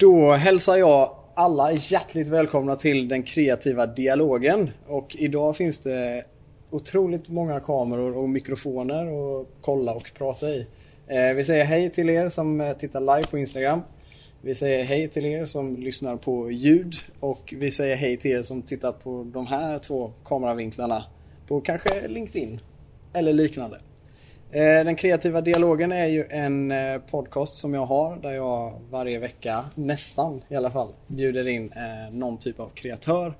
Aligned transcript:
Då 0.00 0.32
hälsar 0.32 0.76
jag 0.76 1.16
alla 1.34 1.72
hjärtligt 1.72 2.28
välkomna 2.28 2.76
till 2.76 3.08
den 3.08 3.22
kreativa 3.22 3.86
dialogen. 3.86 4.70
Och 4.86 5.16
idag 5.18 5.56
finns 5.56 5.78
det 5.78 6.24
otroligt 6.70 7.28
många 7.28 7.60
kameror 7.60 8.16
och 8.16 8.28
mikrofoner 8.28 9.06
att 9.06 9.46
kolla 9.60 9.94
och 9.94 10.12
prata 10.18 10.46
i. 10.46 10.66
Eh, 11.06 11.36
vi 11.36 11.44
säger 11.44 11.64
hej 11.64 11.90
till 11.90 12.10
er 12.10 12.28
som 12.28 12.60
eh, 12.60 12.72
tittar 12.72 13.00
live 13.00 13.24
på 13.30 13.38
Instagram. 13.38 13.80
Vi 14.42 14.54
säger 14.54 14.84
hej 14.84 15.08
till 15.08 15.26
er 15.26 15.44
som 15.44 15.76
lyssnar 15.76 16.16
på 16.16 16.50
ljud 16.50 16.94
och 17.20 17.54
vi 17.58 17.70
säger 17.70 17.96
hej 17.96 18.16
till 18.16 18.30
er 18.30 18.42
som 18.42 18.62
tittar 18.62 18.92
på 18.92 19.30
de 19.32 19.46
här 19.46 19.78
två 19.78 20.12
kameravinklarna 20.24 21.04
på 21.48 21.60
kanske 21.60 22.08
LinkedIn 22.08 22.60
eller 23.12 23.32
liknande. 23.32 23.80
Eh, 24.52 24.84
den 24.84 24.96
kreativa 24.96 25.40
dialogen 25.40 25.92
är 25.92 26.06
ju 26.06 26.26
en 26.30 26.70
eh, 26.70 26.98
podcast 26.98 27.54
som 27.54 27.74
jag 27.74 27.86
har 27.86 28.16
där 28.16 28.32
jag 28.32 28.80
varje 28.90 29.18
vecka, 29.18 29.64
nästan 29.74 30.42
i 30.48 30.56
alla 30.56 30.70
fall, 30.70 30.92
bjuder 31.06 31.48
in 31.48 31.72
eh, 31.72 32.14
någon 32.14 32.38
typ 32.38 32.60
av 32.60 32.68
kreatör 32.68 33.34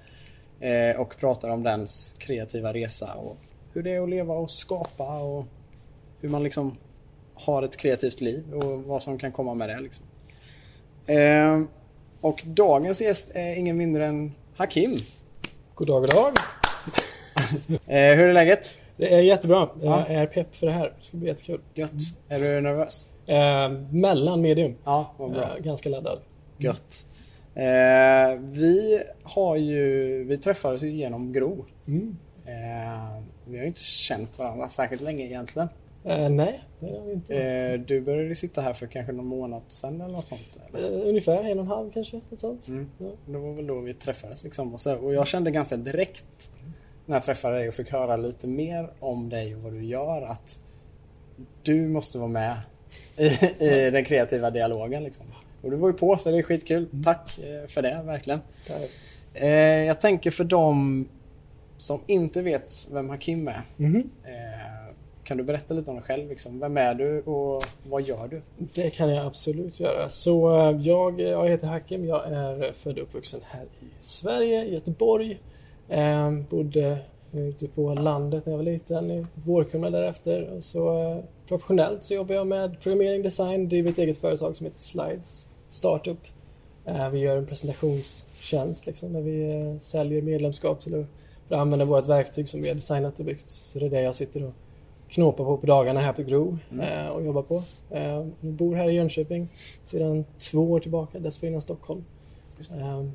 och 0.98 1.16
pratar 1.20 1.48
om 1.48 1.62
dens 1.62 2.14
kreativa 2.18 2.72
resa 2.72 3.14
och 3.14 3.36
hur 3.72 3.82
det 3.82 3.90
är 3.90 4.00
att 4.00 4.10
leva 4.10 4.34
och 4.34 4.50
skapa 4.50 5.18
och 5.18 5.44
hur 6.20 6.28
man 6.28 6.42
liksom 6.42 6.76
har 7.34 7.62
ett 7.62 7.76
kreativt 7.76 8.20
liv 8.20 8.54
och 8.54 8.82
vad 8.82 9.02
som 9.02 9.18
kan 9.18 9.32
komma 9.32 9.54
med 9.54 9.68
det. 9.68 9.80
Liksom. 9.80 10.06
Och 12.20 12.42
dagens 12.46 13.00
gäst 13.00 13.30
är 13.34 13.56
ingen 13.56 13.76
mindre 13.76 14.06
än 14.06 14.34
Hakim. 14.56 14.96
God 15.74 15.86
dag, 15.86 16.00
god 16.00 16.10
dag. 16.10 16.32
Hur 18.16 18.28
är 18.28 18.32
läget? 18.32 18.79
Det 19.00 19.14
är 19.14 19.20
jättebra. 19.20 19.68
Jag 19.82 20.10
är 20.10 20.26
pepp 20.26 20.54
för 20.54 20.66
det 20.66 20.72
här. 20.72 20.92
Det 20.98 21.04
ska 21.04 21.16
bli 21.16 21.28
jättekul. 21.28 21.60
Gött. 21.74 21.92
Är 22.28 22.38
du 22.38 22.60
nervös? 22.60 23.08
Eh, 23.26 23.70
mellan 23.90 24.40
medium. 24.40 24.74
Ja, 24.84 25.14
vad 25.16 25.32
bra. 25.32 25.42
Eh, 25.42 25.64
ganska 25.64 25.88
laddad. 25.88 26.18
Gött. 26.58 27.06
Eh, 27.54 28.40
vi 28.40 29.02
har 29.22 29.56
ju, 29.56 30.24
vi 30.24 30.36
träffades 30.36 30.82
ju 30.82 30.90
genom 30.90 31.32
Gro. 31.32 31.64
Mm. 31.88 32.16
Eh, 32.44 33.22
vi 33.44 33.56
har 33.56 33.62
ju 33.62 33.66
inte 33.66 33.80
känt 33.80 34.38
varandra 34.38 34.68
särskilt 34.68 35.02
länge 35.02 35.24
egentligen. 35.24 35.68
Eh, 36.04 36.28
nej, 36.28 36.60
det 36.80 36.86
har 36.86 37.06
vi 37.06 37.12
inte. 37.12 37.42
Eh, 37.42 37.80
du 37.80 38.00
började 38.00 38.34
sitta 38.34 38.60
här 38.60 38.72
för 38.72 38.86
kanske 38.86 39.12
någon 39.12 39.26
månad 39.26 39.62
sedan 39.68 40.00
eller 40.00 40.14
något 40.14 40.26
sånt? 40.26 40.58
Eller? 40.74 41.04
ungefär 41.04 41.44
en 41.44 41.58
och 41.58 41.64
en 41.64 41.70
halv 41.70 41.90
kanske. 41.92 42.20
Något 42.30 42.40
sånt. 42.40 42.68
Mm. 42.68 42.90
Ja. 42.98 43.10
Det 43.26 43.38
var 43.38 43.52
väl 43.52 43.66
då 43.66 43.80
vi 43.80 43.94
träffades 43.94 44.44
liksom. 44.44 44.74
Och, 44.74 44.80
så, 44.80 44.94
och 44.94 45.14
jag 45.14 45.26
kände 45.26 45.50
ganska 45.50 45.76
direkt 45.76 46.50
när 47.10 47.16
jag 47.16 47.22
träffade 47.22 47.56
dig 47.56 47.68
och 47.68 47.74
fick 47.74 47.90
höra 47.90 48.16
lite 48.16 48.46
mer 48.46 48.90
om 49.00 49.28
dig 49.28 49.54
och 49.54 49.62
vad 49.62 49.72
du 49.72 49.84
gör 49.84 50.22
att 50.22 50.58
du 51.62 51.88
måste 51.88 52.18
vara 52.18 52.28
med 52.28 52.56
i, 53.16 53.24
i 53.64 53.90
den 53.90 54.04
kreativa 54.04 54.50
dialogen. 54.50 55.04
Liksom. 55.04 55.26
Och 55.62 55.70
du 55.70 55.76
var 55.76 55.88
ju 55.88 55.94
på 55.94 56.16
så 56.16 56.30
det 56.30 56.38
är 56.38 56.42
skitkul. 56.42 56.88
Mm. 56.92 57.02
Tack 57.02 57.38
eh, 57.38 57.68
för 57.68 57.82
det, 57.82 58.02
verkligen. 58.04 58.40
Eh, 59.34 59.48
jag 59.58 60.00
tänker 60.00 60.30
för 60.30 60.44
dem 60.44 61.08
som 61.78 62.00
inte 62.06 62.42
vet 62.42 62.88
vem 62.92 63.10
Hakim 63.10 63.48
är. 63.48 63.62
Mm. 63.78 64.10
Kan 65.24 65.36
du 65.36 65.44
berätta 65.44 65.74
lite 65.74 65.90
om 65.90 65.96
dig 65.96 66.04
själv? 66.04 66.28
Liksom? 66.28 66.60
Vem 66.60 66.76
är 66.76 66.94
du 66.94 67.20
och 67.20 67.64
vad 67.88 68.02
gör 68.02 68.28
du? 68.28 68.42
Det 68.56 68.90
kan 68.90 69.14
jag 69.14 69.26
absolut 69.26 69.80
göra. 69.80 70.08
Så 70.08 70.50
jag, 70.82 71.20
jag 71.20 71.48
heter 71.48 71.66
Hakim. 71.66 72.04
Jag 72.04 72.26
är 72.26 72.72
född 72.72 72.98
och 72.98 73.02
uppvuxen 73.02 73.40
här 73.44 73.64
i 73.64 73.86
Sverige, 73.98 74.64
Göteborg. 74.64 75.40
Eh, 75.90 76.30
bodde 76.50 76.98
ute 77.32 77.68
på 77.68 77.94
landet 77.94 78.46
när 78.46 78.52
jag 78.52 78.58
var 78.58 78.64
liten, 78.64 79.10
i 79.10 79.26
Vårkumla 79.34 79.90
därefter. 79.90 80.60
Så, 80.60 80.98
eh, 80.98 81.18
professionellt 81.48 82.04
så 82.04 82.14
jobbar 82.14 82.34
jag 82.34 82.46
med 82.46 82.80
programmering, 82.80 83.22
design, 83.22 83.68
driver 83.68 83.90
ett 83.90 83.98
eget 83.98 84.18
företag 84.18 84.56
som 84.56 84.66
heter 84.66 84.78
Slides 84.78 85.48
Startup. 85.68 86.18
Eh, 86.84 87.10
vi 87.10 87.18
gör 87.18 87.36
en 87.36 87.46
presentationstjänst 87.46 88.86
liksom, 88.86 89.12
där 89.12 89.20
vi 89.20 89.60
eh, 89.60 89.78
säljer 89.78 90.22
medlemskap 90.22 90.80
till 90.80 91.06
för 91.48 91.54
att 91.54 91.60
använda 91.60 91.84
vårt 91.84 92.08
verktyg 92.08 92.48
som 92.48 92.62
vi 92.62 92.68
har 92.68 92.74
designat 92.74 93.18
och 93.18 93.24
byggt. 93.24 93.48
Så 93.48 93.78
det 93.78 93.86
är 93.86 93.90
det 93.90 94.02
jag 94.02 94.14
sitter 94.14 94.44
och 94.44 94.52
knåpar 95.08 95.44
på 95.44 95.56
på 95.56 95.66
dagarna 95.66 96.00
här 96.00 96.12
på 96.12 96.22
Gro 96.22 96.58
mm. 96.70 97.06
Eh, 97.06 97.10
och 97.10 97.24
jobbar 97.24 97.42
på. 97.42 97.62
Eh, 97.90 98.02
jag 98.40 98.52
bor 98.52 98.74
här 98.74 98.88
i 98.88 98.92
Jönköping 98.92 99.48
sedan 99.84 100.24
två 100.38 100.70
år 100.70 100.80
tillbaka, 100.80 101.18
dessförinnan 101.18 101.62
Stockholm. 101.62 102.04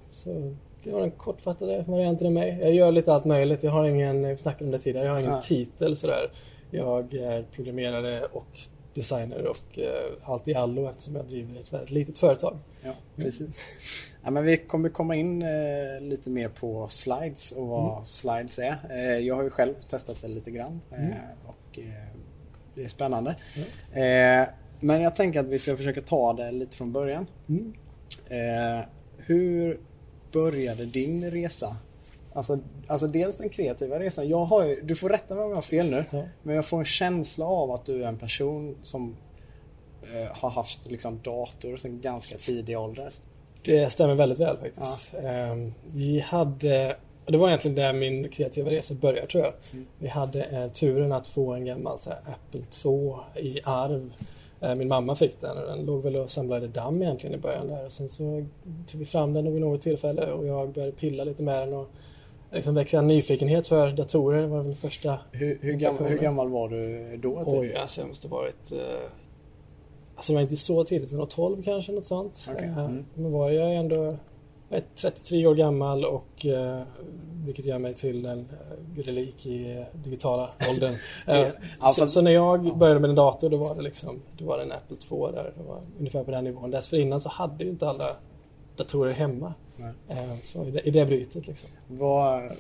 Så 0.10 0.56
det 0.86 0.92
var 0.92 1.02
den 1.02 1.12
kortfattade 1.12 1.86
varianten 1.88 2.28
av 2.28 2.34
mig. 2.34 2.58
Jag 2.62 2.74
gör 2.74 2.92
lite 2.92 3.14
allt 3.14 3.26
möjligt. 3.26 3.64
Jag 3.64 3.72
har 3.72 3.86
ingen, 3.86 4.28
vi 4.28 4.38
snackade 4.38 4.66
om 4.66 4.72
det 4.72 4.80
tidigare, 4.80 5.06
jag 5.06 5.14
har 5.14 5.20
ingen 5.20 5.32
ja. 5.32 5.42
titel 5.42 5.98
sådär. 5.98 6.32
Jag 6.72 7.14
är 7.14 7.44
programmerare 7.44 8.22
och 8.22 8.60
designer 8.94 9.46
och 9.46 9.80
eh, 9.80 10.32
allt 10.32 10.48
i 10.48 10.56
allo 10.56 10.90
eftersom 10.90 11.16
jag 11.16 11.26
driver 11.26 11.60
ett 11.60 11.74
väldigt 11.74 11.92
litet 11.92 12.18
företag. 12.18 12.58
Ja, 12.84 12.92
precis. 13.16 13.62
Ja, 14.24 14.32
men 14.32 14.44
vi 14.44 14.58
kommer 14.58 14.90
komma 14.90 15.16
in 15.16 15.42
eh, 15.42 16.02
lite 16.02 16.30
mer 16.30 16.50
på 16.50 16.88
slides 16.88 17.52
och 17.52 17.68
vad 17.68 17.94
mm. 17.94 18.06
slides 18.06 18.60
är. 18.60 18.78
Eh, 18.90 19.18
jag 19.18 19.36
har 19.36 19.44
ju 19.44 19.50
själv 19.50 19.74
testat 19.74 20.22
det 20.22 20.28
lite 20.28 20.52
grann 20.52 20.82
eh, 20.92 21.06
mm. 21.06 21.18
och 21.46 21.80
eh, 21.80 22.20
det 22.76 22.84
är 22.84 22.88
spännande. 22.88 23.36
Mm. 23.94 24.48
men 24.80 25.02
jag 25.02 25.16
tänker 25.16 25.40
att 25.40 25.48
vi 25.48 25.60
ska 25.60 25.78
försöka 25.78 26.02
ta 26.02 26.34
det 26.34 26.52
lite 26.52 26.78
från 26.78 26.92
början. 26.92 27.28
Mm. 27.50 27.74
hur 29.18 29.80
började 30.36 30.86
din 30.86 31.32
resa? 31.32 31.76
Alltså, 32.34 32.60
alltså 32.88 33.08
dels 33.08 33.38
den 33.38 33.50
kreativa 33.50 34.00
resan. 34.00 34.30
Jag 34.30 34.46
har 34.46 34.66
ju, 34.66 34.82
du 34.82 34.96
får 34.96 35.10
rätta 35.10 35.36
mig 35.36 35.44
om 35.44 35.50
jag 35.50 35.58
har 35.58 35.62
fel 35.62 35.90
nu. 35.90 36.06
Ja. 36.12 36.24
Men 36.44 36.56
jag 36.56 36.66
får 36.66 36.80
en 36.80 36.86
känsla 36.86 37.46
av 37.46 37.72
att 37.72 37.86
du 37.86 38.04
är 38.04 38.08
en 38.08 38.18
person 38.18 38.76
som 38.84 39.16
eh, 40.14 40.38
har 40.38 40.50
haft 40.50 40.92
liksom, 40.92 41.20
dator 41.24 41.78
sedan 41.78 42.02
ganska 42.02 42.36
tidig 42.38 42.80
ålder. 42.80 43.12
Det 43.66 43.90
stämmer 43.90 44.16
väldigt 44.16 44.40
väl 44.40 44.58
faktiskt. 44.58 45.14
Ja. 45.14 45.20
Eh, 45.20 45.56
vi 45.86 46.20
hade, 46.20 46.96
det 47.26 47.38
var 47.38 47.48
egentligen 47.48 47.76
där 47.76 47.94
min 47.94 48.30
kreativa 48.30 48.70
resa 48.70 48.94
började 48.94 49.28
tror 49.28 49.44
jag. 49.44 49.54
Mm. 49.74 49.86
Vi 50.00 50.08
hade 50.08 50.44
eh, 50.44 50.72
turen 50.72 51.12
att 51.12 51.28
få 51.28 51.54
en 51.54 51.66
gammal 51.66 51.98
här, 52.06 52.18
Apple 52.34 52.62
2 52.62 53.20
i 53.36 53.60
arv 53.64 54.14
min 54.76 54.88
mamma 54.88 55.16
fick 55.16 55.42
den 55.42 55.58
och 55.58 55.68
den 55.68 55.86
låg 55.86 56.04
väl 56.04 56.16
och 56.16 56.30
samlade 56.30 56.68
damm 56.68 57.02
egentligen 57.02 57.36
i 57.36 57.42
början 57.42 57.68
där. 57.68 57.86
Och 57.86 57.92
sen 57.92 58.10
så 58.10 58.46
tog 58.88 59.00
vi 59.00 59.06
fram 59.06 59.34
den 59.34 59.54
vid 59.54 59.62
något 59.62 59.82
tillfälle 59.82 60.32
och 60.32 60.48
jag 60.48 60.74
började 60.74 60.92
pilla 60.92 61.24
lite 61.24 61.44
med 61.44 61.68
den 61.68 61.74
och 61.74 61.90
liksom 62.52 62.76
väckte 62.76 62.98
en 62.98 63.08
nyfikenhet 63.08 63.68
för 63.68 63.92
datorer. 63.92 64.42
Det 64.42 64.48
var 64.48 64.62
väl 64.62 64.76
första 64.76 65.20
hur, 65.32 65.58
hur, 65.62 65.74
gammal, 65.74 66.04
hur 66.04 66.18
gammal 66.18 66.50
var 66.50 66.70
du 66.70 67.18
då? 67.18 67.44
Typ? 67.44 67.54
Oj, 67.54 67.76
alltså 67.76 68.02
jag 68.02 68.08
måste 68.08 68.28
varit... 68.28 68.72
Eh, 68.72 69.10
alltså 70.16 70.32
det 70.32 70.36
var 70.36 70.42
inte 70.42 70.56
så 70.56 70.84
tidigt, 70.86 71.10
det 71.10 71.18
var 71.18 71.26
12 71.26 71.64
kanske, 71.64 71.92
något 71.92 72.04
sånt. 72.04 72.50
Okay. 72.52 72.68
Eh, 72.68 72.78
mm. 72.78 73.06
Men 73.14 73.32
var 73.32 73.50
jag 73.50 73.76
ändå 73.76 74.16
jag 74.76 74.84
är 74.84 75.12
33 75.12 75.48
år 75.48 75.56
gammal 75.56 76.06
och 76.06 76.46
eh, 76.46 76.82
vilket 77.46 77.66
gör 77.66 77.80
mig 77.80 77.94
till 77.94 78.26
en 78.26 78.40
eh, 78.40 79.04
relik 79.04 79.46
i 79.46 79.86
digitala 79.94 80.50
åldern. 80.70 80.96
eh, 81.28 81.48
så, 81.94 82.08
så, 82.08 82.22
när 82.22 82.32
jag 82.32 82.78
började 82.78 83.00
med 83.00 83.10
en 83.10 83.16
dator 83.16 83.50
då 83.50 83.58
var 83.58 83.76
det 83.76 83.82
liksom, 83.82 84.22
då 84.38 84.46
var 84.46 84.58
det 84.58 84.64
en 84.64 84.72
Apple 84.72 84.98
2 84.98 85.32
där, 85.32 85.54
det 85.58 85.64
var 85.64 85.82
ungefär 86.00 86.24
på 86.24 86.32
den 86.32 86.44
nivån. 86.44 86.72
Dessförinnan 86.72 87.22
så 87.22 87.30
hade 87.30 87.64
ju 87.64 87.70
inte 87.70 87.90
alla 87.90 88.06
datorer 88.76 89.14
hemma. 89.14 89.54
Eh, 90.08 90.40
så 90.42 90.66
i 90.66 90.72
det, 90.72 90.80
i 90.80 90.92
det 90.92 91.06
brytet 91.06 91.48
liksom. 91.48 91.70
Var, 91.88 92.52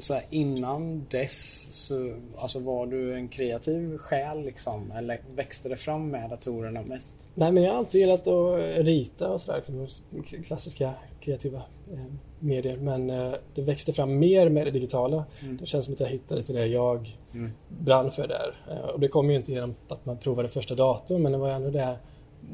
så 0.00 0.14
här, 0.14 0.22
innan 0.30 1.06
dess 1.10 1.68
så 1.86 2.14
alltså, 2.36 2.60
var 2.60 2.86
du 2.86 3.14
en 3.14 3.28
kreativ 3.28 3.98
själ 3.98 4.44
liksom? 4.44 4.92
Eller 4.92 5.20
växte 5.34 5.68
det 5.68 5.76
fram 5.76 6.10
med 6.10 6.30
datorerna 6.30 6.82
mest? 6.82 7.16
Nej 7.34 7.52
men 7.52 7.62
jag 7.62 7.70
har 7.70 7.78
alltid 7.78 8.00
gillat 8.00 8.26
att 8.26 8.58
rita 8.78 9.30
och 9.30 9.40
sådär. 9.40 9.56
Liksom, 9.56 9.86
klassiska 10.44 10.94
kreativa 11.20 11.62
eh, 11.92 11.98
medier. 12.38 12.76
Men 12.76 13.10
eh, 13.10 13.32
det 13.54 13.62
växte 13.62 13.92
fram 13.92 14.18
mer 14.18 14.48
med 14.48 14.66
det 14.66 14.70
digitala. 14.70 15.24
Mm. 15.42 15.56
Det 15.56 15.66
känns 15.66 15.84
som 15.84 15.94
att 15.94 16.00
jag 16.00 16.08
hittade 16.08 16.42
till 16.42 16.54
det 16.54 16.66
jag 16.66 17.18
mm. 17.34 17.50
brann 17.68 18.10
för 18.10 18.28
där. 18.28 18.54
Eh, 18.70 18.88
och 18.88 19.00
det 19.00 19.08
kom 19.08 19.30
ju 19.30 19.36
inte 19.36 19.52
genom 19.52 19.74
att 19.88 20.06
man 20.06 20.18
provade 20.18 20.48
första 20.48 20.74
datorn 20.74 21.22
men 21.22 21.32
det 21.32 21.38
var 21.38 21.48
ändå 21.48 21.70
det 21.70 21.96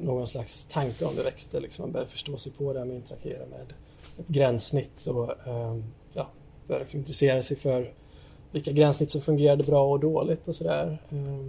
någon 0.01 0.27
slags 0.27 0.65
tanke 0.65 1.05
om 1.05 1.15
det 1.17 1.23
växte. 1.23 1.61
Liksom. 1.61 1.83
Man 1.83 1.93
började 1.93 2.11
förstå 2.11 2.37
sig 2.37 2.53
på 2.53 2.73
det 2.73 2.79
här 2.79 2.87
med 2.87 2.97
att 2.97 3.03
interagera 3.03 3.47
med 3.47 3.73
ett 4.19 4.29
gränssnitt 4.29 5.07
och 5.07 5.47
eh, 5.47 5.47
ja, 5.47 5.77
började 6.67 6.85
liksom 6.85 7.01
intressera 7.01 7.43
sig 7.43 7.57
för 7.57 7.93
vilka 8.53 8.73
gränssnitt 8.73 9.11
som 9.11 9.21
fungerade 9.21 9.65
bra 9.65 9.91
och 9.91 10.01
dåligt 10.01 10.49
och 10.49 10.55
sådär. 10.55 10.99
Eh, 11.11 11.47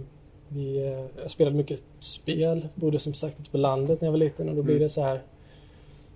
vi, 0.48 0.86
eh, 0.86 1.20
jag 1.22 1.30
spelade 1.30 1.56
mycket 1.56 1.82
spel, 1.98 2.68
bodde 2.74 2.98
som 2.98 3.14
sagt 3.14 3.40
ute 3.40 3.50
på 3.50 3.58
landet 3.58 4.00
när 4.00 4.06
jag 4.06 4.12
var 4.12 4.18
liten 4.18 4.48
och 4.48 4.54
då 4.54 4.62
blir 4.62 4.74
mm. 4.74 4.82
det 4.82 4.88
så 4.88 5.02
här 5.02 5.22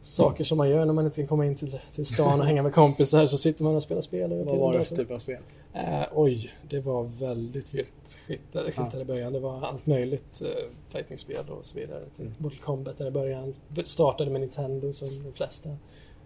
saker 0.00 0.44
som 0.44 0.58
man 0.58 0.70
gör 0.70 0.84
när 0.84 0.92
man 0.92 1.04
inte 1.04 1.16
kan 1.16 1.26
komma 1.26 1.46
in 1.46 1.56
till, 1.56 1.78
till 1.94 2.06
stan 2.06 2.40
och 2.40 2.46
hänga 2.46 2.62
med 2.62 2.74
kompisar 2.74 3.26
så 3.26 3.38
sitter 3.38 3.64
man 3.64 3.74
och 3.76 3.82
spelar 3.82 4.00
spel. 4.00 4.32
Och 4.32 4.46
Vad 4.46 4.58
var 4.58 4.74
det 4.74 4.82
för 4.82 4.96
typ 4.96 5.10
av 5.10 5.18
spel? 5.18 5.38
Eh, 5.74 6.04
oj, 6.12 6.50
det 6.68 6.80
var 6.80 7.04
väldigt 7.04 7.74
vilt 7.74 8.18
skilt, 8.26 8.40
ja. 8.52 9.00
i 9.00 9.04
början. 9.04 9.32
Det 9.32 9.40
var 9.40 9.60
allt 9.60 9.86
möjligt 9.86 10.42
eh, 10.42 10.70
fightingspel 10.88 11.48
och 11.48 11.66
så 11.66 11.78
vidare. 11.78 12.04
Mm. 12.18 12.32
Mortal 12.38 12.58
Kombat 12.58 12.98
där 12.98 13.06
i 13.06 13.10
början. 13.10 13.54
Startade 13.84 14.30
med 14.30 14.40
Nintendo 14.40 14.92
som 14.92 15.08
de 15.24 15.32
flesta. 15.32 15.68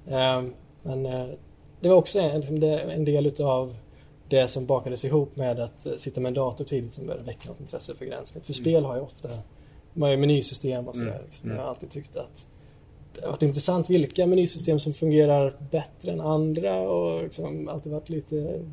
Eh, 0.06 0.42
men 0.82 1.06
det 1.86 1.90
var 1.90 1.98
också 1.98 2.18
en, 2.18 2.36
liksom 2.36 2.62
en 2.90 3.04
del 3.04 3.26
utav 3.26 3.76
det 4.28 4.48
som 4.48 4.66
bakades 4.66 5.04
ihop 5.04 5.36
med 5.36 5.60
att 5.60 5.86
eh, 5.86 5.92
sitta 5.96 6.20
med 6.20 6.28
en 6.28 6.34
dator 6.34 6.64
tidigt 6.64 6.92
som 6.92 7.06
började 7.06 7.24
väcka 7.24 7.48
något 7.48 7.60
intresse 7.60 7.94
för 7.94 8.04
gränssnitt. 8.04 8.46
För 8.46 8.52
mm. 8.54 8.64
spel 8.64 8.84
har 8.84 8.96
ju 8.96 9.02
ofta 9.02 9.28
man 9.92 10.06
har 10.06 10.10
ju 10.10 10.16
menysystem 10.16 10.88
och 10.88 10.96
sådär. 10.96 11.10
Mm. 11.10 11.24
Liksom. 11.24 11.50
Jag 11.50 11.56
har 11.56 11.64
alltid 11.64 11.90
tyckt 11.90 12.16
att 12.16 12.46
det 13.14 13.20
har 13.20 13.30
varit 13.30 13.42
intressant 13.42 13.90
vilka 13.90 14.26
menysystem 14.26 14.78
som 14.78 14.94
fungerar 14.94 15.56
bättre 15.70 16.12
än 16.12 16.20
andra 16.20 16.80
och 16.80 17.22
liksom 17.22 17.68
alltid 17.68 17.92
varit 17.92 18.08
lite, 18.08 18.64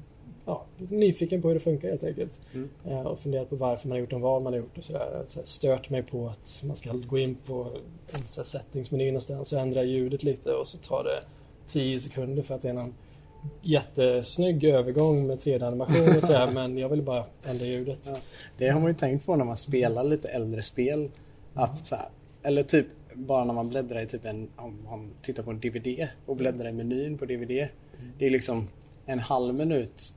ja, 0.45 0.65
lite 0.77 0.95
nyfiken 0.95 1.41
på 1.41 1.47
hur 1.47 1.55
det 1.55 1.61
funkar 1.61 1.89
helt 1.89 2.03
enkelt. 2.03 2.39
Mm. 2.53 2.69
Eh, 2.85 3.01
och 3.01 3.19
funderat 3.19 3.49
på 3.49 3.55
varför 3.55 3.87
man 3.87 3.95
har 3.95 3.99
gjort 3.99 4.09
de 4.09 4.21
val 4.21 4.43
man 4.43 4.53
har 4.53 4.59
gjort 4.59 4.77
och 4.77 4.83
sådär. 4.83 5.23
Så 5.27 5.39
stört 5.43 5.89
mig 5.89 6.03
på 6.03 6.27
att 6.27 6.61
man 6.65 6.75
ska 6.75 6.91
gå 6.91 7.17
in 7.17 7.35
på 7.35 7.67
en 8.13 8.25
settingsmeny 8.25 9.05
någonstans 9.05 9.53
och 9.53 9.59
ändra 9.59 9.83
ljudet 9.83 10.23
lite 10.23 10.53
och 10.53 10.67
så 10.67 10.77
tar 10.77 11.03
det 11.03 11.19
10 11.67 11.99
sekunder 11.99 12.43
för 12.43 12.55
att 12.55 12.61
det 12.61 12.69
är 12.69 12.73
någon 12.73 12.93
jättesnygg 13.61 14.63
övergång 14.63 15.27
med 15.27 15.37
3D-animation 15.37 16.17
och 16.17 16.23
sådär 16.23 16.51
men 16.53 16.77
jag 16.77 16.89
vill 16.89 17.01
bara 17.01 17.25
ändra 17.45 17.65
ljudet. 17.65 17.99
Ja. 18.05 18.17
Det 18.57 18.69
har 18.69 18.79
man 18.79 18.89
ju 18.89 18.95
tänkt 18.95 19.25
på 19.25 19.35
när 19.35 19.45
man 19.45 19.57
spelar 19.57 20.03
lite 20.03 20.29
äldre 20.29 20.61
spel. 20.61 21.09
Att 21.53 21.85
så 21.85 21.95
här, 21.95 22.09
eller 22.43 22.63
typ 22.63 22.87
bara 23.13 23.43
när 23.43 23.53
man 23.53 23.69
bläddrar 23.69 24.01
i 24.01 24.05
typ 24.05 24.25
en, 24.25 24.49
om 24.55 24.83
man 24.83 25.11
tittar 25.21 25.43
på 25.43 25.51
en 25.51 25.59
DVD 25.59 26.07
och 26.25 26.35
bläddrar 26.35 26.69
i 26.69 26.73
menyn 26.73 27.17
på 27.17 27.25
DVD. 27.25 27.67
Det 28.19 28.25
är 28.25 28.29
liksom 28.29 28.67
en 29.05 29.19
halv 29.19 29.55
minut 29.55 30.15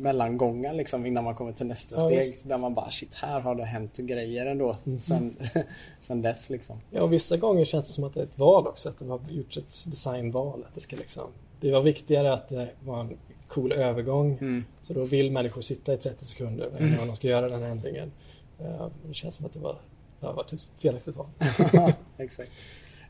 mellangångar 0.00 0.74
liksom 0.74 1.06
innan 1.06 1.24
man 1.24 1.34
kommer 1.34 1.52
till 1.52 1.66
nästa 1.66 1.96
Ja, 1.96 2.06
steg. 2.06 2.18
visst. 2.18 2.48
Där 2.48 2.58
man 2.58 2.74
bara 2.74 2.90
shit, 2.90 3.14
här 3.14 3.40
har 3.40 3.54
det 3.54 3.64
hänt 3.64 3.96
grejer 3.96 4.46
ändå 4.46 4.76
sen, 5.00 5.36
sen 6.00 6.22
dess 6.22 6.50
liksom. 6.50 6.76
Ja, 6.90 7.02
och 7.02 7.12
vissa 7.12 7.36
gånger 7.36 7.64
känns 7.64 7.86
det 7.86 7.92
som 7.92 8.04
att 8.04 8.14
det 8.14 8.20
är 8.20 8.24
ett 8.24 8.38
val 8.38 8.66
också, 8.66 8.88
att 8.88 8.98
det 8.98 9.04
har 9.04 9.20
gjorts 9.30 9.56
ett 9.56 9.84
designval. 9.86 10.64
Att 10.68 10.74
det, 10.74 10.80
ska 10.80 10.96
liksom, 10.96 11.30
det 11.60 11.70
var 11.72 11.82
viktigare 11.82 12.32
att 12.32 12.48
det 12.48 12.68
var 12.84 13.00
en 13.00 13.16
cool 13.48 13.72
övergång. 13.72 14.32
Mm. 14.40 14.64
Så 14.82 14.94
då 14.94 15.02
vill 15.02 15.32
människor 15.32 15.60
sitta 15.62 15.94
i 15.94 15.96
30 15.96 16.24
sekunder 16.24 16.70
innan 16.80 17.06
de 17.06 17.16
ska 17.16 17.28
göra 17.28 17.48
den 17.48 17.62
här 17.62 17.68
ändringen. 17.70 18.12
Eh, 18.58 18.86
Det 19.08 19.14
känns 19.14 19.34
som 19.34 19.46
att 19.46 19.52
det 19.52 19.58
var 19.58 19.76
det 20.20 20.26
har 20.26 20.34
varit 20.34 20.52
ett 20.52 20.68
felaktigt 20.78 21.16
val. 21.16 21.26
Exakt. 22.18 22.50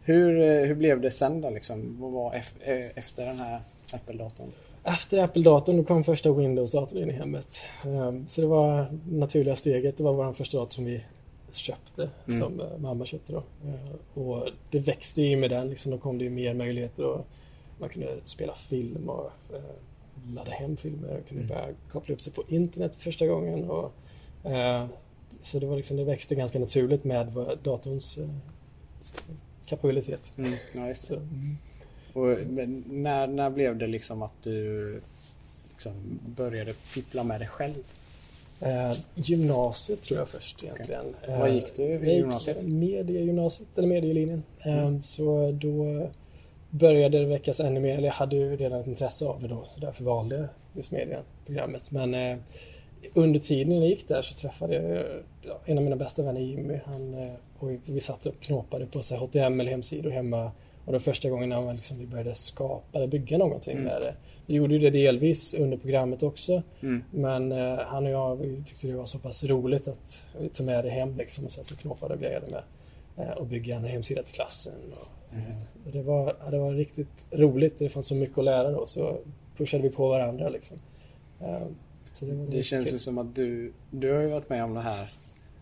Hur, 0.02 0.40
eh, 0.40 0.66
hur 0.66 0.74
blev 0.74 1.00
det 1.00 1.10
sen 1.10 1.40
då 1.40 1.50
liksom? 1.50 1.96
Vad 2.00 2.12
var 2.12 2.34
eh, 2.34 2.84
efter 2.94 3.26
den 3.26 3.36
här 3.38 3.60
Apple-datorn? 3.94 4.48
Efter 4.84 5.18
Apple-datorn 5.22 5.76
då 5.76 5.84
kom 5.84 6.04
första 6.04 6.32
Windows-datorn 6.32 6.98
in 7.02 7.10
i 7.10 7.12
hemmet. 7.12 7.60
Ehm, 7.84 8.26
Så 8.26 8.40
det 8.40 8.46
var 8.46 8.98
naturliga 9.10 9.56
steget. 9.56 9.96
Det 9.96 10.04
var 10.04 10.12
vår 10.12 10.32
första 10.32 10.58
dator 10.58 10.70
som 10.70 10.84
vi 10.84 11.04
köpte, 11.52 12.10
Mm. 12.28 12.40
som 12.40 12.60
eh, 12.60 12.78
mamma 12.78 13.04
köpte 13.04 13.32
då. 13.32 13.38
Eh, 13.38 14.18
Och 14.22 14.48
det 14.70 14.78
växte 14.78 15.22
ju 15.22 15.36
med 15.36 15.50
den, 15.50 15.68
liksom, 15.70 15.90
då 15.92 15.98
kom 15.98 16.18
det 16.18 16.24
ju 16.24 16.30
mer 16.30 16.54
möjligheter 16.54 17.04
och 17.04 17.26
man 17.78 17.88
kunde 17.88 18.08
spela 18.24 18.54
film 18.54 19.08
och 19.08 19.30
eh, 19.54 19.60
ladda 20.34 20.50
hem 20.50 20.76
filmer 20.76 21.08
och 21.20 21.28
kunde 21.28 21.44
Mm. 21.44 21.48
börja 21.56 21.74
koppla 21.92 22.14
upp 22.14 22.20
sig 22.20 22.32
på 22.32 22.42
internet 22.48 22.94
för 22.94 23.02
första 23.02 23.26
gången. 23.26 23.70
Och, 23.70 23.92
eh, 24.50 24.86
så 25.42 25.58
det 25.58 25.66
var 25.66 25.76
liksom, 25.76 25.96
det 25.96 26.04
växte 26.04 26.34
ganska 26.34 26.58
naturligt 26.58 27.04
med 27.04 27.58
datorns 27.62 28.18
kapabilitet. 29.66 30.32
Mm. 30.38 30.50
Det. 30.72 30.94
Så, 30.94 31.14
mm. 31.16 31.58
Och, 32.12 32.36
när, 32.86 33.26
när 33.26 33.50
blev 33.50 33.76
det 33.78 33.86
liksom 33.86 34.22
att 34.22 34.42
du 34.42 35.00
liksom 35.70 35.92
började 36.36 36.72
fippla 36.72 37.24
med 37.24 37.40
dig 37.40 37.48
själv? 37.48 37.74
Eh, 38.60 38.92
gymnasiet 39.14 40.02
tror 40.02 40.18
jag 40.18 40.28
först 40.28 40.64
egentligen. 40.64 41.04
Eh, 41.28 41.38
Vad 41.38 41.50
gick 41.54 41.74
du 41.76 41.82
i 41.82 41.92
jag 41.92 42.04
gick 42.04 42.12
gymnasiet? 42.16 42.66
Mediegymnasiet, 42.66 43.78
eller 43.78 43.88
medielinjen. 43.88 44.42
Eh, 44.66 44.78
Mm. 44.78 45.02
Så 45.02 45.52
då 45.52 46.08
började 46.70 47.18
det 47.18 47.24
väckas 47.26 47.60
ännu 47.60 47.80
mer, 47.80 47.94
eller 47.94 48.06
jag 48.08 48.12
hade 48.14 48.36
ju 48.36 48.56
redan 48.56 48.80
ett 48.80 48.86
intresse 48.86 49.24
av 49.24 49.42
det 49.42 49.48
då, 49.48 49.64
så 49.68 49.80
därför 49.80 50.04
valde 50.04 50.36
jag 50.36 50.48
just 50.72 50.90
medieprogrammet. 50.90 51.90
Men 51.90 52.14
eh, 52.14 52.36
under 53.14 53.40
tiden 53.40 53.76
jag 53.76 53.86
gick 53.88 54.08
där 54.08 54.22
så 54.22 54.34
träffade 54.34 54.74
jag 54.74 55.04
ja, 55.42 55.60
en 55.64 55.78
av 55.78 55.84
mina 55.84 55.96
bästa 55.96 56.22
vänner 56.22 56.40
Jimmy. 56.40 56.78
Han, 56.86 57.14
eh, 57.14 57.32
och 57.58 57.70
vi 57.84 58.00
satt 58.00 58.26
och 58.26 58.40
knåpade 58.40 58.86
på 58.86 59.02
så 59.02 59.14
här 59.14 59.20
HTML-hemsidor 59.20 60.10
hemma. 60.10 60.52
Och 60.90 60.92
det 60.92 60.98
var 60.98 61.02
första 61.12 61.30
gången 61.30 61.48
när 61.48 61.72
liksom, 61.74 61.98
vi 61.98 62.06
började 62.06 62.34
skapa 62.34 62.98
eller 62.98 63.06
bygga 63.06 63.38
någonting 63.38 63.72
Mm. 63.72 63.84
med 63.84 64.02
det. 64.02 64.14
Vi 64.46 64.54
gjorde 64.54 64.74
ju 64.74 64.80
det 64.80 64.90
delvis 64.90 65.54
under 65.54 65.76
programmet 65.76 66.22
också. 66.22 66.62
Mm. 66.80 67.02
Men 67.10 67.52
eh, 67.52 67.78
han 67.78 68.06
och 68.06 68.12
jag 68.12 68.36
vi 68.36 68.62
tyckte 68.64 68.86
det 68.86 68.92
var 68.96 69.06
så 69.06 69.18
pass 69.18 69.44
roligt 69.44 69.88
att 69.88 70.26
vi 70.40 70.48
tog 70.48 70.66
med 70.66 70.84
det 70.84 70.90
hem 70.90 71.16
liksom 71.16 71.44
och 71.44 71.52
satt 71.52 71.70
och 71.70 71.78
knåpade 71.78 72.14
och 72.14 72.20
grejade 72.20 72.46
med. 72.50 72.62
Eh, 73.26 73.32
och 73.32 73.46
bygga 73.46 73.76
en 73.76 73.84
hemsida 73.84 74.22
till 74.22 74.34
klassen. 74.34 74.72
Och, 74.92 75.06
Mm. 75.32 75.44
och 75.86 75.92
det, 75.92 76.02
var, 76.02 76.36
det 76.50 76.58
var 76.58 76.72
riktigt 76.72 77.26
roligt. 77.30 77.78
Det 77.78 77.88
fanns 77.88 78.06
så 78.06 78.14
mycket 78.14 78.38
att 78.38 78.44
lära 78.44 78.70
då 78.70 78.86
så 78.86 79.18
pushade 79.56 79.82
vi 79.82 79.90
på 79.90 80.08
varandra 80.08 80.48
liksom. 80.48 80.76
Eh, 81.40 81.60
det 82.20 82.26
Det 82.50 82.62
känns 82.62 82.92
ju 82.94 82.98
som 82.98 83.18
att 83.18 83.34
du, 83.34 83.72
du 83.90 84.12
har 84.12 84.20
ju 84.20 84.28
varit 84.28 84.48
med 84.48 84.64
om 84.64 84.74
det 84.74 84.80
här 84.80 85.12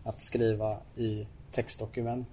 att 0.05 0.23
skriva 0.23 0.77
i 0.97 1.27
textdokument 1.53 2.29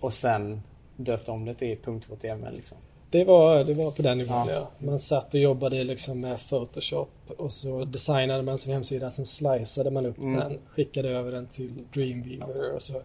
och 0.00 0.12
sen 0.12 0.60
döpt 0.98 1.28
om 1.28 1.44
det 1.44 1.54
till 1.54 1.76
.html 2.08 2.54
liksom. 2.56 2.78
Det 3.10 3.24
var, 3.24 3.64
det 3.64 3.74
var 3.74 3.90
på 3.90 4.02
den 4.02 4.18
nivån 4.18 4.46
Ja. 4.48 4.52
ja. 4.52 4.86
Man 4.86 4.98
satt 4.98 5.34
och 5.34 5.40
jobbade 5.40 5.84
liksom 5.84 6.20
med 6.20 6.38
Photoshop 6.48 7.10
och 7.36 7.52
så 7.52 7.84
designade 7.84 8.42
man 8.42 8.58
sin 8.58 8.72
hemsida, 8.72 9.10
sen 9.10 9.24
sliceade 9.24 9.90
man 9.90 10.06
upp 10.06 10.18
Mm. 10.18 10.34
den, 10.40 10.58
skickade 10.68 11.08
över 11.08 11.32
den 11.32 11.46
till 11.46 11.70
Dreamweaver 11.94 12.72
och 12.74 12.82
så 12.82 13.02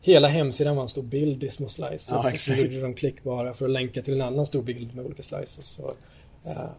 Hela 0.00 0.28
hemsidan 0.28 0.76
var 0.76 0.82
en 0.82 0.88
stor 0.88 1.02
bild 1.02 1.44
i 1.44 1.50
små 1.50 1.68
slices 1.68 2.10
Ja, 2.10 2.30
och 2.32 2.40
så 2.40 2.54
gjorde 2.54 2.80
de 2.80 2.94
klickbara 2.94 3.54
för 3.54 3.64
att 3.64 3.70
länka 3.70 4.02
till 4.02 4.14
en 4.14 4.20
annan 4.20 4.46
stor 4.46 4.62
bild 4.62 4.94
med 4.94 5.06
olika 5.06 5.22
slices. 5.22 5.66
Så, 5.66 5.92
ja, 6.44 6.74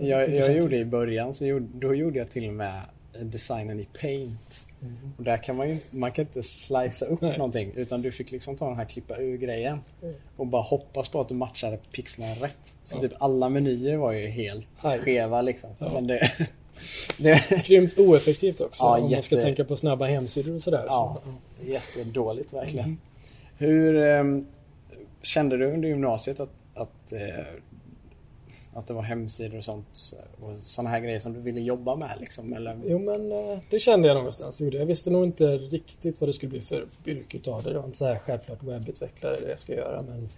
Jag, 0.00 0.34
jag 0.34 0.56
gjorde 0.56 0.76
i 0.76 0.84
början, 0.84 1.34
så 1.34 1.44
gjorde, 1.46 1.66
då 1.74 1.94
gjorde 1.94 2.18
jag 2.18 2.30
till 2.30 2.46
och 2.48 2.52
med 2.54 2.80
designen 3.20 3.80
i 3.80 3.88
Paint. 4.00 4.63
Mm. 4.84 5.12
Och 5.18 5.24
där 5.24 5.36
kan 5.36 5.56
man 5.56 5.68
ju 5.70 5.78
man 5.90 6.12
kan 6.12 6.24
inte 6.24 6.42
slicea 6.42 7.08
upp 7.08 7.20
Nej. 7.20 7.38
någonting 7.38 7.72
utan 7.76 8.02
du 8.02 8.12
fick 8.12 8.30
liksom 8.32 8.56
ta 8.56 8.68
den 8.68 8.76
här 8.76 8.84
klippa 8.84 9.16
ur 9.16 9.36
grejen 9.36 9.78
Mm. 10.02 10.14
och 10.36 10.46
bara 10.46 10.62
hoppas 10.62 11.08
på 11.08 11.20
att 11.20 11.28
du 11.28 11.34
matchade 11.34 11.78
pixlarna 11.92 12.32
rätt. 12.34 12.74
Så 12.84 12.96
Ja. 12.96 13.00
typ 13.00 13.12
alla 13.18 13.48
menyer 13.48 13.96
var 13.96 14.12
ju 14.12 14.26
helt 14.28 14.68
Aj. 14.82 14.98
skeva 14.98 15.42
liksom. 15.42 15.70
Ja. 15.78 15.90
Men 15.94 16.06
det, 16.06 16.32
det 17.18 17.64
Grymt 17.66 17.98
oeffektivt 17.98 18.60
också 18.60 18.82
Ja, 18.84 18.96
om 18.98 19.10
man 19.10 19.22
ska 19.22 19.34
jätte- 19.34 19.46
tänka 19.46 19.64
på 19.64 19.76
snabba 19.76 20.04
hemsidor 20.06 20.54
och 20.54 20.60
sådär. 20.60 20.84
Ja. 20.86 21.20
Så, 21.58 21.66
jättedåligt 21.70 22.52
verkligen. 22.52 22.84
Mm. 22.84 22.98
Hur 23.58 23.96
ehm, 23.96 24.46
kände 25.22 25.56
du 25.56 25.72
under 25.72 25.88
gymnasiet 25.88 26.40
att, 26.40 26.50
att, 26.74 27.12
eh, 27.12 27.44
att 28.74 28.86
det 28.86 28.94
var 28.94 29.02
hemsidor 29.02 29.58
och 29.58 29.64
sånt 29.64 30.14
och 30.40 30.58
sådana 30.62 30.90
här 30.90 31.00
grejer 31.00 31.20
som 31.20 31.32
du 31.32 31.40
ville 31.40 31.60
jobba 31.60 31.96
med 31.96 32.16
liksom? 32.20 32.52
Eller? 32.52 32.80
Jo 32.84 32.98
men 32.98 33.32
eh, 33.32 33.58
det 33.70 33.78
kände 33.78 34.08
jag 34.08 34.14
någonstans. 34.14 34.60
Jag 34.60 34.86
visste 34.86 35.10
nog 35.10 35.24
inte 35.24 35.56
riktigt 35.56 36.20
vad 36.20 36.28
det 36.28 36.32
skulle 36.32 36.50
bli 36.50 36.60
för 36.60 36.86
yrke 37.06 37.36
utav 37.36 37.62
det. 37.62 37.70
Det 37.70 37.78
var 37.78 37.86
inte 37.86 37.98
så 37.98 38.06
här 38.06 38.18
självklart 38.18 38.62
webbutvecklare 38.62 39.40
det 39.40 39.50
jag 39.50 39.60
ska 39.60 39.74
göra. 39.74 40.02
Men 40.02 40.28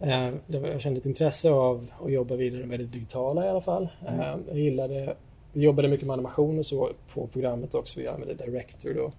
eh, 0.00 0.34
jag 0.46 0.80
kände 0.80 1.00
ett 1.00 1.06
intresse 1.06 1.50
av 1.50 1.92
att 2.04 2.12
jobba 2.12 2.36
vidare 2.36 2.66
med 2.66 2.80
det 2.80 2.86
digitala 2.86 3.46
i 3.46 3.48
alla 3.48 3.60
fall. 3.60 3.88
Mm. 4.08 4.20
Eh, 4.20 4.36
jag 4.48 4.58
gillade, 4.58 5.16
vi 5.52 5.62
jobbade 5.62 5.88
mycket 5.88 6.06
med 6.06 6.14
animation 6.14 6.58
och 6.58 6.66
så 6.66 6.90
på 7.14 7.26
programmet 7.26 7.74
också. 7.74 8.00
Vi 8.00 8.08
använde 8.08 8.34
Director 8.34 8.94
då. 8.94 9.12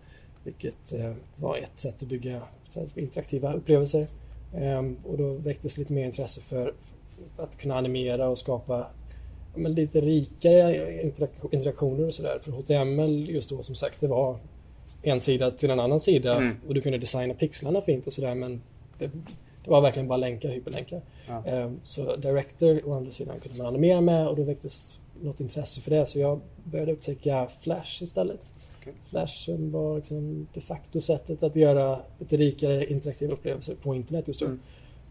Vilket 0.43 0.93
var 1.35 1.57
ett 1.57 1.79
sätt 1.79 2.03
att 2.03 2.09
bygga 2.09 2.41
interaktiva 2.95 3.53
upplevelser. 3.53 4.07
Och 5.03 5.17
då 5.17 5.33
väcktes 5.33 5.77
lite 5.77 5.93
mer 5.93 6.05
intresse 6.05 6.41
för 6.41 6.73
att 7.37 7.57
kunna 7.57 7.75
animera 7.75 8.29
och 8.29 8.37
skapa 8.37 8.87
men 9.55 9.73
lite 9.73 10.01
rikare 10.01 11.01
interak- 11.03 11.47
interaktioner 11.51 12.05
och 12.05 12.13
sådär. 12.13 12.39
För 12.41 12.51
HTML 12.51 13.29
just 13.29 13.49
då 13.49 13.61
som 13.61 13.75
sagt 13.75 13.99
det 13.99 14.07
var 14.07 14.37
en 15.01 15.21
sida 15.21 15.51
till 15.51 15.69
en 15.71 15.79
annan 15.79 15.99
sida 15.99 16.35
Mm. 16.35 16.55
och 16.67 16.73
du 16.73 16.81
kunde 16.81 16.97
designa 16.97 17.33
pixlarna 17.33 17.81
fint 17.81 18.07
och 18.07 18.13
sådär 18.13 18.35
men 18.35 18.61
det, 18.99 19.07
det 19.63 19.69
var 19.69 19.81
verkligen 19.81 20.07
bara 20.07 20.17
länkar, 20.17 20.49
hyperlänkar. 20.49 21.01
Ja. 21.27 21.43
Ehm, 21.45 21.79
Så 21.83 22.15
Director 22.15 22.81
å 22.87 22.93
andra 22.93 23.11
sidan 23.11 23.39
kunde 23.39 23.57
man 23.57 23.67
animera 23.67 24.01
med 24.01 24.27
och 24.27 24.35
då 24.35 24.43
väcktes 24.43 24.99
något 25.21 25.39
intresse 25.39 25.81
för 25.81 25.91
det 25.91 26.05
så 26.05 26.19
jag 26.19 26.39
började 26.63 26.91
upptäcka 26.91 27.47
Flash 27.59 28.03
istället. 28.03 28.53
Okej. 28.81 28.93
Flash 29.05 29.45
som 29.45 29.71
var 29.71 29.95
liksom 29.95 30.47
de 30.53 30.61
facto 30.61 31.01
sättet 31.01 31.43
att 31.43 31.55
göra 31.55 31.99
lite 32.19 32.37
rikare 32.37 32.85
interaktiva 32.85 33.33
upplevelser 33.33 33.75
på 33.75 33.95
internet 33.95 34.27
just 34.27 34.39
då. 34.39 34.45
Mm. 34.45 34.59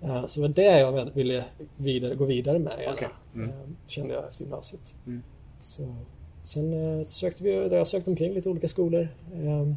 Eh, 0.02 0.26
Så 0.26 0.40
det 0.40 0.48
var 0.48 0.54
det 0.54 0.78
jag 0.80 1.10
ville 1.14 1.44
vidare, 1.76 2.14
gå 2.14 2.24
vidare 2.24 2.58
med 2.58 2.72
gärna, 2.80 2.92
Okej. 2.94 3.08
Mm. 3.34 3.48
eh, 3.48 3.54
kände 3.86 4.14
jag 4.14 4.26
efter 4.28 4.44
gymnasiet. 4.44 4.94
Mm. 5.06 5.22
Så, 5.60 5.94
sen 6.42 6.98
eh, 6.98 7.04
sökte 7.04 7.44
vi, 7.44 7.50
jag 7.50 7.86
sökte 7.86 8.10
omkring 8.10 8.32
lite 8.34 8.48
olika 8.48 8.68
skolor. 8.68 9.08
Eh, 9.34 9.72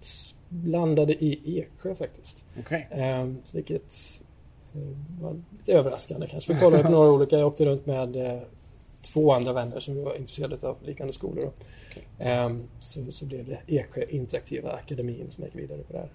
s- 0.00 0.34
landade 0.64 1.24
i 1.24 1.58
Eksjö 1.60 1.94
faktiskt. 1.94 2.44
Okej. 2.60 2.86
Eh, 2.90 3.28
vilket 3.52 4.20
var 5.20 5.40
lite 5.58 5.72
överraskande 5.72 6.26
kanske. 6.26 6.54
Vi 6.54 6.60
kollade 6.60 6.82
på 6.82 6.90
några 6.90 7.10
olika, 7.12 7.38
jag 7.38 7.46
åkte 7.46 7.64
runt 7.66 7.86
med 7.86 8.40
två 9.02 9.32
andra 9.32 9.52
vänner 9.52 9.80
som 9.80 10.04
var 10.04 10.16
intresserade 10.16 10.68
av 10.68 10.76
liknande 10.82 11.12
skolor. 11.12 11.42
Då. 11.44 11.52
Okej. 11.90 12.02
Eh, 12.18 12.56
så, 12.80 13.12
så 13.12 13.26
blev 13.26 13.46
det 13.48 13.58
Eksjö 13.76 14.04
Interaktiva 14.08 14.70
Akademin 14.72 15.30
som 15.30 15.44
jag 15.44 15.54
gick 15.54 15.62
vidare 15.62 15.82
på 15.82 15.92
där. 15.92 16.08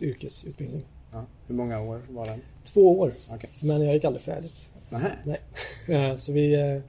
Eh, 0.00 0.08
yrkesutbildning. 0.08 0.84
Ja. 1.12 1.24
Hur 1.46 1.54
många 1.54 1.80
år 1.82 2.02
var 2.10 2.26
den? 2.26 2.40
Två 2.64 2.98
år, 3.00 3.12
Okej. 3.30 3.50
men 3.62 3.82
jag 3.82 3.94
gick 3.94 4.04
aldrig 4.04 4.22
färdigt. 4.22 4.72
Nähä. 4.90 5.12
Nej. 5.24 5.38
Eh, 6.10 6.16
Så 6.16 6.32
vi... 6.32 6.54
eh, 6.54 6.80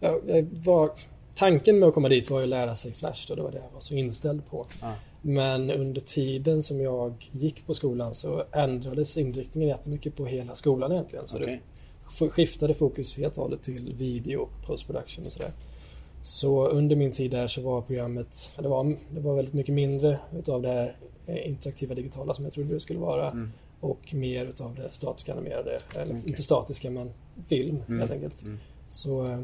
Ja, 0.00 0.20
jag 0.26 0.46
var, 0.64 0.90
tanken 1.34 1.78
med 1.78 1.88
att 1.88 1.94
komma 1.94 2.08
dit 2.08 2.30
var 2.30 2.38
ju 2.38 2.44
att 2.44 2.48
lära 2.50 2.74
sig 2.74 2.92
Flash 2.92 3.28
då, 3.28 3.34
det 3.34 3.42
var 3.42 3.50
det 3.50 3.58
jag 3.58 3.70
var 3.74 3.80
så 3.80 3.94
inställd 3.94 4.46
på. 4.50 4.66
Ja. 4.82 4.94
Men 5.22 5.70
under 5.70 6.00
tiden 6.00 6.62
som 6.62 6.80
jag 6.80 7.28
gick 7.32 7.66
på 7.66 7.74
skolan 7.74 8.14
så 8.14 8.42
ändrades 8.52 9.16
inriktningen 9.18 9.68
jättemycket 9.68 10.16
på 10.16 10.26
hela 10.26 10.54
skolan 10.54 10.92
egentligen. 10.92 11.26
Så 11.28 11.36
Okej. 11.36 11.60
det 12.18 12.28
skiftade 12.30 12.74
fokus 12.74 13.16
helt 13.16 13.36
och 13.36 13.42
hållet 13.42 13.62
till 13.62 13.94
video 13.98 14.38
och 14.40 14.66
postproduktion 14.66 15.26
och 15.26 15.32
sådär. 15.32 15.50
Så 16.22 16.66
under 16.66 16.96
min 16.96 17.12
tid 17.12 17.30
där 17.30 17.46
så 17.46 17.60
var 17.62 17.80
programmet, 17.82 18.54
det 18.58 18.68
var, 18.68 18.96
det 19.10 19.20
var 19.20 19.34
väldigt 19.34 19.54
mycket 19.54 19.74
mindre 19.74 20.18
utav 20.38 20.62
det 20.62 20.68
här 20.68 20.84
eh, 20.84 20.90
interaktiva 21.26 21.94
digitala 21.94 22.34
som 22.34 22.44
jag 22.44 22.52
trodde 22.54 22.74
det 22.74 22.80
skulle 22.80 22.98
vara 22.98 23.30
Mm. 23.30 23.52
och 23.80 24.14
mer 24.14 24.46
utav 24.46 24.74
det 24.74 24.92
statiska 24.94 25.32
animerade, 25.32 25.78
eller 25.96 26.14
Okej. 26.14 26.28
inte 26.28 26.42
statiska 26.42 26.90
men 26.90 27.10
film 27.48 27.82
Mm. 27.88 28.00
helt 28.00 28.10
enkelt. 28.12 28.42
Mm. 28.42 28.58
Så 28.88 29.26
eh, 29.26 29.40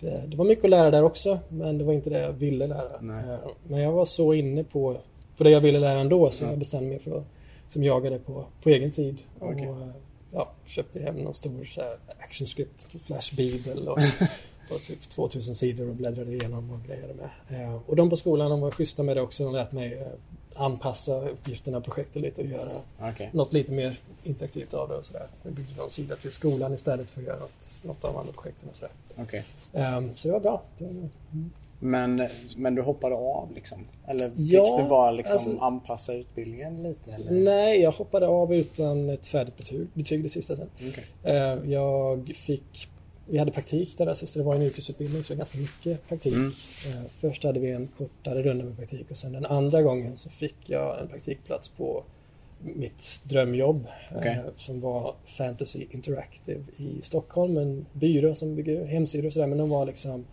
det, 0.00 0.24
det 0.28 0.36
var 0.36 0.44
mycket 0.44 0.64
att 0.64 0.70
lära 0.70 0.90
där 0.90 1.02
också 1.02 1.38
men 1.48 1.78
det 1.78 1.84
var 1.84 1.92
inte 1.92 2.10
det 2.10 2.18
jag 2.20 2.32
ville 2.32 2.66
lära. 2.66 3.00
Nej. 3.00 3.24
Eh, 3.30 3.38
Men 3.68 3.80
jag 3.80 3.92
var 3.92 4.04
så 4.04 4.34
inne 4.34 4.64
på, 4.64 4.96
på 5.36 5.44
det 5.44 5.50
jag 5.50 5.60
ville 5.60 5.78
lära 5.78 6.00
ändå 6.00 6.30
så 6.30 6.44
Ja. 6.44 6.48
jag 6.50 6.58
bestämde 6.58 6.88
mig 6.88 6.98
för 6.98 7.18
att 7.18 7.24
som 7.68 7.84
jagade 7.84 8.18
på, 8.18 8.44
på 8.62 8.68
egen 8.70 8.90
tid. 8.90 9.22
Okej. 9.38 9.68
Och, 9.68 9.80
eh, 9.82 9.88
ja, 10.32 10.52
köpte 10.66 11.00
hem 11.00 11.14
någon 11.16 11.34
stor 11.34 11.64
så 11.64 11.80
här, 11.80 11.96
action 12.18 12.46
script 12.46 12.86
Flash 13.04 13.36
Bibel 13.36 13.88
och 13.88 13.98
på 14.68 14.78
typ 14.78 15.00
2000 15.08 15.54
sidor 15.54 15.88
och 15.88 15.94
bläddrade 15.94 16.32
igenom 16.32 16.70
och 16.70 16.86
grejade 16.88 17.14
med. 17.14 17.62
Eh, 17.64 17.80
och 17.86 17.96
de 17.96 18.10
på 18.10 18.16
skolan 18.16 18.50
de 18.50 18.60
var 18.60 18.70
schyssta 18.70 19.02
med 19.02 19.16
det 19.16 19.20
också. 19.22 19.44
De 19.44 19.52
lät 19.52 19.72
mig 19.72 19.92
eh, 19.98 20.06
anpassa 20.56 21.28
uppgifterna 21.28 21.80
projektet 21.80 22.22
lite 22.22 22.40
och 22.40 22.46
göra 22.46 22.70
Okej. 23.00 23.30
något 23.32 23.52
lite 23.52 23.72
mer 23.72 24.00
interaktivt 24.22 24.74
av 24.74 24.88
det 24.88 24.94
och 24.96 25.04
sådär. 25.04 25.26
Vi 25.42 25.50
byggde 25.50 25.74
någon 25.76 25.90
sida 25.90 26.16
till 26.16 26.30
skolan 26.30 26.74
istället 26.74 27.10
för 27.10 27.20
att 27.20 27.26
göra 27.26 27.38
något, 27.38 27.80
något 27.84 28.04
av 28.04 28.18
andra 28.18 28.32
projekten 28.32 28.68
och 28.70 28.76
sådär. 28.76 28.92
Okej. 29.16 29.44
Ehm, 29.72 30.10
så 30.16 30.28
det 30.28 30.32
var 30.32 30.40
bra. 30.40 30.62
Det 30.78 30.84
var, 30.84 30.92
Men, 31.78 32.28
men 32.56 32.74
du 32.74 32.82
hoppade 32.82 33.14
av 33.14 33.48
liksom? 33.54 33.78
Eller 34.06 34.30
fick 34.30 34.38
Ja, 34.52 34.76
du 34.82 34.88
bara 34.88 35.10
liksom 35.10 35.32
alltså- 35.34 35.58
anpassa 35.58 36.14
utbildningen 36.14 36.82
lite? 36.82 37.12
Eller? 37.12 37.30
Nej, 37.30 37.80
jag 37.80 37.92
hoppade 37.92 38.26
av 38.28 38.54
utan 38.54 39.10
ett 39.10 39.26
färdigt 39.26 39.56
betyg, 39.56 39.86
betyg 39.94 40.22
det 40.22 40.28
sista 40.28 40.56
sen. 40.56 40.68
Okej. 40.76 41.04
Eh, 41.22 41.70
Jag 41.72 42.32
fick, 42.36 42.88
vi 43.32 43.38
hade 43.38 43.50
praktik 43.52 43.98
där 43.98 44.14
sist, 44.14 44.34
det 44.34 44.42
var 44.42 44.54
en 44.54 44.62
yrkesutbildning 44.62 45.24
så 45.24 45.32
det 45.32 45.36
var 45.36 45.38
ganska 45.38 45.58
mycket 45.58 46.08
praktik. 46.08 46.32
Mm. 46.34 46.46
Eh, 46.86 47.02
Först 47.10 47.44
hade 47.44 47.60
vi 47.60 47.70
en 47.70 47.88
kortare 47.98 48.42
runda 48.42 48.64
med 48.64 48.76
praktik 48.76 49.10
och 49.10 49.16
sen 49.16 49.32
den 49.32 49.46
andra 49.46 49.82
gången 49.82 50.16
så 50.16 50.30
fick 50.30 50.56
jag 50.66 51.00
en 51.00 51.08
praktikplats 51.08 51.68
på 51.68 52.04
mitt 52.60 53.20
drömjobb 53.24 53.86
eh, 54.24 54.36
som 54.56 54.80
var 54.80 55.14
Fantasy 55.24 55.86
Interactive 55.90 56.60
i 56.76 57.02
Stockholm, 57.02 57.56
en 57.56 57.86
byrå 57.92 58.34
som 58.34 58.54
bygger 58.56 58.84
hemsidor 58.86 59.26
och 59.26 59.32
sådär 59.32 59.46
men 59.46 59.58
de 59.58 59.70
var 59.70 59.86
liksom 59.86 60.24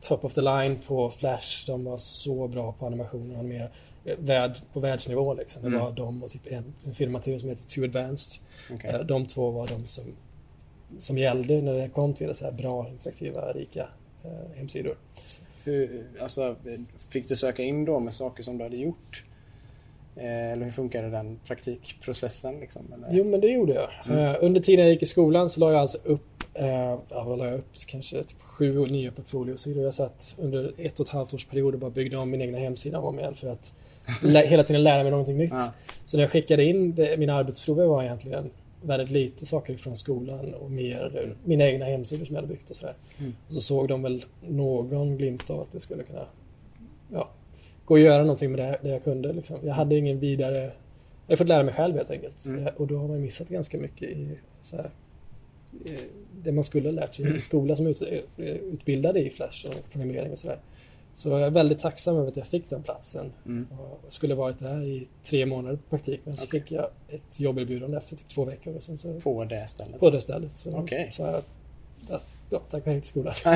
top 0.00 0.24
of 0.24 0.34
the 0.34 0.40
line 0.40 0.76
på 0.86 1.10
Flash. 1.10 1.66
De 1.66 1.84
var 1.84 1.98
så 1.98 2.48
bra 2.48 2.72
på 2.72 2.86
animationer 2.86 3.34
och 3.34 3.40
animera 3.40 3.68
eh, 4.04 4.16
värld, 4.18 4.56
på 4.72 4.80
världsnivå 4.80 5.34
liksom. 5.34 5.62
Det 5.62 5.68
Mm. 5.68 5.80
var 5.80 5.92
de 5.92 6.22
och 6.22 6.30
typ 6.30 6.46
en, 6.52 6.74
en 6.84 6.94
firma 6.94 7.18
till 7.18 7.40
som 7.40 7.48
heter 7.48 7.64
Too 7.68 7.84
Advanced. 7.84 8.42
Eh, 8.84 9.00
De 9.00 9.26
två 9.26 9.50
var 9.50 9.68
de 9.68 9.86
som, 9.86 10.04
som 10.98 11.18
gällde 11.18 11.62
när 11.62 11.74
det 11.74 11.88
kom 11.88 12.14
till 12.14 12.34
så 12.34 12.44
här 12.44 12.52
bra, 12.52 12.88
interaktiva, 12.88 13.52
rika 13.52 13.88
eh, 14.24 14.56
hemsidor. 14.56 14.96
Hur, 15.64 16.06
alltså, 16.20 16.56
fick 17.12 17.28
du 17.28 17.36
söka 17.36 17.62
in 17.62 17.84
då 17.84 18.00
med 18.00 18.14
saker 18.14 18.42
som 18.42 18.58
du 18.58 18.64
hade 18.64 18.76
gjort? 18.76 19.24
Eh, 20.16 20.52
Eller 20.52 20.64
hur 20.64 20.70
funkade 20.70 21.10
den 21.10 21.40
praktikprocessen? 21.46 22.60
Liksom? 22.60 22.92
Eller? 22.92 23.08
Jo, 23.10 23.24
men 23.24 23.40
det 23.40 23.48
gjorde 23.48 23.74
jag. 23.74 23.88
Mm. 24.06 24.18
Eh, 24.18 24.36
under 24.40 24.60
tiden 24.60 24.84
jag 24.84 24.92
gick 24.92 25.02
i 25.02 25.06
skolan 25.06 25.48
så 25.48 25.60
la 25.60 25.72
jag 25.72 25.80
alltså 25.80 25.98
upp, 26.04 26.44
eh, 26.54 26.66
ja, 27.08 27.24
vad 27.24 27.38
la 27.38 27.46
jag 27.46 27.54
upp? 27.54 27.74
Kanske 27.86 28.24
typ 28.24 28.40
sju 28.40 28.86
nya 28.86 29.12
portfoliosidor. 29.12 29.84
Jag 29.84 29.94
satt 29.94 30.34
under 30.38 30.72
ett 30.78 31.00
och 31.00 31.06
ett 31.06 31.12
halvt 31.12 31.34
års 31.34 31.44
period 31.44 31.74
och 31.74 31.80
bara 31.80 31.90
byggde 31.90 32.16
om 32.16 32.30
min 32.30 32.42
egna 32.42 32.58
hemsida 32.58 33.00
om 33.00 33.18
igen 33.18 33.34
för 33.34 33.48
att 33.48 33.72
hela 34.22 34.62
tiden 34.62 34.82
lära 34.82 35.02
mig 35.02 35.10
någonting 35.10 35.36
nytt. 35.36 35.50
Ja. 35.50 35.72
Så 36.04 36.16
när 36.16 36.24
jag 36.24 36.30
skickade 36.30 36.64
in 36.64 36.94
det, 36.94 37.18
mina 37.18 37.34
arbetsprover 37.34 37.86
var 37.86 38.02
egentligen 38.02 38.50
väldigt 38.82 39.10
lite 39.10 39.46
saker 39.46 39.76
från 39.76 39.96
skolan 39.96 40.54
och 40.54 40.70
mer 40.70 41.22
eh, 41.22 41.30
mina 41.44 41.64
egna 41.64 41.84
hemsidor 41.84 42.24
som 42.24 42.34
jag 42.34 42.42
hade 42.42 42.54
byggt 42.54 42.70
och 42.70 42.76
sådär. 42.76 42.94
Mm. 43.18 43.32
Och 43.46 43.52
så 43.52 43.60
såg 43.60 43.88
de 43.88 44.02
väl 44.02 44.24
någon 44.48 45.16
glimt 45.16 45.50
av 45.50 45.60
att 45.60 45.72
det 45.72 45.80
skulle 45.80 46.02
kunna 46.02 46.26
ja, 47.12 47.30
gå 47.84 47.94
att 47.94 48.00
göra 48.00 48.22
någonting 48.22 48.50
med 48.50 48.58
det, 48.58 48.78
det 48.82 48.88
jag 48.88 49.04
kunde. 49.04 49.32
Liksom. 49.32 49.56
Jag 49.62 49.74
hade 49.74 49.96
ingen 49.96 50.18
vidare... 50.18 50.72
Jag 51.26 51.32
har 51.32 51.36
fått 51.36 51.48
lära 51.48 51.62
mig 51.62 51.74
själv 51.74 51.96
helt 51.96 52.10
enkelt. 52.10 52.46
Mm. 52.46 52.68
Och 52.76 52.86
då 52.86 52.98
har 52.98 53.08
man 53.08 53.20
missat 53.20 53.48
ganska 53.48 53.78
mycket 53.78 54.08
i 54.08 54.38
här, 54.72 54.90
eh, 55.84 55.92
det 56.42 56.52
man 56.52 56.64
skulle 56.64 56.88
ha 56.88 56.92
lärt 56.92 57.14
sig 57.14 57.36
i 57.36 57.40
skola 57.40 57.76
som 57.76 57.86
ut, 57.86 58.02
eh, 58.02 58.44
utbildade 58.46 59.20
i 59.20 59.30
Flash 59.30 59.66
och 59.68 59.90
programmering 59.92 60.32
och 60.32 60.38
sådär. 60.38 60.58
Så 61.14 61.28
jag 61.28 61.40
är 61.40 61.50
väldigt 61.50 61.78
tacksam 61.78 62.16
över 62.16 62.28
att 62.28 62.36
jag 62.36 62.46
fick 62.46 62.70
den 62.70 62.82
platsen. 62.82 63.32
Mm. 63.46 63.66
Jag 64.04 64.12
skulle 64.12 64.34
varit 64.34 64.58
där 64.58 64.82
i 64.82 65.06
tre 65.22 65.46
månader 65.46 65.76
på 65.76 65.82
praktik 65.90 66.20
men 66.24 66.36
så 66.36 66.44
Okej. 66.44 66.60
fick 66.60 66.72
jag 66.72 66.86
ett 67.08 67.40
jobberbjudande 67.40 67.96
efter 67.96 68.16
typ 68.16 68.28
två 68.28 68.44
veckor 68.44 68.76
och 68.76 68.82
sen 68.82 68.98
så 68.98 69.20
På 69.20 69.44
det 69.44 69.66
stället? 69.66 70.00
på 70.00 70.10
det 70.10 70.20
stället 70.20 70.56
så 70.56 70.76
Okej. 70.76 71.08
sa 71.12 71.26
jag 71.30 71.42
ja, 72.50 72.62
tack 72.70 72.86
och 72.86 72.92
hej 72.92 73.00
till 73.00 73.08
skolan. 73.08 73.34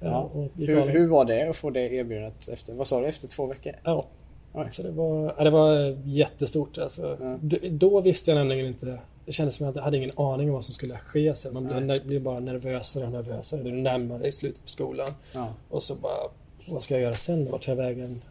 Ja. 0.00 0.30
Hur, 0.56 0.88
hur 0.88 1.08
var 1.08 1.24
det 1.24 1.48
att 1.48 1.56
få 1.56 1.70
det 1.70 1.80
erbjudandet 1.80 2.48
efter, 2.48 2.74
vad 2.74 2.86
sa 2.86 3.00
du, 3.00 3.06
efter 3.06 3.28
två 3.28 3.46
veckor? 3.46 3.72
Ja. 3.84 4.06
Oj. 4.54 4.68
Så 4.70 4.82
det 4.82 4.90
var, 4.90 5.34
ja, 5.38 5.44
det 5.44 5.50
var 5.50 5.98
jättestort. 6.04 6.78
Alltså. 6.78 7.16
Ja. 7.20 7.38
Då 7.70 8.00
visste 8.00 8.30
jag 8.30 8.38
nämligen 8.38 8.66
inte. 8.66 8.98
Det 9.26 9.32
kändes 9.32 9.54
som 9.54 9.68
att 9.68 9.76
jag 9.76 9.82
hade 9.82 9.96
ingen 9.96 10.18
aning 10.18 10.48
om 10.48 10.54
vad 10.54 10.64
som 10.64 10.74
skulle 10.74 10.98
ske 10.98 11.34
sen. 11.34 11.54
Man 11.54 11.86
blev, 11.86 12.06
blir 12.06 12.20
bara 12.20 12.40
nervösare 12.40 13.04
och 13.04 13.12
nervösare. 13.12 13.62
Det 13.62 13.70
är 13.70 13.74
närmare 13.74 14.26
i 14.26 14.32
slutet 14.32 14.62
på 14.62 14.68
skolan. 14.68 15.08
Ja. 15.34 15.48
Och 15.70 15.82
så 15.82 15.94
bara, 15.94 16.30
vad 16.68 16.82
ska 16.82 16.94
jag 16.94 17.02
göra 17.02 17.14
sen? 17.14 17.50
Vart 17.50 17.62
tar 17.64 17.72
jag 17.72 17.76
vägen? 17.76 18.22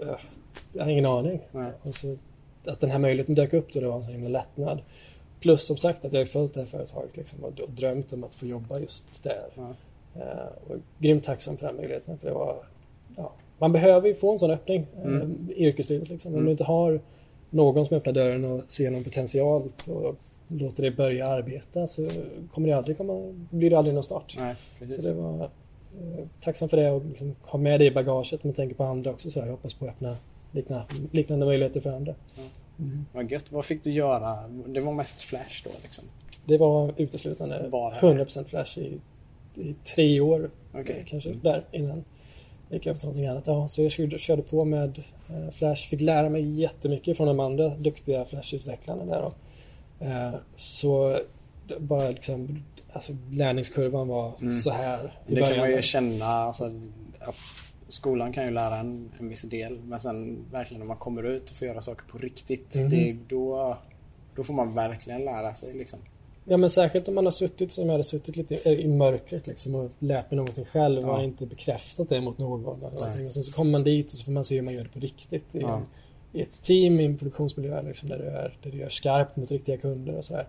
Ja, 0.00 0.18
Jag 0.72 0.84
har 0.84 0.90
ingen 0.90 1.06
aning. 1.06 1.40
Nej. 1.52 1.72
Och 1.82 1.94
så, 1.94 2.16
att 2.66 2.80
den 2.80 2.90
här 2.90 2.98
möjligheten 2.98 3.34
dök 3.34 3.52
upp 3.52 3.72
då, 3.72 3.80
det 3.80 3.86
var 3.88 3.96
en 3.96 4.02
sån 4.02 4.12
himla 4.12 4.28
lättnad. 4.28 4.82
Plus 5.40 5.66
som 5.66 5.76
sagt 5.76 6.04
att 6.04 6.12
jag 6.12 6.20
har 6.20 6.24
följt 6.26 6.54
det 6.54 6.60
här 6.60 6.66
företaget 6.66 7.16
liksom, 7.16 7.44
och, 7.44 7.52
drömt 7.70 8.12
om 8.12 8.24
att 8.24 8.34
få 8.34 8.46
jobba 8.46 8.78
just 8.78 9.22
där. 9.22 9.44
Ja. 9.54 9.74
Eh, 10.14 10.70
och 10.72 10.76
grymt 10.98 11.24
tacksam 11.24 11.56
för 11.56 11.66
den 11.66 11.76
möjligheten. 11.76 12.18
För 12.18 12.26
det 12.28 12.34
var, 12.34 12.56
ja, 13.16 13.32
man 13.58 13.72
behöver 13.72 14.08
ju 14.08 14.14
få 14.14 14.32
en 14.32 14.38
sån 14.38 14.50
öppning 14.50 14.86
eh, 14.96 15.02
Mm. 15.04 15.48
i 15.56 15.64
yrkeslivet. 15.66 16.08
Liksom. 16.08 16.28
Om 16.32 16.34
Mm. 16.34 16.44
du 16.46 16.50
inte 16.50 16.64
har 16.64 17.00
någon 17.50 17.86
som 17.86 17.96
öppnar 17.96 18.12
dörren 18.12 18.44
och 18.44 18.62
ser 18.72 18.90
någon 18.90 19.04
potential 19.04 19.72
och 19.86 20.14
låter 20.48 20.82
dig 20.82 20.90
börja 20.90 21.26
arbeta 21.26 21.86
så 21.86 22.04
kommer 22.52 22.68
det 22.68 22.74
aldrig 22.76 22.96
komma, 22.96 23.32
blir 23.50 23.70
det 23.70 23.78
aldrig 23.78 23.94
någon 23.94 24.04
start. 24.04 24.36
Nej, 24.38 24.54
Så 24.90 25.02
det 25.02 25.14
var 25.14 25.40
eh, 25.40 25.48
tacksam 26.40 26.68
för 26.68 26.76
det 26.76 26.90
och 26.90 27.04
liksom, 27.04 27.34
ha 27.42 27.58
med 27.58 27.80
det 27.80 27.86
i 27.86 27.90
bagaget 27.90 28.44
men 28.44 28.52
tänker 28.52 28.76
på 28.76 28.84
andra 28.84 29.10
också. 29.10 29.30
Så 29.30 29.40
här, 29.40 29.46
jag 29.46 29.52
hoppas 29.52 29.74
på 29.74 29.84
att 29.84 29.90
öppna 29.90 30.16
likna, 30.52 30.84
liknande 31.10 31.46
möjligheter 31.46 31.80
för 31.80 31.92
andra. 31.92 32.14
Mm. 32.78 33.06
Vad 33.12 33.30
gött. 33.30 33.44
Vad 33.52 33.64
fick 33.64 33.84
du 33.84 33.90
göra? 33.90 34.48
Det 34.66 34.80
var 34.80 34.92
mest 34.92 35.22
Flash 35.22 35.64
då 35.64 35.70
liksom? 35.82 36.04
Det 36.44 36.58
var 36.58 36.92
uteslutande 36.96 37.68
Bara. 37.70 37.94
100% 37.94 38.44
Flash 38.44 38.78
i, 38.78 39.00
i 39.54 39.74
tre 39.94 40.20
år 40.20 40.50
Okej. 40.74 41.04
kanske 41.08 41.28
Mm. 41.28 41.40
där 41.42 41.64
innan. 41.72 42.04
Jag 42.68 42.76
gick 42.76 42.86
över 42.86 42.98
till 42.98 43.06
någonting 43.06 43.26
annat. 43.26 43.46
Ja, 43.46 43.68
så 43.68 43.82
jag 43.82 43.90
körde, 43.92 44.18
körde 44.18 44.42
på 44.42 44.64
med 44.64 45.02
eh, 45.28 45.50
Flash. 45.50 45.88
Fick 45.88 46.00
lära 46.00 46.28
mig 46.28 46.60
jättemycket 46.60 47.16
från 47.16 47.26
de 47.26 47.40
andra 47.40 47.68
duktiga 47.68 48.24
Flash-utvecklarna 48.24 49.04
där. 49.04 49.22
Och, 49.22 49.34
eh, 50.06 50.34
så 50.56 51.18
bara 51.78 52.10
liksom, 52.10 52.64
alltså, 52.92 53.12
lärningskurvan 53.30 54.08
var 54.08 54.32
Mm. 54.40 54.54
så 54.54 54.70
här 54.70 55.12
i 55.26 55.34
Det 55.34 55.40
kan 55.40 55.58
man 55.58 55.70
ju 55.70 55.82
känna. 55.82 56.24
Alltså, 56.24 56.64
att 57.20 57.34
skolan 57.88 58.32
kan 58.32 58.44
ju 58.44 58.50
lära 58.50 58.76
en, 58.76 59.10
en 59.18 59.28
viss 59.28 59.42
del. 59.42 59.78
Men 59.84 60.00
sen 60.00 60.44
verkligen 60.52 60.78
när 60.80 60.86
man 60.86 60.96
kommer 60.96 61.22
ut 61.22 61.50
och 61.50 61.56
får 61.56 61.68
göra 61.68 61.80
saker 61.80 62.06
på 62.06 62.18
riktigt. 62.18 62.74
Mhm. 62.74 62.90
Det 62.90 63.16
då, 63.28 63.78
då 64.36 64.44
får 64.44 64.54
man 64.54 64.74
verkligen 64.74 65.24
lära 65.24 65.54
sig 65.54 65.74
liksom. 65.74 65.98
Ja 66.44 66.56
men 66.56 66.70
särskilt 66.70 67.08
om 67.08 67.14
man 67.14 67.24
har 67.26 67.30
suttit 67.30 67.72
som 67.72 67.84
jag 67.84 67.92
hade 67.92 68.04
suttit 68.04 68.36
lite 68.36 68.54
i, 68.54 68.82
i 68.82 68.88
mörkret 68.88 69.46
liksom 69.46 69.74
och 69.74 69.90
lärt 69.98 70.30
mig 70.30 70.36
någonting 70.36 70.64
själv 70.64 71.08
och 71.08 71.14
Ja. 71.18 71.22
inte 71.22 71.46
bekräftat 71.46 72.08
det 72.08 72.20
mot 72.20 72.38
någon. 72.38 72.60
Eller 72.80 72.90
Nej. 72.90 73.00
någonting. 73.00 73.26
Och 73.26 73.32
sen 73.32 73.42
så 73.42 73.52
kommer 73.52 73.70
man 73.72 73.84
dit 73.84 74.06
och 74.06 74.18
så 74.18 74.24
får 74.24 74.32
man 74.32 74.44
se 74.44 74.54
hur 74.54 74.62
man 74.62 74.74
gör 74.74 74.82
det 74.82 74.88
på 74.88 74.98
riktigt. 74.98 75.54
I, 75.54 75.60
Ja. 75.60 75.76
en, 75.76 75.82
i 76.32 76.42
ett 76.42 76.62
team, 76.62 77.00
i 77.00 77.04
en 77.04 77.18
produktionsmiljö 77.18 77.82
liksom, 77.82 78.08
där, 78.08 78.18
du 78.18 78.24
är, 78.24 78.58
där 78.62 78.70
du 78.70 78.78
gör 78.78 78.88
skarpt 78.88 79.36
mot 79.36 79.50
riktiga 79.50 79.76
kunder 79.76 80.14
och 80.16 80.24
sådär. 80.24 80.48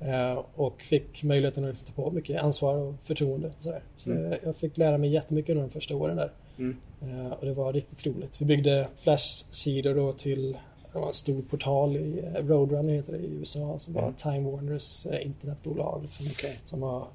Eh, 0.00 0.42
och 0.54 0.82
fick 0.82 1.22
möjligheten 1.22 1.64
att 1.70 1.86
ta 1.86 1.92
på 2.02 2.10
mycket 2.10 2.42
ansvar 2.42 2.74
och 2.76 2.94
förtroende. 3.02 3.48
Och 3.48 3.54
sådär. 3.64 3.82
Så 3.96 4.10
Mm. 4.10 4.38
jag 4.44 4.56
fick 4.56 4.76
lära 4.78 4.98
mig 4.98 5.10
jättemycket 5.10 5.50
under 5.50 5.62
de 5.62 5.70
första 5.70 5.96
åren 5.96 6.16
där. 6.16 6.30
Mm. 6.58 6.76
Eh, 7.02 7.32
och 7.32 7.46
det 7.46 7.52
var 7.52 7.72
riktigt 7.72 8.06
roligt. 8.06 8.40
Vi 8.40 8.44
byggde 8.44 8.88
Flash-sidor 8.96 9.94
då 9.94 10.12
till 10.12 10.58
en 10.94 11.14
stor 11.14 11.42
portal 11.42 11.96
i 11.96 12.24
eh, 12.34 12.46
Roadrunner 12.46 12.92
heter 12.94 13.12
det 13.12 13.18
i 13.18 13.26
USA 13.30 13.78
som 13.78 13.94
var 13.94 14.02
Mm. 14.02 14.14
Time 14.14 14.50
Warners 14.50 15.06
internetbolag. 15.22 16.02
Liksom, 16.02 16.26
Okej. 16.32 16.58
som 16.64 16.80
var 16.80 17.06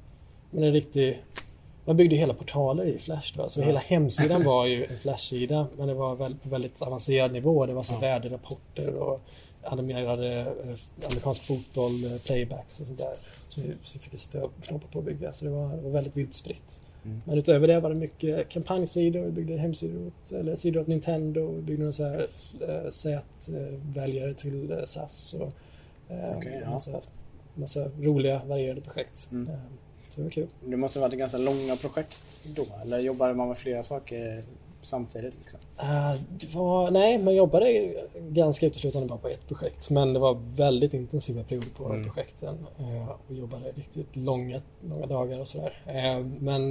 men 0.52 0.63
en 0.63 0.72
riktig 0.74 1.24
man 1.86 1.98
byggde 1.98 2.16
hela 2.16 2.34
portaler 2.34 2.86
i 2.86 2.98
Flash 2.98 3.38
då. 3.38 3.50
Så 3.50 3.60
Ja. 3.62 3.66
hela 3.66 3.80
hemsidan 3.80 4.44
var 4.46 4.66
ju 4.66 4.86
en 4.86 4.98
Flash-sida 4.98 5.68
men 5.78 5.88
det 5.88 5.94
var 5.94 6.16
väl 6.16 6.36
på 6.36 6.50
väldigt 6.50 6.82
avancerad 6.82 7.34
nivå. 7.34 7.66
Det 7.66 7.74
var 7.74 7.84
så 7.84 7.94
Ja. 7.94 8.00
värderapporter 8.00 8.94
och 8.96 9.22
animerade 9.65 10.39
eh, 10.39 11.05
amerikansk 11.10 11.43
fotboll, 11.43 12.03
eh, 12.03 12.17
playbacks 12.25 12.79
och 12.79 12.88
sånt 12.88 13.00
där. 13.00 13.15
Som 13.48 13.63
vi, 13.63 14.00
fick 14.00 14.13
ett 14.13 14.20
stöd 14.20 14.50
knoppa 14.62 14.88
på 14.88 15.00
att 15.00 15.05
bygga. 15.05 15.34
Så 15.34 15.46
det 15.46 15.51
var, 15.51 15.75
det 15.75 15.82
var 15.82 15.89
väldigt 15.89 16.17
vilt 16.17 16.34
spritt. 16.34 16.82
Mm. 17.05 17.22
Men 17.25 17.38
utöver 17.38 17.67
det 17.67 17.79
var 17.79 17.89
det 17.89 17.96
mycket 17.96 18.50
kampanjsidor, 18.50 19.22
vi 19.22 19.32
byggde 19.32 19.58
hemsidor 19.58 20.08
åt, 20.08 20.32
eller 20.32 20.55
sidor 20.55 20.82
åt 20.82 20.88
Nintendo, 20.88 21.51
vi 21.51 21.62
byggde 21.62 21.79
några 21.79 21.91
så 21.91 22.03
här 22.03 22.27
Z-väljare 22.89 24.34
till 24.34 24.72
äh, 24.72 24.84
SAS 24.86 25.34
och 25.34 25.51
okay, 26.38 26.60
ja. 26.62 26.70
massa, 26.70 27.01
massa 27.55 27.89
roliga 28.00 28.41
varierade 28.46 28.82
projekt. 28.82 29.27
Mm. 29.32 29.50
Så 30.10 30.20
det 30.20 30.24
var 30.24 30.32
kul. 30.32 30.48
Det 30.65 30.77
måste 30.77 31.00
ha 31.00 31.08
varit 31.08 31.20
ganska 31.20 31.38
långa 31.38 31.75
projekt 31.75 32.46
då, 32.55 32.65
eller 32.82 33.00
jobbade 33.00 33.34
man 33.34 33.48
med 33.48 33.58
flera 33.58 33.84
saker 33.84 34.41
samtidigt? 34.84 35.38
Liksom? 35.40 35.60
Uh, 35.80 36.56
var, 36.56 36.92
nej, 36.92 37.18
man 37.18 37.36
jobbade 37.36 37.94
ganska 38.20 38.66
uteslutande 38.66 39.08
bara 39.08 39.20
på 39.20 39.28
ett 39.28 39.48
projekt. 39.48 39.90
Men 39.90 40.13
det 40.13 40.20
var 40.20 40.56
väldigt 40.56 40.94
intensiva 40.94 41.44
perioder 41.44 41.70
på 41.78 41.86
mm. 41.86 42.04
projekten. 42.04 42.58
Uh, 42.80 43.10
och 43.10 43.36
jobbade 43.36 43.72
riktigt 43.72 44.16
långa, 44.16 44.62
långa 44.82 45.06
dagar 45.06 45.40
och 45.40 45.48
sådär. 45.48 45.74
Uh, 45.88 46.25
men 46.40 46.70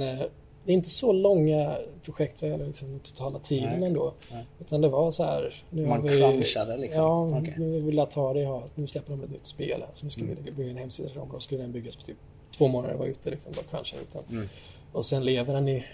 det 0.65 0.71
är 0.71 0.73
inte 0.73 0.89
så 0.89 1.11
långa 1.11 1.75
projekt 2.05 2.41
vad 2.41 2.51
gäller 2.51 2.67
liksom, 2.67 2.99
totala 2.99 3.39
tiden 3.39 3.79
nej, 3.79 3.87
ändå. 3.87 4.13
Nej. 4.31 4.45
Utan 4.59 4.81
det 4.81 4.89
var 4.89 5.11
så 5.11 5.23
här. 5.23 5.53
Nu 5.69 5.87
Man 5.87 6.01
vi, 6.01 6.09
crunchade 6.09 6.77
liksom? 6.77 7.03
Ja, 7.03 7.39
okay. 7.39 7.53
nu 7.57 7.81
vill 7.81 7.97
jag 7.97 8.11
ta 8.11 8.33
det. 8.33 8.41
Ja, 8.41 8.63
nu 8.75 8.87
släpper 8.87 9.11
de 9.11 9.23
ett 9.23 9.31
nytt 9.31 9.45
spel 9.45 9.81
här. 9.81 9.89
Så 9.93 10.05
nu 10.05 10.09
ska 10.09 10.21
mm. 10.21 10.37
vi 10.43 10.51
bygga 10.51 10.71
en 10.71 10.77
hemsida 10.77 11.09
till 11.09 11.17
dem. 11.17 11.29
Då 11.31 11.39
skulle 11.39 11.61
den 11.61 11.71
byggas 11.71 11.95
på 11.95 12.01
typ 12.01 12.17
två 12.57 12.67
månader. 12.67 12.95
Var 12.95 13.05
ute 13.05 13.29
liksom, 13.29 13.51
bara 13.55 13.63
cruncha 13.63 13.97
ut 13.97 14.13
den. 14.13 14.37
Mm. 14.37 14.49
Och 14.91 15.05
sen 15.05 15.25
lever 15.25 15.53
den 15.53 15.67
i 15.67 15.85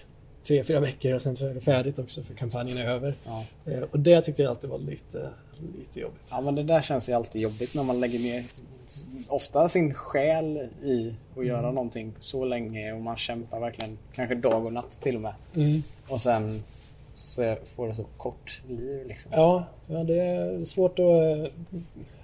tre, 0.43 0.63
fyra 0.63 0.79
veckor 0.79 1.13
och 1.13 1.21
sen 1.21 1.35
så 1.35 1.45
är 1.45 1.53
det 1.53 1.61
färdigt 1.61 1.99
också 1.99 2.23
för 2.23 2.33
kampanjen 2.33 2.77
är 2.77 2.85
över. 2.85 3.13
Ja. 3.25 3.45
Eh, 3.65 3.81
och 3.91 3.99
det 3.99 4.21
tyckte 4.21 4.41
jag 4.41 4.49
alltid 4.49 4.69
var 4.69 4.79
lite, 4.79 5.29
lite 5.77 5.99
jobbigt. 5.99 6.27
Ja 6.31 6.41
men 6.41 6.55
det 6.55 6.63
där 6.63 6.81
känns 6.81 7.09
ju 7.09 7.13
alltid 7.13 7.41
jobbigt 7.41 7.75
när 7.75 7.83
man 7.83 7.99
lägger 7.99 8.19
ner 8.19 8.43
ofta 9.27 9.69
sin 9.69 9.93
själ 9.93 10.57
i 10.83 11.13
att 11.31 11.37
mm. 11.37 11.47
göra 11.47 11.71
någonting 11.71 12.13
så 12.19 12.45
länge 12.45 12.93
och 12.93 13.01
man 13.01 13.17
kämpar 13.17 13.59
verkligen 13.59 13.97
kanske 14.15 14.35
dag 14.35 14.65
och 14.65 14.73
natt 14.73 14.91
till 14.91 15.15
och 15.15 15.21
med. 15.21 15.33
Mm. 15.55 15.83
Och 16.07 16.21
sen 16.21 16.63
så 17.15 17.55
får 17.75 17.87
det 17.87 17.95
så 17.95 18.05
kort 18.17 18.61
liv 18.67 19.07
liksom. 19.07 19.31
Ja, 19.35 19.65
ja 19.87 20.03
det 20.03 20.19
är 20.19 20.63
svårt 20.63 20.99
att... 20.99 21.05
Eh, 21.05 21.51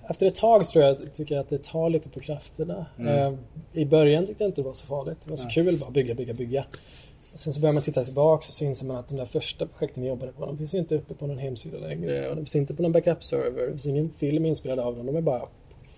efter 0.10 0.28
ett 0.28 0.36
tag 0.36 0.68
tror 0.68 0.84
jag 0.84 1.14
tycker 1.14 1.36
jag 1.36 1.42
att 1.42 1.50
det 1.50 1.64
tar 1.64 1.90
lite 1.90 2.10
på 2.10 2.20
krafterna. 2.20 2.86
Mm. 3.00 3.16
Eh, 3.16 3.34
I 3.74 3.86
början 3.86 4.26
tyckte 4.26 4.44
jag 4.44 4.50
inte 4.50 4.62
det 4.62 4.66
var 4.66 4.74
så 4.74 4.88
farligt. 4.88 5.18
Det 5.24 5.30
var 5.30 5.38
så 5.38 5.44
Nej. 5.44 5.54
kul 5.54 5.78
bara 5.78 5.92
bygga, 5.92 6.16
bygga, 6.16 6.34
bygga. 6.34 6.66
Sen 7.36 7.54
så 7.54 7.60
börjar 7.60 7.74
man 7.74 7.84
titta 7.84 8.04
tillbaka 8.04 8.46
och 8.48 8.54
så 8.54 8.66
inser 8.66 8.86
man 8.86 8.98
att 8.98 9.08
de 9.08 9.16
där 9.16 9.26
första 9.26 9.68
projekten 9.68 10.04
vi 10.04 10.10
jobbade 10.10 10.32
på, 10.32 10.46
de 10.46 10.58
finns 10.58 10.76
ju 10.76 10.80
inte 10.80 10.96
uppe 10.96 11.14
på 11.14 11.28
någon 11.28 11.38
hemsida 11.38 11.78
längre. 11.78 12.30
Och 12.30 12.36
de 12.36 12.42
finns 12.42 12.56
inte 12.56 12.76
på 12.76 12.82
någon 12.82 12.92
backup-server. 12.92 13.66
Det 13.66 13.72
finns 13.72 13.86
ingen 13.86 14.10
film 14.10 14.46
inspelad 14.46 14.80
av 14.80 14.96
dem. 14.96 15.06
De 15.06 15.16
är 15.16 15.22
bara 15.22 15.48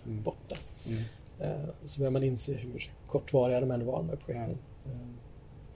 mm. 0.06 0.24
borta. 0.24 0.56
Mm. 0.88 1.00
Uh, 1.42 1.70
så 1.86 2.00
börjar 2.00 2.12
man 2.12 2.24
inse 2.24 2.54
hur 2.54 2.92
kortvariga 3.08 3.60
de 3.60 3.72
ändå 3.72 3.86
var, 3.86 3.98
de 3.98 4.10
här 4.10 4.16
projekten. 4.16 4.58
Uh, 4.86 4.92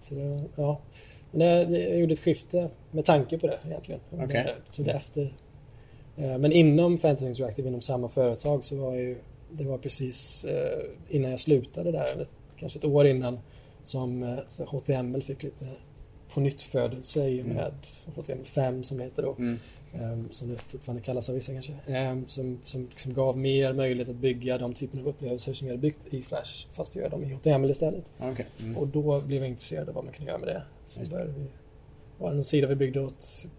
så 0.01 0.15
det, 0.15 0.43
ja. 0.55 0.79
Men 1.31 1.39
det, 1.71 1.79
jag 1.79 1.99
gjorde 1.99 2.13
ett 2.13 2.19
skifte 2.19 2.69
med 2.91 3.05
tanke 3.05 3.37
på 3.37 3.47
det 3.47 3.57
egentligen. 3.65 4.01
Okay. 4.11 4.47
Så 4.71 4.83
det 4.83 4.91
efter. 4.91 5.21
Uh, 6.19 6.37
men 6.37 6.51
inom 6.51 6.97
Fantasy 6.97 7.27
Interactive, 7.27 7.67
inom 7.67 7.81
samma 7.81 8.09
företag, 8.09 8.65
så 8.65 8.75
var 8.75 8.95
ju 8.95 9.17
det 9.53 9.63
var 9.63 9.77
precis 9.77 10.45
innan 11.09 11.31
jag 11.31 11.39
slutade 11.39 11.91
där, 11.91 12.27
kanske 12.57 12.79
ett 12.79 12.85
år 12.85 13.07
innan, 13.07 13.39
som 13.83 14.37
HTML 14.67 15.21
eh, 15.21 15.25
fick 15.25 15.43
lite 15.43 15.65
på 16.33 16.39
nytt 16.39 16.61
födelse 16.61 17.29
i 17.29 17.41
och 17.41 17.45
mm. 17.45 17.57
med 17.57 17.73
HTML 18.15 18.45
5 18.45 18.83
som 18.83 18.97
det 18.97 19.03
heter 19.03 19.23
då. 19.23 19.35
Mm. 19.39 19.59
Um, 20.01 20.27
som 20.31 20.49
det 20.49 20.57
fortfarande 20.57 21.03
kallas 21.03 21.29
av 21.29 21.35
vissa 21.35 21.53
kanske. 21.53 21.73
Um, 21.87 22.27
som, 22.27 22.59
som 22.65 22.87
liksom 22.89 23.13
gav 23.13 23.37
mer 23.37 23.73
möjlighet 23.73 24.09
att 24.09 24.15
bygga 24.15 24.57
de 24.57 24.73
typen 24.73 24.99
av 24.99 25.07
upplevelser 25.07 25.53
som 25.53 25.65
vi 25.65 25.71
hade 25.71 25.81
byggt 25.81 26.13
i 26.13 26.21
Flash 26.21 26.67
fast 26.71 26.95
gör 26.95 27.09
dem 27.09 27.23
i 27.23 27.33
HTML 27.33 27.71
istället. 27.71 28.05
Okay. 28.31 28.45
Mm. 28.63 28.77
Och 28.77 28.87
då 28.87 29.21
blev 29.21 29.41
jag 29.41 29.49
intresserad 29.49 29.89
av 29.89 29.95
vad 29.95 30.03
man 30.03 30.13
kunde 30.13 30.31
göra 30.31 30.39
med 30.39 30.47
det. 30.47 30.63
Så 30.87 30.99
Just 30.99 31.11
började 31.11 31.31
vi, 31.31 31.45
var 32.17 32.33
någon 32.33 32.43
sida 32.43 32.67
vi 32.67 32.75
byggde 32.75 33.01
åt 33.01 33.19
typ, 33.41 33.51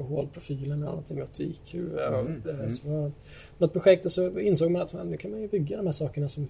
alkoholprofilen 0.00 0.78
eller 0.78 0.90
någonting 0.90 1.22
åt 1.22 1.40
IQ. 1.40 1.74
Mm. 1.74 2.42
Mm. 2.42 2.70
Så 2.70 2.88
var 2.88 3.12
något 3.58 3.72
projekt 3.72 4.04
och 4.04 4.12
så 4.12 4.38
insåg 4.38 4.70
man 4.70 4.82
att 4.82 4.92
man, 4.92 5.10
nu 5.10 5.16
kan 5.16 5.30
man 5.30 5.40
ju 5.40 5.48
bygga 5.48 5.76
de 5.76 5.86
här 5.86 5.92
sakerna 5.92 6.28
som 6.28 6.48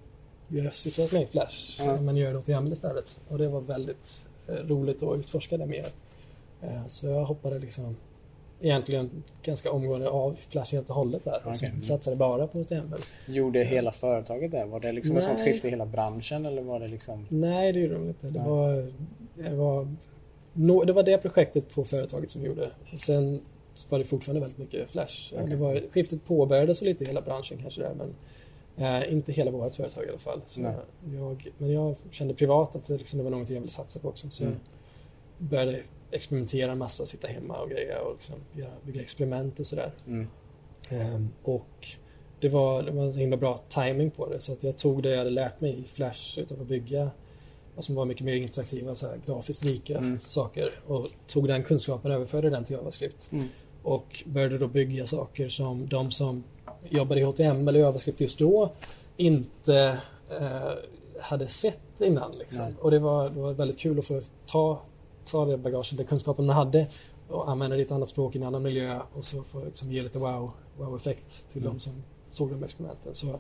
vi 0.51 0.61
har 0.61 0.71
sysslat 0.71 1.13
med 1.13 1.23
i 1.23 1.27
Flash, 1.27 1.83
mm. 1.83 2.05
men 2.05 2.17
gör 2.17 2.33
det 2.33 2.39
åt 2.39 2.49
YAML 2.49 2.73
istället. 2.73 3.21
Och 3.29 3.39
det 3.39 3.49
var 3.49 3.61
väldigt 3.61 4.27
eh, 4.49 4.55
roligt 4.55 5.03
att 5.03 5.19
utforska 5.19 5.57
det 5.57 5.67
mer. 5.67 5.87
Eh, 6.63 6.87
så 6.87 7.07
jag 7.07 7.25
hoppade 7.25 7.59
liksom 7.59 7.97
egentligen 8.61 9.23
ganska 9.43 9.73
omgående 9.73 10.09
av 10.09 10.37
Flash 10.49 10.73
helt 10.73 10.91
och 10.91 10.97
hållet 10.97 11.25
där 11.25 11.37
okay. 11.37 11.51
och 11.51 11.65
mm. 11.65 11.83
satsade 11.83 12.17
bara 12.17 12.47
på 12.47 12.59
HTML. 12.59 13.01
Gjorde 13.27 13.65
hela 13.65 13.93
företaget 13.93 14.51
det? 14.51 14.65
Var 14.65 14.81
det 14.81 14.93
liksom 14.93 15.17
ett 15.17 15.25
sånt 15.25 15.41
skifte 15.41 15.67
i 15.69 15.71
hela 15.71 15.87
branschen 15.87 16.47
eller 16.47 16.63
var 16.63 16.81
det 16.81 16.89
liksom? 16.89 17.27
Nej, 17.29 17.73
det 17.73 17.81
gjorde 17.81 17.95
de 17.95 18.09
inte. 18.09 18.27
Det, 18.27 18.39
var, 18.39 18.93
det, 19.35 19.55
var, 19.55 19.97
no, 20.53 20.85
det 20.85 20.93
var 20.93 21.03
det 21.03 21.19
projektet 21.19 21.75
på 21.75 21.85
företaget 21.85 22.31
som 22.31 22.45
gjorde. 22.45 22.71
Sen 22.97 23.41
var 23.89 23.99
det 23.99 24.05
fortfarande 24.05 24.41
väldigt 24.41 24.59
mycket 24.59 24.91
Flash. 24.91 25.35
Okay. 25.35 25.47
Det 25.47 25.57
var, 25.57 25.81
skiftet 25.91 26.25
påbörjades 26.25 26.83
lite 26.83 27.05
i 27.05 27.07
hela 27.07 27.21
branschen 27.21 27.59
kanske 27.63 27.83
där 27.83 27.95
men 27.95 28.15
Eh, 28.81 29.13
inte 29.13 29.33
hela 29.33 29.51
vårt 29.51 29.75
företag 29.75 30.05
i 30.05 30.09
alla 30.09 30.19
fall. 30.19 30.41
Jag, 31.15 31.53
men 31.59 31.73
jag 31.73 31.97
kände 32.11 32.35
privat 32.35 32.77
att 32.77 32.85
det, 32.85 32.99
liksom, 32.99 33.19
det 33.19 33.25
var 33.25 33.31
något 33.31 33.51
jag 33.51 33.61
ville 33.61 33.73
satsa 33.73 34.01
på 34.01 34.09
också. 34.09 34.31
Så 34.31 34.45
mm. 34.45 34.57
jag 35.39 35.49
började 35.49 35.83
experimentera 36.11 36.73
en 36.73 36.79
massa, 36.79 37.07
sitta 37.07 37.29
hemma 37.29 37.59
och 37.59 37.71
greja 37.71 38.01
och 38.01 38.13
liksom 38.13 38.35
göra, 38.53 38.71
bygga 38.83 39.01
experiment 39.01 39.61
och 39.61 39.67
sådär. 39.67 39.93
Mm. 40.07 40.29
Eh, 40.91 41.23
och 41.43 41.89
det 42.41 42.49
var, 42.49 42.83
det 42.83 42.91
var 42.91 43.05
en 43.05 43.13
himla 43.13 43.37
bra 43.37 43.61
timing 43.69 44.11
på 44.11 44.29
det 44.29 44.41
så 44.41 44.53
att 44.53 44.63
jag 44.63 44.79
tog 44.79 45.03
det 45.03 45.11
jag 45.11 45.19
hade 45.19 45.31
lärt 45.31 45.61
mig 45.61 45.79
i 45.79 45.85
Flash 45.85 46.39
utav 46.39 46.61
att 46.61 46.67
bygga 46.67 47.11
som 47.79 47.95
var 47.95 48.05
mycket 48.05 48.25
mer 48.25 48.35
interaktiva, 48.35 48.95
så 48.95 49.07
här, 49.07 49.21
grafiskt 49.27 49.65
rika 49.65 49.99
mm. 49.99 50.21
saker 50.21 50.71
och 50.87 51.09
tog 51.27 51.49
den 51.49 51.63
kunskapen 51.63 52.11
och 52.11 52.15
överförde 52.15 52.51
den 52.51 52.65
till 52.65 52.77
JavaScript. 52.77 53.29
Mm. 53.33 53.49
Och 53.83 54.23
började 54.27 54.59
då 54.59 54.69
bygga 54.69 55.07
saker 55.07 55.49
som 55.49 55.89
de 55.89 56.11
som 56.11 56.45
jobbade 56.89 57.21
i 57.21 57.25
HTML 57.25 57.69
eller 57.69 57.81
JavaScript 57.81 58.21
just 58.21 58.39
då 58.39 58.73
inte 59.17 59.99
eh, 60.41 60.73
hade 61.21 61.47
sett 61.47 62.01
innan. 62.01 62.39
Liksom. 62.39 62.77
Och 62.81 62.91
det 62.91 62.99
var, 62.99 63.31
det 63.31 63.41
var 63.41 63.53
väldigt 63.53 63.79
kul 63.79 63.99
att 63.99 64.05
få 64.05 64.21
ta, 64.47 64.83
ta 65.25 65.45
det 65.45 65.59
bagaget, 65.59 65.97
den 65.97 66.07
kunskapen 66.07 66.47
man 66.47 66.57
hade 66.57 66.87
och 67.29 67.51
använda 67.51 67.77
det 67.77 67.83
i 67.83 67.85
ett 67.85 67.93
annat 67.93 68.09
språk 68.09 68.35
i 68.35 68.39
en 68.39 68.45
annan 68.45 68.63
miljö 68.63 69.01
och 69.15 69.25
så 69.25 69.43
få 69.43 69.65
liksom, 69.65 69.93
ge 69.93 70.03
lite 70.03 70.19
wow, 70.19 70.51
wow-effekt 70.79 71.51
till 71.53 71.63
mm. 71.63 71.73
de 71.73 71.81
som 71.81 71.93
såg 72.31 72.51
de 72.51 72.65
experimenten. 72.65 73.15
Så 73.15 73.39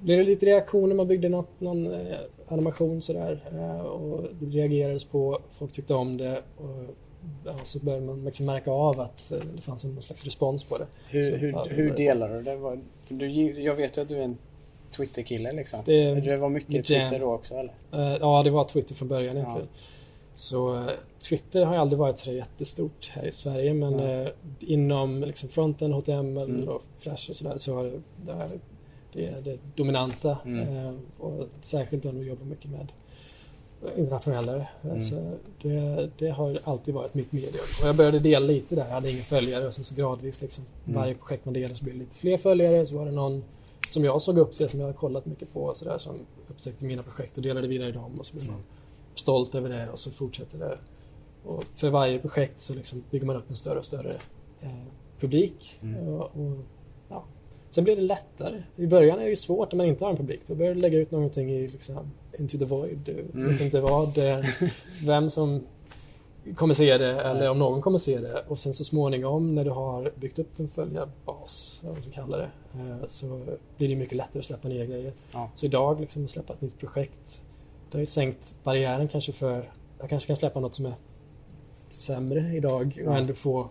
blev 0.00 0.18
det 0.18 0.24
lite 0.24 0.46
reaktioner, 0.46 0.94
man 0.94 1.08
byggde 1.08 1.28
något, 1.28 1.60
någon 1.60 1.92
eh, 1.92 2.16
animation 2.48 3.02
sådär 3.02 3.44
eh, 3.52 3.80
och 3.80 4.24
det 4.40 4.46
reagerades 4.46 5.04
på, 5.04 5.38
folk 5.50 5.72
tyckte 5.72 5.94
om 5.94 6.16
det 6.16 6.42
och 6.56 6.94
så 7.62 7.78
började 7.78 8.06
man 8.06 8.24
liksom 8.24 8.46
märka 8.46 8.70
av 8.70 9.00
att 9.00 9.32
eh, 9.32 9.38
det 9.54 9.62
fanns 9.62 9.84
någon 9.84 10.02
slags 10.02 10.24
respons 10.24 10.64
på 10.64 10.78
det. 10.78 10.86
Hur, 11.08 11.36
hur, 11.36 11.52
så, 11.52 11.64
hur 11.64 11.94
delar 11.94 12.28
du 12.28 12.42
det? 12.42 12.80
För 13.00 13.14
du, 13.14 13.26
jag 13.62 13.74
vet 13.74 13.98
ju 13.98 14.02
att 14.02 14.08
du 14.08 14.16
är 14.16 14.22
en 14.22 14.38
Twitter-kille 14.96 15.52
liksom. 15.52 15.80
Det, 15.84 16.14
det 16.14 16.36
var 16.36 16.48
mycket 16.48 16.86
Twitter 16.86 17.20
då 17.20 17.32
också 17.32 17.54
eller? 17.54 17.72
Uh, 17.94 18.16
ja, 18.20 18.42
det 18.42 18.50
var 18.50 18.64
Twitter 18.64 18.94
från 18.94 19.08
början. 19.08 19.36
Ja. 19.36 19.58
Så 20.34 20.74
uh, 20.74 20.88
Twitter 21.28 21.64
har 21.64 21.76
aldrig 21.76 21.98
varit 21.98 22.18
så 22.18 22.32
jättestort 22.32 23.10
här 23.14 23.26
i 23.26 23.32
Sverige 23.32 23.74
men 23.74 24.00
uh, 24.00 24.28
inom 24.60 25.20
liksom 25.20 25.48
fronten, 25.48 25.92
HTML 25.92 26.50
mm. 26.50 26.68
och 26.68 26.82
Flash 26.98 27.30
och 27.30 27.36
sådär 27.36 27.58
så 27.58 27.74
har 27.74 27.84
det, 28.26 28.60
det, 29.12 29.44
det 29.44 29.58
dominanta. 29.74 30.38
Mm. 30.44 30.98
och 31.18 31.44
särskilt 31.60 32.06
om 32.06 32.18
du 32.18 32.26
jobbar 32.26 32.44
mycket 32.44 32.70
med 32.70 32.92
internationellare. 33.96 34.68
Mm. 34.82 34.96
Alltså, 34.96 35.32
det, 35.62 36.10
det, 36.18 36.30
har 36.30 36.58
alltid 36.64 36.94
varit 36.94 37.14
mitt 37.14 37.32
medium. 37.32 37.64
Och 37.82 37.88
jag 37.88 37.96
började 37.96 38.18
dela 38.18 38.46
lite 38.46 38.74
där. 38.74 38.84
Jag 38.86 38.94
hade 38.94 39.10
inga 39.10 39.22
följare 39.22 39.66
och 39.66 39.74
sen 39.74 39.84
så 39.84 39.94
gradvis 39.94 40.42
liksom, 40.42 40.64
mm. 40.84 41.00
varje 41.00 41.14
projekt 41.14 41.44
man 41.44 41.54
delade 41.54 41.76
så 41.76 41.84
blev 41.84 41.96
det 41.96 42.00
lite 42.00 42.16
fler 42.16 42.38
följare. 42.38 42.86
Så 42.86 42.98
var 42.98 43.06
det 43.06 43.12
någon 43.12 43.44
som 43.88 44.04
jag 44.04 44.22
såg 44.22 44.38
upp 44.38 44.52
till, 44.52 44.68
som 44.68 44.80
jag 44.80 44.86
har 44.86 44.92
kollat 44.92 45.26
mycket 45.26 45.52
på 45.52 45.60
och 45.60 45.76
så 45.76 45.84
där, 45.84 45.98
som 45.98 46.14
upptäckte 46.48 46.84
mina 46.84 47.02
projekt 47.02 47.36
och 47.36 47.42
delade 47.42 47.68
vidare 47.68 47.92
dem 47.92 48.18
och 48.18 48.26
så 48.26 48.36
blev 48.36 48.50
man 48.50 48.62
stolt 49.14 49.54
över 49.54 49.68
det 49.68 49.88
och 49.90 49.98
så 49.98 50.10
fortsätter 50.10 50.58
det. 50.58 50.78
Och 51.44 51.64
för 51.74 51.90
varje 51.90 52.18
projekt 52.18 52.60
så 52.60 52.74
liksom 52.74 53.04
bygger 53.10 53.26
man 53.26 53.36
upp 53.36 53.50
en 53.50 53.56
större 53.56 53.78
och 53.78 53.86
större 53.86 54.12
eh, 54.60 54.70
publik. 55.20 55.78
Mm. 55.82 56.08
Och, 56.08 56.22
och, 56.22 56.58
ja. 57.08 57.24
Sen 57.70 57.84
blir 57.84 57.96
det 57.96 58.02
lättare. 58.02 58.62
I 58.76 58.86
början 58.86 59.18
är 59.18 59.28
det 59.28 59.36
svårt 59.36 59.72
när 59.72 59.76
man 59.76 59.86
inte 59.86 60.04
har 60.04 60.10
en 60.10 60.16
publik. 60.16 60.40
Då 60.46 60.54
börjar 60.54 60.74
du 60.74 60.80
lägga 60.80 60.98
ut 60.98 61.10
någonting 61.10 61.50
i 61.50 61.68
liksom, 61.68 62.10
Into 62.38 62.58
the 62.58 62.64
Void. 62.64 62.98
Du 63.04 63.12
mm. 63.12 63.48
vet 63.48 63.60
inte 63.60 63.80
vad, 63.80 64.18
vem 65.06 65.30
som 65.30 65.62
kommer 66.54 66.74
se 66.74 66.98
det 66.98 67.20
eller 67.20 67.50
om 67.50 67.58
någon 67.58 67.82
kommer 67.82 67.98
se 67.98 68.20
det. 68.20 68.44
Och 68.48 68.58
sen 68.58 68.72
så 68.72 68.84
småningom 68.84 69.54
när 69.54 69.64
du 69.64 69.70
har 69.70 70.12
byggt 70.16 70.38
upp 70.38 70.58
en 70.58 70.68
följarbas, 70.68 71.80
vad 71.84 72.02
du 72.04 72.10
kallar 72.10 72.38
det, 72.38 72.80
eh, 72.80 73.06
så 73.06 73.40
blir 73.76 73.88
det 73.88 73.96
mycket 73.96 74.16
lättare 74.16 74.38
att 74.38 74.44
släppa 74.44 74.68
nya 74.68 74.86
grejer. 74.86 75.12
Ja. 75.32 75.50
Så 75.54 75.66
idag, 75.66 76.00
liksom, 76.00 76.24
att 76.24 76.30
släppa 76.30 76.52
ett 76.52 76.60
nytt 76.60 76.78
projekt, 76.78 77.42
det 77.90 77.96
har 77.96 78.00
ju 78.00 78.06
sänkt 78.06 78.54
barriären 78.62 79.08
kanske 79.08 79.32
för, 79.32 79.70
jag 79.98 80.08
kanske 80.08 80.26
kan 80.26 80.36
släppa 80.36 80.60
något 80.60 80.74
som 80.74 80.86
är 80.86 80.94
sämre 81.88 82.56
idag 82.56 83.02
och 83.06 83.16
ändå 83.16 83.34
få 83.34 83.68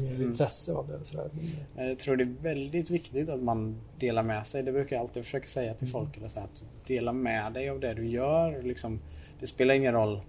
mer 0.00 0.14
mm. 0.14 0.22
intresse 0.22 0.72
av 0.72 0.88
det. 0.88 0.96
Och 0.96 1.06
sådär. 1.06 1.30
Jag 1.76 1.98
tror 1.98 2.16
det 2.16 2.24
är 2.24 2.34
väldigt 2.42 2.90
viktigt 2.90 3.28
att 3.28 3.42
man 3.42 3.80
delar 3.98 4.22
med 4.22 4.46
sig. 4.46 4.62
Det 4.62 4.72
brukar 4.72 4.96
jag 4.96 5.00
alltid 5.00 5.24
försöka 5.24 5.46
säga 5.46 5.74
till 5.74 5.88
mm. 5.88 5.92
folk. 5.92 6.16
Eller 6.16 6.28
så 6.28 6.40
att 6.40 6.64
dela 6.86 7.12
med 7.12 7.52
dig 7.52 7.68
av 7.68 7.80
det 7.80 7.94
du 7.94 8.06
gör. 8.06 8.62
Liksom, 8.62 8.98
det 9.40 9.46
spelar 9.46 9.74
ingen 9.74 9.92
roll 9.92 10.20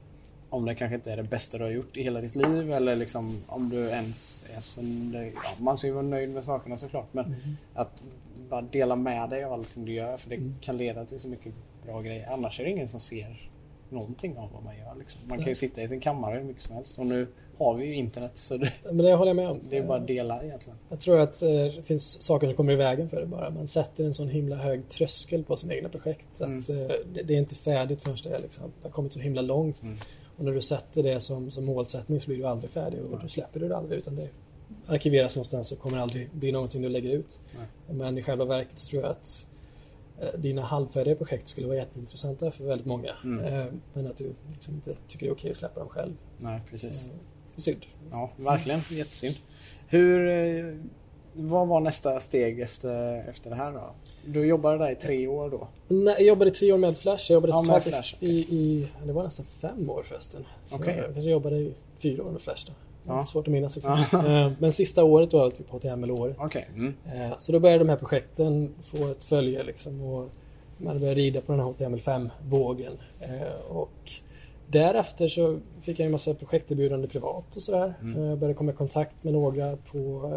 om 0.50 0.66
det 0.66 0.76
kanske 0.76 0.96
inte 0.96 1.12
är 1.12 1.18
det 1.18 1.24
bästa 1.24 1.58
du 1.58 1.64
har 1.64 1.72
gjort 1.72 1.98
i 1.98 2.04
hela 2.04 2.22
ditt 2.22 2.36
liv 2.36 2.72
eller 2.72 2.96
liksom 2.96 3.42
om 3.48 3.70
du 3.70 3.90
ens 3.90 4.46
är 4.56 4.60
så 4.60 4.82
nöjd. 4.82 5.34
Ja, 5.36 5.64
man 5.64 5.78
ska 5.78 5.88
ju 5.88 5.94
vara 5.94 6.04
nöjd 6.04 6.30
med 6.30 6.44
sakerna 6.44 6.78
såklart 6.78 7.08
men 7.12 7.26
Mm. 7.26 7.40
att 7.74 8.04
bara 8.50 8.62
dela 8.62 8.96
med 8.96 9.30
dig 9.30 9.44
av 9.44 9.54
allting 9.54 9.86
du 9.86 9.94
gör 9.94 10.18
för 10.18 10.30
det 10.30 10.36
Mm. 10.36 10.56
kan 10.62 10.78
leda 10.78 11.06
till 11.06 11.20
så 11.20 11.28
mycket 11.28 11.54
bra 11.86 12.02
grejer. 12.02 12.30
Annars 12.32 12.60
är 12.60 12.64
det 12.64 12.70
ingen 12.70 12.88
som 12.88 13.00
ser 13.00 13.50
någonting 13.90 14.38
av 14.38 14.52
vad 14.54 14.64
man 14.64 14.78
gör. 14.78 14.96
Liksom. 14.96 15.22
Man 15.28 15.38
kan 15.38 15.48
ju 15.48 15.56
sitta 15.56 15.82
i 15.82 15.88
sin 15.88 16.00
kammare 16.00 16.38
hur 16.38 16.44
mycket 16.44 16.62
som 16.62 16.76
helst 16.76 17.00
och 17.00 17.06
nu 17.06 17.28
har 17.64 17.76
vi 17.76 17.86
ju 17.86 17.96
internet 17.96 18.32
så 18.36 18.58
det, 18.58 18.72
Men 18.84 18.98
det 18.98 19.14
håller 19.14 19.30
jag 19.30 19.36
med 19.36 19.50
om. 19.50 19.60
det 19.70 19.78
är 19.78 19.84
bara 19.84 19.98
att 19.98 20.08
dela 20.08 20.44
egentligen. 20.44 20.78
Jag 20.90 21.00
tror 21.00 21.20
att 21.20 21.42
eh, 21.42 21.50
det 21.50 21.84
finns 21.86 22.22
saker 22.22 22.48
som 22.48 22.56
kommer 22.56 22.74
i 22.74 22.76
vägen 22.76 23.10
för 23.10 23.20
det 23.22 23.26
bara. 23.28 23.50
Man 23.50 23.68
sätter 23.68 24.04
en 24.04 24.14
sån 24.14 24.30
himla 24.30 24.56
hög 24.56 24.90
tröskel 24.90 25.44
på 25.44 25.58
sina 25.58 25.74
egna 25.74 25.90
projekt. 25.90 26.28
Så 26.34 26.44
Mm. 26.46 26.60
att, 26.60 26.70
eh, 26.70 26.76
det, 27.26 27.34
är 27.34 27.38
inte 27.38 27.56
färdigt 27.56 28.02
förrän 28.02 28.18
det 28.24 28.40
liksom, 28.40 28.64
det 28.82 28.88
har 28.88 28.94
kommit 28.94 29.14
så 29.14 29.20
himla 29.20 29.42
långt. 29.42 29.84
Mm. 29.84 29.98
Och 30.38 30.46
när 30.46 30.52
du 30.52 30.62
sätter 30.62 31.04
det 31.04 31.20
som, 31.20 31.52
som 31.52 31.66
målsättning 31.66 32.20
så 32.20 32.28
blir 32.28 32.38
du 32.38 32.46
aldrig 32.46 32.72
färdig 32.72 33.00
och 33.02 33.20
då 33.22 33.28
släpper 33.28 33.60
du 33.60 33.68
det 33.68 33.78
aldrig 33.78 33.98
utan 34.00 34.16
det 34.16 34.30
arkiveras 34.88 35.36
någonstans 35.36 35.72
och 35.72 35.80
kommer 35.80 35.98
aldrig 35.98 36.30
bli 36.32 36.52
någonting 36.52 36.82
du 36.82 36.90
lägger 36.90 37.10
ut. 37.10 37.42
Nej. 37.58 37.98
Men 37.98 38.18
i 38.18 38.22
själva 38.24 38.46
verket 38.46 38.80
så 38.80 38.90
tror 38.90 39.04
jag 39.04 39.12
att 39.12 39.48
eh, 40.22 40.40
dina 40.40 40.62
halvfärdiga 40.62 41.16
projekt 41.16 41.48
skulle 41.48 41.68
vara 41.68 41.78
jätteintressanta 41.78 42.52
för 42.52 42.64
väldigt 42.64 42.88
många. 42.88 43.12
Mm. 43.24 43.82
Men 43.94 44.08
att 44.08 44.18
du 44.18 44.34
liksom 44.52 44.74
inte 44.76 44.96
tycker 45.08 45.26
det 45.26 45.30
är 45.30 45.34
okej 45.34 45.52
att 45.52 45.58
släppa 45.58 45.80
dem 45.80 45.90
själv. 45.90 46.14
Nej, 46.38 46.62
precis. 46.70 47.10
Synd. 47.58 47.86
Ja, 48.12 48.30
verkligen. 48.38 48.80
Jättesynd. 48.90 49.36
Hur, 49.88 50.30
eh, 50.30 50.76
vad 51.34 51.68
var 51.68 51.80
nästa 51.80 52.20
steg 52.20 52.60
efter, 52.60 53.30
efter 53.30 53.50
det 53.50 53.56
här 53.56 53.72
då? 53.72 53.82
Du 54.26 54.46
jobbade 54.46 54.78
där 54.78 54.92
i 54.92 54.96
tre 54.96 55.28
år 55.28 55.50
då? 55.50 55.68
Nej, 55.88 56.16
jag 56.18 56.22
jobbade 56.28 56.52
i 56.52 56.54
tre 56.54 56.74
år 56.74 56.78
med 56.78 56.98
Flash. 56.98 57.26
Jag 57.32 57.34
jobbade 57.36 57.54
Ja, 57.54 57.62
med 57.62 57.84
Flash, 57.84 58.16
i, 58.20 58.30
i, 58.40 58.88
det 59.06 59.14
var 59.14 59.24
nästan 59.24 59.46
fem 59.46 59.90
år 59.90 60.04
förresten. 60.04 60.46
Så 60.66 60.76
Okej. 60.76 60.96
Jag 60.96 61.06
kanske 61.14 61.32
jobbade 61.32 61.56
i 61.56 61.74
fyra 62.00 62.24
år 62.24 62.32
med 62.32 62.42
Flash 62.42 62.66
då. 62.68 62.74
Ja. 63.08 63.24
Svårt 63.24 63.48
att 63.48 63.52
minnas 63.54 63.78
exakt. 63.78 64.14
Eh, 64.28 64.52
Men 64.60 64.72
sista 64.72 65.04
året 65.04 65.34
var 65.34 65.50
typ 65.50 65.70
HTML-året. 65.70 66.36
Okej. 66.40 66.68
Mm. 66.76 66.94
Eh, 67.06 67.38
Så 67.38 67.52
då 67.52 67.60
började 67.60 67.84
de 67.84 67.90
här 67.90 67.98
projekten 67.98 68.74
få 68.82 69.08
ett 69.12 69.24
följe 69.24 69.64
liksom 69.64 70.02
och 70.02 70.30
man 70.78 71.00
började 71.00 71.20
rida 71.22 71.42
på 71.42 71.52
den 71.52 71.62
här 71.62 71.68
HTML5-vågen. 71.68 72.94
Eh, 73.20 73.66
Och 73.70 74.12
därefter 74.68 75.28
så 75.28 75.60
fick 75.82 76.00
jag 76.00 76.06
en 76.06 76.12
massa 76.12 76.34
projekterbjudanden 76.34 77.10
privat 77.10 77.56
och 77.56 77.62
sådär. 77.62 77.94
Mm. 78.02 78.22
Eh, 78.22 78.30
Jag 78.30 78.38
började 78.38 78.58
komma 78.58 78.72
i 78.72 78.76
kontakt 78.76 79.24
med 79.24 79.34
några 79.34 79.78
på 79.78 80.32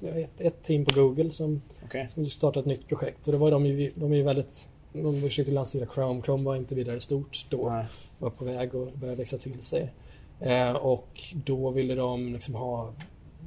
eh, 0.00 0.16
ett, 0.16 0.40
ett 0.40 0.62
team 0.62 0.84
på 0.84 1.00
Google 1.00 1.30
som 1.30 1.62
Okej. 1.84 2.08
som 2.08 2.26
starta 2.26 2.60
ett 2.60 2.66
nytt 2.66 2.88
projekt. 2.88 3.26
Och 3.26 3.32
då 3.32 3.38
var 3.38 3.50
de 3.50 3.66
ju, 3.66 3.92
de 3.94 4.12
är 4.12 4.16
ju 4.16 4.22
väldigt... 4.22 4.68
De 4.92 5.20
försökte 5.20 5.52
lansera 5.52 5.86
Chrome. 5.94 6.22
Chrome 6.22 6.44
var 6.44 6.56
inte 6.56 6.74
vidare 6.74 7.00
stort 7.00 7.46
då. 7.50 7.70
Nej. 7.70 7.84
Var 8.18 8.30
på 8.30 8.44
väg 8.44 8.74
och 8.74 8.86
började 8.92 9.18
växa 9.18 9.38
till 9.38 9.62
sig. 9.62 9.92
Eh, 10.40 10.72
och 10.72 11.08
då 11.44 11.70
ville 11.70 11.94
de 11.94 12.32
liksom 12.32 12.54
ha 12.54 12.92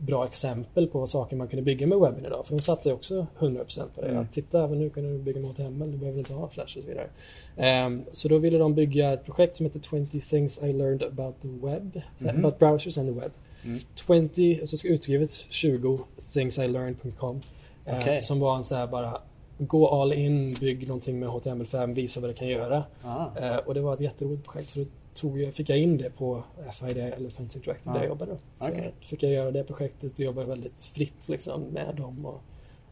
bra 0.02 0.26
exempel 0.26 0.88
på 0.88 1.06
saker 1.08 1.36
man 1.36 1.48
kunde 1.48 1.64
bygga 1.64 1.88
med 1.88 2.00
webben 2.00 2.26
idag. 2.26 2.46
För 2.46 2.56
de 2.56 2.62
satsar 2.62 2.90
ju 2.90 2.96
också 2.96 3.28
100% 3.40 3.84
på 3.96 4.02
det. 4.02 4.08
Mm. 4.08 4.22
Att 4.22 4.32
titta, 4.32 4.68
nu 4.68 4.90
kan 4.90 5.04
du 5.04 5.20
bygga 5.20 5.40
med 5.40 5.50
HTML, 5.50 5.92
du 5.92 5.98
behöver 5.98 6.20
inte 6.20 6.34
ha 6.34 6.50
Flash 6.50 6.78
och 6.78 6.84
så 6.84 6.90
vidare. 6.90 7.08
Eh, 7.56 8.00
så 8.12 8.28
då 8.28 8.38
ville 8.38 8.58
de 8.58 8.76
bygga 8.76 9.14
ett 9.14 9.26
projekt 9.26 9.56
som 9.58 9.66
heter 9.66 9.80
20 9.80 10.20
things 10.20 10.64
I 10.64 10.74
learned 10.74 11.04
about 11.04 11.42
the 11.42 11.48
web. 11.48 12.02
Mhm. 12.18 12.30
eh, 12.30 12.36
About 12.40 12.60
browsers 12.60 12.98
and 12.98 13.08
the 13.14 13.20
web. 13.20 13.32
Mm. 13.66 13.80
20, 14.08 14.60
alltså 14.60 14.88
utskrivet 14.88 15.32
20 15.50 16.00
thingsilearned.com. 16.34 17.42
Eh, 17.86 18.00
Okej. 18.00 18.22
Som 18.22 18.40
var 18.40 18.56
en 18.56 18.64
så 18.64 18.76
här 18.76 18.88
bara 18.88 19.18
gå 19.58 19.88
all 19.88 20.14
in, 20.14 20.54
bygg 20.54 20.88
någonting 20.88 21.20
med 21.20 21.30
HTML5, 21.30 21.94
visa 21.94 22.20
vad 22.20 22.30
det 22.30 22.34
kan 22.34 22.48
göra. 22.48 22.84
Ah. 23.04 23.26
Eh, 23.42 23.58
och 23.58 23.74
det 23.74 23.82
var 23.82 23.94
ett 23.94 24.00
jätteroligt 24.00 24.44
projekt 24.44 24.70
så 24.70 24.86
tog 25.14 25.42
jag, 25.42 25.54
fick 25.54 25.70
jag 25.70 25.78
in 25.80 25.98
det 25.98 26.10
på 26.18 26.44
FID 26.74 26.98
Elephant 26.98 27.56
Interactive 27.56 27.80
Ja. 27.86 27.94
där 27.94 28.00
jag 28.00 28.08
jobbade. 28.10 28.38
Så 28.58 28.70
Okej. 28.72 28.94
fick 29.02 29.24
jag 29.24 29.32
göra 29.32 29.52
det 29.52 29.64
projektet 29.64 30.14
och 30.14 30.20
jobba 30.20 30.44
väldigt 30.44 30.84
fritt 30.84 31.30
liksom, 31.30 31.62
med 31.62 31.96
dem. 31.96 32.26
Och, 32.26 32.42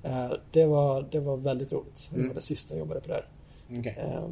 eh, 0.04 0.32
det, 0.52 0.66
var, 0.66 1.08
det 1.12 1.20
var 1.20 1.38
väldigt 1.38 1.72
roligt. 1.74 2.08
Det 2.10 2.16
Mm. 2.16 2.28
var 2.28 2.36
det 2.36 2.42
sista 2.42 2.74
jag 2.74 2.80
jobbade 2.80 3.00
på 3.02 3.08
där. 3.08 3.26
Okej. 3.80 3.96
Eh, 3.98 4.30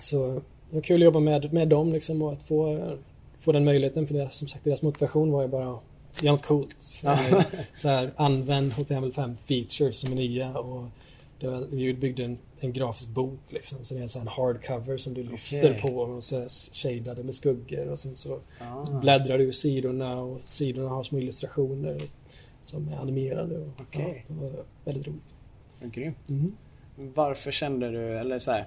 så 0.00 0.26
det 0.70 0.74
var 0.76 0.82
kul 0.82 1.00
att 1.02 1.04
jobba 1.04 1.20
med, 1.20 1.52
med 1.52 1.68
dem 1.68 1.92
liksom, 1.92 2.22
och 2.22 2.32
att 2.32 2.42
få, 2.42 2.88
få 3.38 3.52
den 3.52 3.64
möjligheten. 3.64 4.06
För 4.06 4.14
det, 4.14 4.30
som 4.32 4.48
sagt, 4.48 4.64
deras 4.64 4.82
motivation 4.82 5.30
var 5.32 5.42
ju 5.42 5.48
bara 5.48 5.70
att 5.74 6.22
göra 6.22 6.32
något 6.32 6.42
coolt. 6.46 6.76
Så 7.76 7.88
här, 7.88 8.12
använd 8.16 8.72
HTML5 8.72 9.36
features 9.36 10.00
som 10.00 10.12
är 10.12 10.16
nya. 10.16 10.58
Och 10.58 10.84
det 11.40 11.48
var, 11.48 11.66
vi 11.70 11.94
byggde 11.94 12.24
en, 12.24 12.38
en 12.58 12.72
grafisk 12.72 13.08
bok 13.08 13.38
liksom, 13.48 13.78
så 13.84 13.94
det 13.94 14.00
är 14.00 14.02
en 14.02 14.08
sån 14.08 14.28
hardcover 14.28 14.96
som 14.96 15.14
du 15.14 15.22
lyfter 15.22 15.58
Okej. 15.70 15.80
på 15.82 15.88
och 15.96 16.24
så 16.24 16.46
shadade 16.72 17.22
med 17.22 17.34
skuggor 17.34 17.88
och 17.88 17.98
sen 17.98 18.14
så 18.14 18.38
Ah. 18.60 19.00
bläddrar 19.00 19.38
du 19.38 19.52
sidorna 19.52 20.20
och 20.20 20.40
sidorna 20.44 20.88
har 20.88 21.02
små 21.02 21.18
illustrationer 21.18 22.00
som 22.62 22.88
är 22.88 22.96
animerade. 22.96 23.58
Och, 23.58 23.68
Okej. 23.80 24.24
ja, 24.28 24.34
det 24.34 24.40
var 24.40 24.64
väldigt 24.84 25.06
roligt. 25.06 25.34
Grymt. 25.94 26.16
Mhm. 26.28 26.56
Varför 27.14 27.50
kände 27.50 27.90
du, 27.90 28.18
eller 28.18 28.38
så 28.38 28.50
här, 28.50 28.66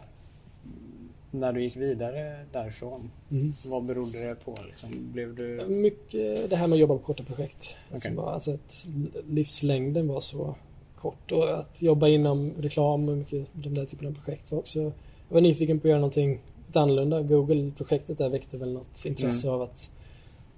när 1.31 1.53
du 1.53 1.63
gick 1.63 1.75
vidare 1.75 2.45
därifrån, 2.51 3.11
Mm. 3.31 3.53
vad 3.65 3.83
berodde 3.83 4.27
det 4.29 4.35
på? 4.35 4.55
Liksom? 4.67 4.89
Blev 5.11 5.35
du... 5.35 5.65
Mycket 5.67 6.49
det 6.49 6.55
här 6.55 6.67
med 6.67 6.75
att 6.75 6.79
jobba 6.79 6.93
på 6.97 7.03
korta 7.03 7.23
projekt. 7.23 7.75
Alltså, 7.91 8.11
bara, 8.11 8.31
alltså 8.33 8.51
att 8.53 8.85
livslängden 9.29 10.07
var 10.07 10.21
så 10.21 10.55
kort 11.03 11.31
och 11.31 11.59
att 11.59 11.81
jobba 11.81 12.07
inom 12.07 12.53
reklam 12.59 13.09
och 13.09 13.17
mycket 13.17 13.47
de 13.53 13.73
där 13.73 13.85
typerna 13.85 14.09
av 14.09 14.13
projekt 14.13 14.51
var 14.51 14.59
också... 14.59 14.79
Jag 15.27 15.33
var 15.35 15.41
nyfiken 15.41 15.79
på 15.79 15.87
att 15.87 15.89
göra 15.89 15.99
någonting 15.99 16.41
lite 16.67 16.79
annorlunda. 16.79 17.21
Google-projektet 17.21 18.17
där 18.17 18.29
väckte 18.29 18.57
väl 18.57 18.73
något 18.73 19.05
intresse 19.05 19.47
Mm. 19.47 19.55
av 19.55 19.61
att 19.61 19.89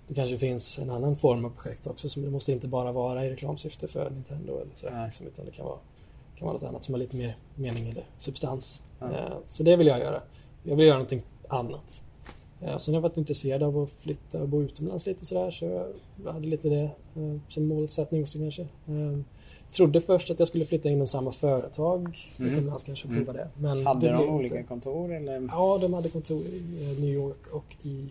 det 0.07 0.13
kanske 0.13 0.37
finns 0.37 0.79
en 0.79 0.89
annan 0.89 1.15
form 1.17 1.45
av 1.45 1.49
projekt 1.49 1.87
också. 1.87 2.09
Som 2.09 2.23
det 2.23 2.29
måste 2.29 2.51
inte 2.51 2.67
bara 2.67 2.91
vara 2.91 3.25
i 3.25 3.29
reklamsyfte 3.29 3.87
för 3.87 4.09
Nintendo 4.09 4.53
eller 4.61 4.71
sådär, 4.75 5.05
liksom, 5.05 5.27
utan 5.27 5.45
det 5.45 5.51
kan 5.51 5.65
vara, 5.65 5.77
kan 6.37 6.45
vara 6.45 6.53
något 6.53 6.63
annat 6.63 6.83
som 6.83 6.93
har 6.93 6.99
lite 6.99 7.15
mer 7.15 7.37
mening 7.55 7.89
eller 7.89 8.03
substans. 8.17 8.83
Eh, 9.01 9.07
Så 9.45 9.63
det 9.63 9.75
vill 9.75 9.87
jag 9.87 9.99
göra. 9.99 10.21
Jag 10.63 10.75
vill 10.75 10.85
göra 10.85 10.97
någonting 10.97 11.21
annat. 11.47 12.03
Eh, 12.65 12.77
Sen 12.77 12.93
har 12.93 12.97
jag 12.97 13.01
varit 13.09 13.17
intresserad 13.17 13.63
av 13.63 13.77
att 13.79 13.89
flytta 13.89 14.41
och 14.41 14.49
bo 14.49 14.61
utomlands 14.63 15.05
lite 15.05 15.19
och 15.21 15.27
sådär 15.27 15.51
så 15.51 15.65
jag 16.25 16.31
hade 16.33 16.47
lite 16.47 16.69
det 16.69 16.81
eh, 17.15 17.37
som 17.49 17.65
målsättning 17.67 18.21
också 18.21 18.39
kanske. 18.39 18.61
Eh, 18.61 19.19
Trodde 19.75 20.01
först 20.01 20.31
att 20.31 20.39
jag 20.39 20.47
skulle 20.47 20.65
flytta 20.65 20.89
inom 20.89 21.07
samma 21.07 21.31
företag 21.31 22.17
Mm. 22.39 22.53
utomlands 22.53 22.83
kanske 22.83 23.07
och 23.07 23.13
Mm. 23.13 23.25
prova 23.25 23.39
det. 23.39 23.49
Men 23.57 23.85
Hade 23.85 24.07
det 24.07 24.13
de 24.13 24.29
olika 24.29 24.55
inte. 24.57 24.67
kontor 24.67 25.13
eller? 25.13 25.49
Ja, 25.51 25.77
de 25.81 25.93
hade 25.93 26.09
kontor 26.09 26.41
i 26.41 26.97
New 27.01 27.09
York 27.13 27.47
och 27.51 27.75
i 27.81 28.09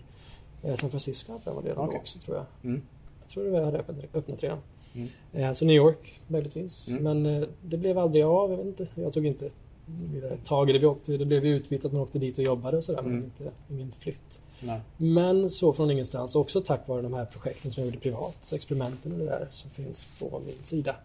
San 0.76 0.90
Francisco 0.90 1.32
hade 1.32 1.44
de 1.60 1.68
redan 1.68 1.84
Okej. 1.84 1.94
då 1.96 2.00
också 2.00 2.18
tror 2.18 2.36
jag. 2.36 2.46
Mm. 2.64 2.82
Jag 3.20 3.28
tror 3.28 3.44
det 3.44 3.64
hade 3.64 3.78
öppnat, 3.78 3.96
öppnat 4.14 4.42
redan. 4.42 4.58
Mm. 5.32 5.54
Så 5.54 5.64
New 5.64 5.76
York 5.76 6.20
möjligtvis. 6.28 6.88
Mm. 6.88 7.22
Men 7.22 7.46
det 7.62 7.76
blev 7.76 7.98
aldrig 7.98 8.24
av. 8.24 8.50
Jag 8.50 8.56
vet 8.56 8.66
inte. 8.66 8.86
Jag 8.94 9.12
tog 9.12 9.26
inte 9.26 9.50
tag 10.44 10.70
i 10.70 10.72
det. 10.72 10.78
Vi 10.78 10.86
åkte, 10.86 11.16
det 11.16 11.24
blev 11.26 11.46
utbytt 11.46 11.84
att 11.84 11.92
man 11.92 12.02
åkte 12.02 12.18
dit 12.18 12.38
och 12.38 12.44
jobbade 12.44 12.76
och 12.76 12.84
sådär. 12.84 13.02
Men 13.02 13.12
Mm. 13.12 13.24
inte, 13.24 13.50
ingen 13.70 13.92
flytt. 13.92 14.40
Nej. 14.62 14.80
Men 14.96 15.50
så 15.50 15.72
från 15.72 15.90
ingenstans, 15.90 16.36
också 16.36 16.60
tack 16.60 16.88
vare 16.88 17.02
de 17.02 17.12
här 17.14 17.24
projekten 17.24 17.70
som 17.70 17.80
jag 17.82 17.86
gjorde 17.88 17.98
privat, 18.02 18.52
experimenten 18.54 19.12
och 19.12 19.18
det 19.18 19.24
där 19.24 19.48
som 19.50 19.70
finns 19.70 20.06
på 20.20 20.40
min 20.46 20.62
sida, 20.62 20.96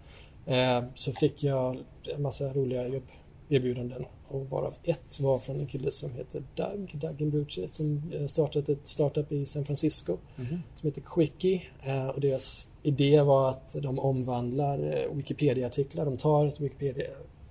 eh, 0.45 0.83
så 0.95 1.13
fick 1.13 1.43
jag 1.43 1.77
en 2.15 2.21
massa 2.21 2.53
roliga 2.53 2.87
jobberbjudanden. 2.87 4.05
Och 4.27 4.49
varav 4.49 4.73
ett 4.83 5.19
var 5.19 5.37
från 5.39 5.59
en 5.59 5.67
kille 5.67 5.91
som 5.91 6.11
heter 6.13 6.43
Doug, 6.55 6.91
Doug 6.93 7.21
Imbrucci, 7.21 7.67
som 7.69 8.11
eh, 8.13 8.25
startat 8.27 8.69
ett 8.69 8.87
startup 8.87 9.31
i 9.31 9.45
San 9.45 9.65
Francisco 9.65 10.17
Mhm. 10.35 10.61
som 10.75 10.87
heter 10.87 11.01
Quickie. 11.05 11.61
Eh, 11.83 12.07
och 12.07 12.21
deras 12.21 12.69
idé 12.83 13.21
var 13.21 13.49
att 13.49 13.73
de 13.81 13.99
omvandlar 13.99 14.79
eh, 14.79 15.15
Wikipedia-artiklar. 15.15 16.05
De 16.05 16.17
tar 16.17 16.45
ett 16.45 16.59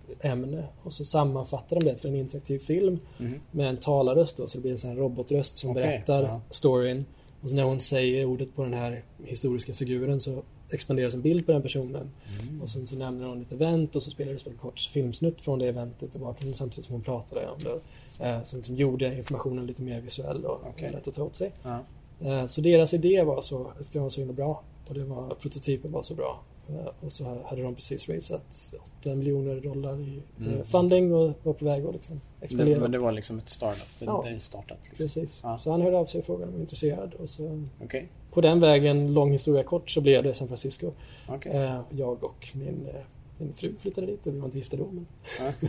Wikipedia-ämne 0.09 0.65
och 0.83 0.93
så 0.93 1.05
sammanfattar 1.05 1.81
de 1.81 1.85
det 1.87 1.95
till 1.97 2.11
en 2.11 2.17
interaktiv 2.17 2.59
film 2.59 2.99
Mhm. 3.19 3.41
med 3.51 3.69
en 3.69 3.77
talarröst 3.77 4.37
då, 4.37 4.47
så 4.49 4.59
det 4.59 4.63
blir 4.63 4.73
en 4.73 4.79
sån 4.79 4.91
här 4.91 4.97
robotröst 4.97 5.59
som 5.59 5.71
Okej, 5.71 5.83
berättar 5.83 6.23
ja. 6.23 6.41
storyn. 6.51 7.05
Och 7.43 7.49
så 7.49 7.55
när 7.57 7.63
hon 7.65 7.81
säger 7.81 8.25
ordet 8.25 8.57
på 8.57 8.63
den 8.63 8.75
här 8.75 9.05
historiska 9.25 9.73
figuren 9.73 10.21
så 10.21 10.43
expanderas 10.71 11.15
en 11.15 11.23
bild 11.23 11.47
på 11.47 11.53
den 11.53 11.63
personen. 11.63 12.11
Mm. 12.43 12.63
Och 12.63 12.69
sen 12.71 12.87
så 12.87 12.97
nämner 12.97 13.27
hon 13.27 13.43
ett 13.43 13.53
event 13.53 13.97
och 13.97 14.03
så 14.03 14.11
spelar 14.11 14.33
det 14.33 14.47
en 14.47 14.57
kort 14.57 14.81
filmsnutt 14.81 15.41
från 15.41 15.59
det 15.59 15.67
eventet 15.67 16.13
bakgrunden 16.17 16.55
samtidigt 16.55 16.85
som 16.85 16.93
hon 16.95 17.03
pratade 17.03 17.49
om 17.49 17.59
det. 17.59 18.25
Eh, 18.29 18.43
som 18.43 18.59
liksom 18.59 18.77
gjorde 18.77 19.17
informationen 19.17 19.67
lite 19.67 19.83
mer 19.83 20.01
visuell 20.01 20.45
och 20.45 20.61
Okej. 20.69 20.91
lätt 20.93 21.09
att 21.09 21.15
ta 21.15 21.23
åt 21.23 21.37
sig. 21.37 21.53
Ja. 21.63 21.79
Eh, 22.21 22.47
Så 22.47 22.61
deras 22.61 22.95
idé 22.95 23.23
var 23.23 23.41
så, 23.41 23.73
det 23.93 23.99
var 23.99 24.09
så 24.09 24.21
himla 24.21 24.35
bra 24.35 24.63
och 24.89 24.95
det 24.95 25.05
var, 25.05 25.29
prototypen 25.35 25.93
var 25.93 26.03
så 26.03 26.15
bra. 26.15 26.41
Eh, 26.69 26.75
Och 27.07 27.13
så 27.13 27.25
hade 27.45 27.63
de 27.63 27.75
precis 27.75 28.09
raisat 28.09 28.75
8 29.01 29.15
miljoner 29.15 29.61
dollar 29.61 30.01
i 30.01 30.23
eh, 30.41 30.47
Mm. 30.47 30.65
funding 30.65 31.15
och 31.15 31.33
var 31.43 31.53
på 31.53 31.65
väg 31.65 31.87
att 31.87 31.93
liksom 31.95 32.21
Det, 32.41 32.45
expandera. 32.45 32.81
men 32.81 32.91
det 32.91 32.99
var 32.99 33.13
liksom 33.13 33.39
ett 33.39 33.49
startup, 33.49 33.87
Ja. 34.01 34.23
det 34.27 34.31
är 34.35 34.39
startat. 34.39 34.79
Liksom. 34.83 34.97
Precis. 34.97 35.41
Ja. 35.43 35.59
Så 35.59 35.71
han 35.71 35.83
hörde 35.83 35.97
av 35.97 36.07
sig 36.07 36.19
och 36.19 36.27
frågade 36.27 36.45
om 36.45 36.51
jag 36.51 36.57
var 36.57 36.61
intresserad. 36.61 37.15
Och 37.15 37.29
så, 37.29 37.65
Okej, 37.85 38.09
på 38.31 38.41
den 38.41 38.61
vägen, 38.61 39.13
lång 39.15 39.33
historia 39.33 39.63
kort, 39.65 39.91
så 39.91 40.01
blev 40.01 40.23
det 40.23 40.35
San 40.35 40.49
Francisco. 40.49 40.93
okej. 41.29 41.53
Eh, 41.53 41.81
jag 41.91 42.25
och 42.25 42.49
min, 42.55 42.89
min 43.39 43.55
fru 43.55 43.75
flyttade 43.81 44.07
dit 44.07 44.27
och 44.27 44.35
vi 44.35 44.39
var 44.39 44.47
inte 44.47 44.59
gifta 44.59 44.77
då. 44.77 44.87
Men, 44.93 45.07
Ja. 45.39 45.69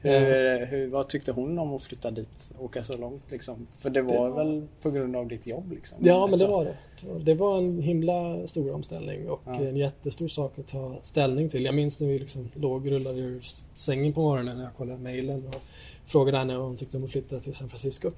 Hur, 0.00 0.66
hur, 0.66 0.86
vad 0.88 1.08
tyckte 1.08 1.32
hon 1.32 1.58
om 1.58 1.74
att 1.74 1.82
flytta 1.82 2.10
dit? 2.10 2.52
Åka 2.58 2.84
så 2.84 2.98
långt 2.98 3.30
liksom? 3.30 3.66
För 3.78 3.90
det 3.90 4.02
var, 4.02 4.24
det 4.24 4.30
var... 4.30 4.44
väl 4.44 4.66
på 4.82 4.90
grund 4.90 5.16
av 5.16 5.28
ditt 5.28 5.46
jobb? 5.46 5.72
Liksom, 5.72 5.98
ja, 6.00 6.26
men 6.26 6.38
det 6.38 6.46
var 6.46 6.64
det. 6.64 6.76
Det 7.24 7.34
var 7.34 7.58
en 7.58 7.82
himla 7.82 8.46
stor 8.46 8.74
omställning 8.74 9.28
och 9.28 9.40
ja. 9.44 9.54
en 9.54 9.76
jättestor 9.76 10.28
sak 10.28 10.58
att 10.58 10.66
ta 10.66 10.96
ställning 11.02 11.48
till. 11.48 11.64
Jag 11.64 11.74
minns 11.74 12.00
när 12.00 12.08
vi 12.08 12.18
liksom 12.18 12.48
låg 12.54 12.86
och 12.86 12.90
rullade 12.92 13.20
ur 13.20 13.40
sängen 13.74 14.12
på 14.12 14.20
morgonen 14.20 14.56
när 14.56 14.64
jag 14.64 14.74
kollade 14.74 14.98
mejlen 14.98 15.46
och 15.46 15.62
frågade 16.06 16.38
henne 16.38 16.56
vad 16.56 16.66
hon 16.66 16.76
tyckte 16.76 16.96
om 16.96 17.04
att 17.04 17.10
flytta 17.10 17.40
till 17.40 17.54
San 17.54 17.68
Francisco. 17.68 18.10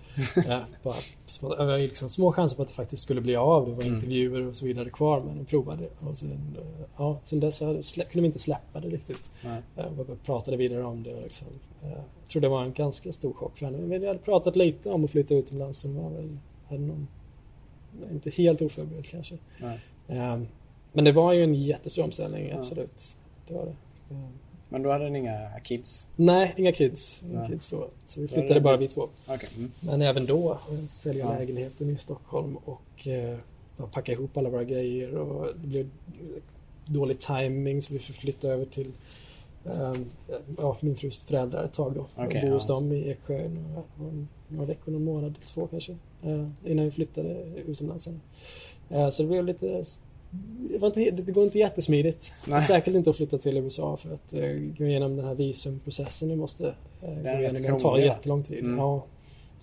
ja, 0.48 0.64
bara, 0.83 1.57
det 1.57 1.64
var 1.64 1.79
liksom 1.79 2.09
små 2.09 2.33
chanser 2.33 2.57
på 2.57 2.62
att 2.62 2.68
det 2.68 2.74
faktiskt 2.74 3.03
skulle 3.03 3.20
bli 3.20 3.37
av. 3.37 3.68
Det 3.68 3.74
var 3.74 3.83
mm. 3.83 3.94
intervjuer 3.94 4.46
och 4.46 4.57
så 4.57 4.66
vidare 4.66 4.90
kvar 4.90 5.20
men 5.20 5.37
hon 5.37 5.44
provade. 5.44 5.88
Och 6.01 6.16
sen, 6.16 6.57
ja, 6.96 7.20
sen 7.24 7.40
dess 7.40 7.59
kunde 7.59 8.20
vi 8.20 8.27
inte 8.27 8.38
släppa 8.38 8.81
det 8.81 8.88
riktigt. 8.88 9.31
Nej. 9.44 9.62
Vi 10.09 10.16
pratade 10.16 10.57
vidare 10.57 10.85
om 10.85 11.03
det. 11.03 11.20
Liksom, 11.20 11.46
jag 11.81 12.03
tror 12.29 12.42
det 12.42 12.48
var 12.48 12.64
en 12.64 12.72
ganska 12.72 13.12
stor 13.12 13.33
chock 13.33 13.59
för 13.59 13.66
henne. 13.66 13.79
Men 13.79 14.01
vi 14.01 14.07
hade 14.07 14.18
pratat 14.18 14.57
lite 14.57 14.90
om 14.90 15.05
att 15.05 15.11
flytta 15.11 15.35
utomlands 15.35 15.79
som 15.79 15.96
var 15.96 16.11
väl, 16.11 16.38
hade 16.68 16.81
någon, 16.81 17.09
inte 18.11 18.31
helt 18.31 18.62
oförberedd 18.62 19.07
kanske. 19.07 19.38
Um, 20.07 20.48
men 20.92 21.05
det 21.05 21.12
var 21.12 21.33
ju 21.33 21.44
en 21.44 21.55
jättestor 21.55 22.05
omställning, 22.05 22.51
absolut. 22.51 23.16
Det 23.46 23.55
var 23.55 23.64
det. 23.64 23.77
Um, 24.14 24.33
men 24.68 24.83
då 24.83 24.90
hade 24.90 25.11
ni 25.11 25.18
inga 25.18 25.61
kids? 25.64 26.07
Nej, 26.16 26.54
inga 26.57 26.72
kids. 26.72 27.22
Inga 27.31 27.46
kids 27.46 27.70
då. 27.70 27.88
Så 28.04 28.20
vi 28.20 28.28
flyttade 28.28 28.61
bara 28.61 28.76
vi 28.76 28.88
två. 28.88 29.09
Okay. 29.26 29.48
Mm. 29.57 29.70
Men 29.81 30.02
även 30.02 30.26
då 30.26 30.59
sälja 30.88 31.24
ja. 31.24 31.38
lägenheten 31.38 31.90
i 31.90 31.98
Stockholm 31.98 32.57
och 32.57 33.07
eh, 33.07 33.38
packa 33.92 34.12
ihop 34.12 34.37
alla 34.37 34.48
våra 34.48 34.64
grejer 34.64 35.14
och 35.14 35.46
det 35.46 35.68
blev 35.68 35.90
dålig 36.87 37.20
timing 37.20 37.83
så 37.83 37.92
vi 37.92 37.98
fick 37.98 38.16
flytta 38.16 38.48
över 38.48 38.64
till 38.64 38.92
um, 39.64 40.07
ja, 40.59 40.76
min 40.81 40.96
frus 40.96 41.16
föräldrar 41.16 41.64
ett 41.64 41.72
tag 41.72 41.94
då. 41.94 42.24
Okay, 42.24 42.42
och 42.42 42.48
bo 42.48 42.54
hos 42.54 42.66
dem 42.66 42.92
i 42.92 43.11
Eksjö 43.11 43.48
några, 43.48 43.83
några 44.48 44.66
veckor, 44.66 44.92
någon 44.92 45.04
månad, 45.04 45.35
två 45.40 45.66
kanske. 45.66 45.96
Uh, 46.26 46.48
innan 46.64 46.85
vi 46.85 46.90
flyttade 46.90 47.44
utomlands 47.66 48.04
sen. 48.04 48.20
Uh, 48.92 49.11
så 49.11 49.22
det 49.22 49.28
blev 49.28 49.44
lite 49.44 49.85
det, 50.31 50.87
inte, 50.87 51.11
det, 51.11 51.33
går 51.33 51.45
inte 51.45 51.59
jättesmidigt. 51.59 52.33
Nej. 52.47 52.62
Säkert 52.62 52.95
inte 52.95 53.11
att 53.11 53.17
flytta 53.17 53.38
till 53.38 53.57
USA 53.57 53.97
för 53.97 54.14
att 54.14 54.35
uh, 54.35 54.75
gå 54.79 54.85
igenom 54.85 55.17
den 55.17 55.25
här 55.25 55.35
visumprocessen 55.35 56.29
du 56.29 56.37
måste 56.37 56.64
uh, 56.64 57.23
gå 57.23 57.29
igenom. 57.29 57.62
Den 57.62 57.79
tar 57.79 57.99
jättelång 57.99 58.43
tid. 58.43 58.59
Mm. 58.59 58.79
Ja. 58.79 59.05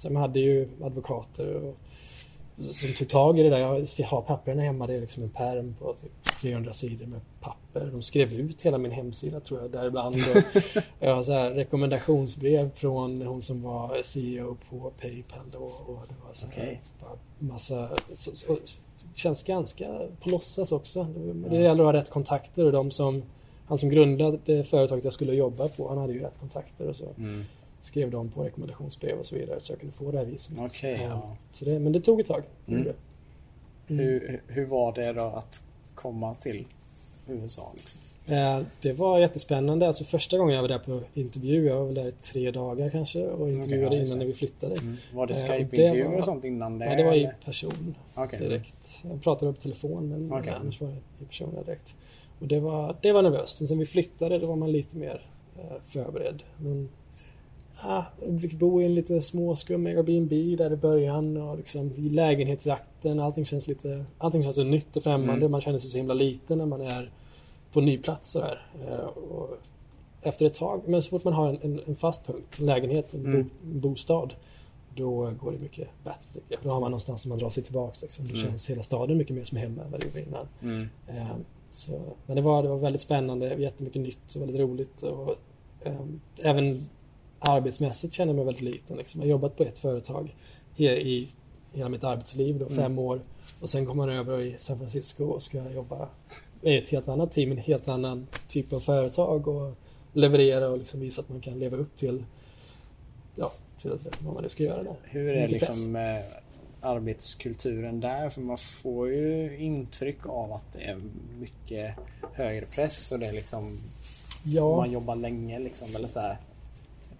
De 0.03 0.15
hade 0.15 0.39
ju 0.39 0.69
advokater 0.81 1.53
och, 1.53 1.77
som 2.57 2.93
tog 2.93 3.09
tag 3.09 3.39
i 3.39 3.43
det 3.43 3.49
där. 3.49 3.57
Jag 3.57 4.05
har 4.05 4.21
papperna 4.21 4.61
hemma. 4.61 4.87
Det 4.87 4.93
är 4.93 5.01
liksom 5.01 5.23
en 5.23 5.29
perm 5.29 5.75
på 5.79 5.93
typ 5.93 6.23
300 6.41 6.73
sidor 6.73 7.05
med 7.05 7.21
papper. 7.41 7.89
De 7.91 8.01
skrev 8.01 8.33
ut 8.33 8.61
hela 8.61 8.77
min 8.77 8.91
hemsida 8.91 9.39
tror 9.39 9.61
jag 9.61 9.71
däribland. 9.71 10.15
jag 10.99 11.15
har 11.15 11.23
så 11.23 11.31
här 11.31 11.51
rekommendationsbrev 11.51 12.71
från 12.75 13.21
hon 13.21 13.41
som 13.41 13.61
var 13.61 14.01
CEO 14.01 14.57
på 14.69 14.91
Paypal 15.01 15.51
då. 15.51 15.57
Och 15.57 16.03
det 16.07 16.15
var 16.27 16.33
så 16.33 16.47
okay. 16.47 16.77
massa... 17.39 17.89
Så, 18.13 18.35
så, 18.35 18.57
det 19.13 19.19
känns 19.19 19.43
ganska 19.43 19.85
på 20.19 20.29
låtsas 20.29 20.71
också. 20.71 21.03
Det, 21.03 21.49
det 21.49 21.63
gäller 21.63 21.83
att 21.83 21.93
ha 21.93 21.93
rätt 21.93 22.09
kontakter 22.09 22.65
och 22.65 22.71
de 22.71 22.91
som 22.91 23.23
han 23.67 23.77
som 23.77 23.89
grundade 23.89 24.63
företaget 24.63 25.03
jag 25.03 25.13
skulle 25.13 25.33
jobba 25.33 25.67
på, 25.67 25.89
han 25.89 25.97
hade 25.97 26.13
ju 26.13 26.19
rätt 26.19 26.39
kontakter 26.39 26.87
och 26.87 26.95
så. 26.95 27.13
Mm. 27.17 27.45
Skrev 27.85 28.11
de 28.11 28.29
på 28.29 28.43
rekommendationsbrev 28.43 29.19
och 29.19 29.25
så 29.25 29.35
vidare 29.35 29.59
så 29.59 29.71
jag 29.71 29.79
kunde 29.79 29.95
få 29.95 30.11
det 30.11 30.17
här 30.17 30.25
visumet. 30.25 30.61
Okay, 30.63 31.03
ja. 31.03 31.37
så 31.51 31.65
det, 31.65 31.79
men 31.79 31.93
det 31.93 32.01
tog 32.01 32.19
ett 32.19 32.27
tag. 32.27 32.43
Mm. 32.67 32.81
Mm. 32.81 32.95
Hur, 33.87 34.41
hur 34.47 34.65
var 34.65 34.93
det 34.93 35.13
då 35.13 35.21
att 35.21 35.61
komma 35.95 36.33
till 36.33 36.67
USA? 37.27 37.71
Liksom? 37.73 37.99
Eh, 38.27 38.61
det 38.81 38.93
var 38.93 39.19
jättespännande. 39.19 39.87
Alltså 39.87 40.03
första 40.03 40.37
gången 40.37 40.55
jag 40.55 40.61
var 40.61 40.69
där 40.69 40.79
på 40.79 41.01
intervju, 41.13 41.65
jag 41.65 41.75
var 41.75 41.85
väl 41.85 41.95
där 41.95 42.07
i 42.07 42.11
tre 42.11 42.51
dagar 42.51 42.89
kanske 42.89 43.27
och 43.27 43.49
intervjuade 43.49 43.87
okay, 43.87 43.99
ja, 43.99 44.05
innan 44.05 44.19
när 44.19 44.25
vi 44.25 44.33
flyttade. 44.33 44.75
Mm. 44.75 44.95
Var 45.13 45.27
det 45.27 45.33
eh, 45.33 45.39
Skype-intervjuer 45.39 46.17
och, 46.17 46.25
sånt 46.25 46.45
innan 46.45 46.79
det? 46.79 46.85
Nej, 46.85 46.97
det 46.97 47.03
var 47.03 47.13
i 47.13 47.31
person 47.45 47.95
okay. 48.15 48.39
direkt. 48.39 49.03
Jag 49.09 49.23
pratade 49.23 49.53
på 49.53 49.59
telefon 49.61 50.09
men 50.09 50.33
okay. 50.33 50.53
annars 50.53 50.81
var 50.81 50.87
det 50.87 51.23
i 51.23 51.25
person 51.25 51.55
direkt. 51.65 51.95
Och 52.39 52.47
det 52.47 52.59
var, 52.59 52.97
det 53.01 53.11
var 53.11 53.21
nervöst. 53.21 53.59
Men 53.59 53.67
sen 53.67 53.79
vi 53.79 53.85
flyttade 53.85 54.39
då 54.39 54.47
var 54.47 54.55
man 54.55 54.71
lite 54.71 54.97
mer 54.97 55.29
eh, 55.57 55.77
förberedd. 55.85 56.43
Men, 56.57 56.89
ah, 57.87 58.03
vi 58.27 58.39
fick 58.39 58.53
bo 58.53 58.81
i 58.81 58.85
en 58.85 58.95
lite 58.95 59.21
småskum 59.21 59.85
Airbnb 59.85 60.57
där 60.57 60.73
i 60.73 60.75
början 60.75 61.37
och 61.37 61.57
liksom 61.57 61.91
i 61.95 62.09
lägenhetsjakten. 62.09 63.19
Allting 63.19 63.45
känns 63.45 63.67
lite, 63.67 64.05
allting 64.17 64.43
känns 64.43 64.55
så 64.55 64.63
nytt 64.63 64.97
och 64.97 65.03
främmande. 65.03 65.33
Mm. 65.33 65.51
Man 65.51 65.61
känner 65.61 65.79
sig 65.79 65.89
så 65.89 65.97
himla 65.97 66.13
liten 66.13 66.57
när 66.57 66.65
man 66.65 66.81
är 66.81 67.11
på 67.71 67.81
ny 67.81 67.97
plats 67.97 68.29
sådär. 68.31 68.61
Eh, 68.87 69.05
och 69.05 69.57
efter 70.21 70.45
ett 70.45 70.53
tag, 70.53 70.81
men 70.85 71.01
så 71.01 71.09
fort 71.09 71.23
man 71.23 71.33
har 71.33 71.59
en, 71.61 71.81
en 71.87 71.95
fast 71.95 72.27
punkt, 72.27 72.59
en 72.59 72.65
lägenhet, 72.65 73.13
en, 73.13 73.25
mm. 73.25 73.49
bo, 73.61 73.89
bostad, 73.89 74.33
då 74.95 75.31
går 75.41 75.51
det 75.51 75.57
mycket 75.57 75.87
bättre 76.03 76.31
tycker 76.33 76.45
jag. 76.49 76.59
Då 76.63 76.69
har 76.69 76.79
man 76.79 76.91
någonstans 76.91 77.21
som 77.21 77.29
man 77.29 77.39
drar 77.39 77.49
sig 77.49 77.63
tillbaka. 77.63 77.97
Liksom. 78.01 78.25
Då 78.25 78.33
mm. 78.33 78.45
känns 78.45 78.69
hela 78.69 78.83
staden 78.83 79.17
mycket 79.17 79.35
mer 79.35 79.43
som 79.43 79.57
hemma 79.57 79.83
än 79.83 79.91
vad 79.91 79.99
det 79.99 80.05
gjorde 80.05 80.21
innan. 80.21 80.47
Mm. 80.61 80.89
Um, 81.07 81.45
så, 81.71 81.99
men 82.25 82.35
det 82.35 82.41
var, 82.41 82.63
det 82.63 82.69
var 82.69 82.77
väldigt 82.77 83.01
spännande, 83.01 83.55
jättemycket 83.55 84.01
nytt 84.01 84.35
och 84.35 84.41
väldigt 84.41 84.59
roligt. 84.59 85.03
Och, 85.03 85.35
um, 85.85 86.21
även 86.41 86.89
arbetsmässigt 87.45 88.13
känner 88.13 88.29
jag 88.29 88.35
mig 88.35 88.45
väldigt 88.45 88.63
liten. 88.63 88.97
Liksom. 88.97 89.21
Jag 89.21 89.27
har 89.27 89.31
jobbat 89.31 89.55
på 89.55 89.63
ett 89.63 89.79
företag 89.79 90.35
i, 90.75 90.87
i 90.87 91.27
hela 91.73 91.89
mitt 91.89 92.03
arbetsliv, 92.03 92.59
då, 92.59 92.69
fem 92.69 92.79
mm. 92.79 92.99
år. 92.99 93.21
Och 93.59 93.69
sen 93.69 93.85
kommer 93.85 94.05
man 94.05 94.15
över 94.15 94.41
i 94.41 94.55
San 94.57 94.77
Francisco 94.77 95.23
och 95.23 95.43
ska 95.43 95.71
jobba 95.71 96.09
är 96.61 96.81
ett 96.81 96.89
helt 96.89 97.07
annat 97.07 97.31
team, 97.31 97.51
en 97.51 97.57
helt 97.57 97.87
annan 97.87 98.27
typ 98.47 98.73
av 98.73 98.79
företag 98.79 99.47
och 99.47 99.75
leverera 100.13 100.69
och 100.69 100.77
liksom 100.77 100.99
visa 100.99 101.21
att 101.21 101.29
man 101.29 101.41
kan 101.41 101.59
leva 101.59 101.77
upp 101.77 101.95
till, 101.95 102.23
ja, 103.35 103.51
till 103.77 103.91
vad 104.19 104.33
man 104.33 104.43
nu 104.43 104.49
ska 104.49 104.63
göra 104.63 104.83
där. 104.83 104.95
Hur 105.03 105.35
är 105.35 105.47
liksom 105.47 105.95
eh, 105.95 106.23
arbetskulturen 106.81 107.99
där? 107.99 108.29
För 108.29 108.41
man 108.41 108.57
får 108.57 109.09
ju 109.09 109.57
intryck 109.57 110.25
av 110.25 110.53
att 110.53 110.73
det 110.73 110.83
är 110.83 111.01
mycket 111.39 111.95
högre 112.33 112.65
press 112.65 113.11
och 113.11 113.19
det 113.19 113.27
är 113.27 113.33
liksom 113.33 113.77
ja. 114.43 114.75
man 114.75 114.91
jobbar 114.91 115.15
länge 115.15 115.59
liksom 115.59 115.95
eller 115.95 116.07
så 116.07 116.19
här. 116.19 116.37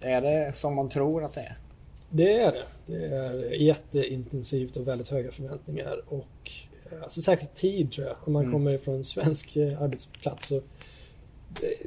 Är 0.06 0.20
det 0.20 0.52
som 0.54 0.74
man 0.74 0.88
tror 0.88 1.24
att 1.24 1.34
det 1.34 1.40
är? 1.40 1.56
Det 2.10 2.38
är 2.38 2.52
det. 2.52 2.64
Det 2.86 3.06
är 3.06 3.50
jätteintensivt 3.50 4.76
och 4.76 4.88
väldigt 4.88 5.08
höga 5.08 5.30
förväntningar 5.30 6.02
och 6.08 6.52
alltså 7.02 7.22
särskilt 7.22 7.54
tid 7.54 7.92
tror 7.92 8.06
jag. 8.06 8.16
Om 8.24 8.32
man 8.32 8.42
mm. 8.42 8.52
kommer 8.52 8.78
från 8.78 8.94
en 8.94 9.04
svensk 9.04 9.56
eh, 9.56 9.82
arbetsplats 9.82 10.48
så, 10.48 10.60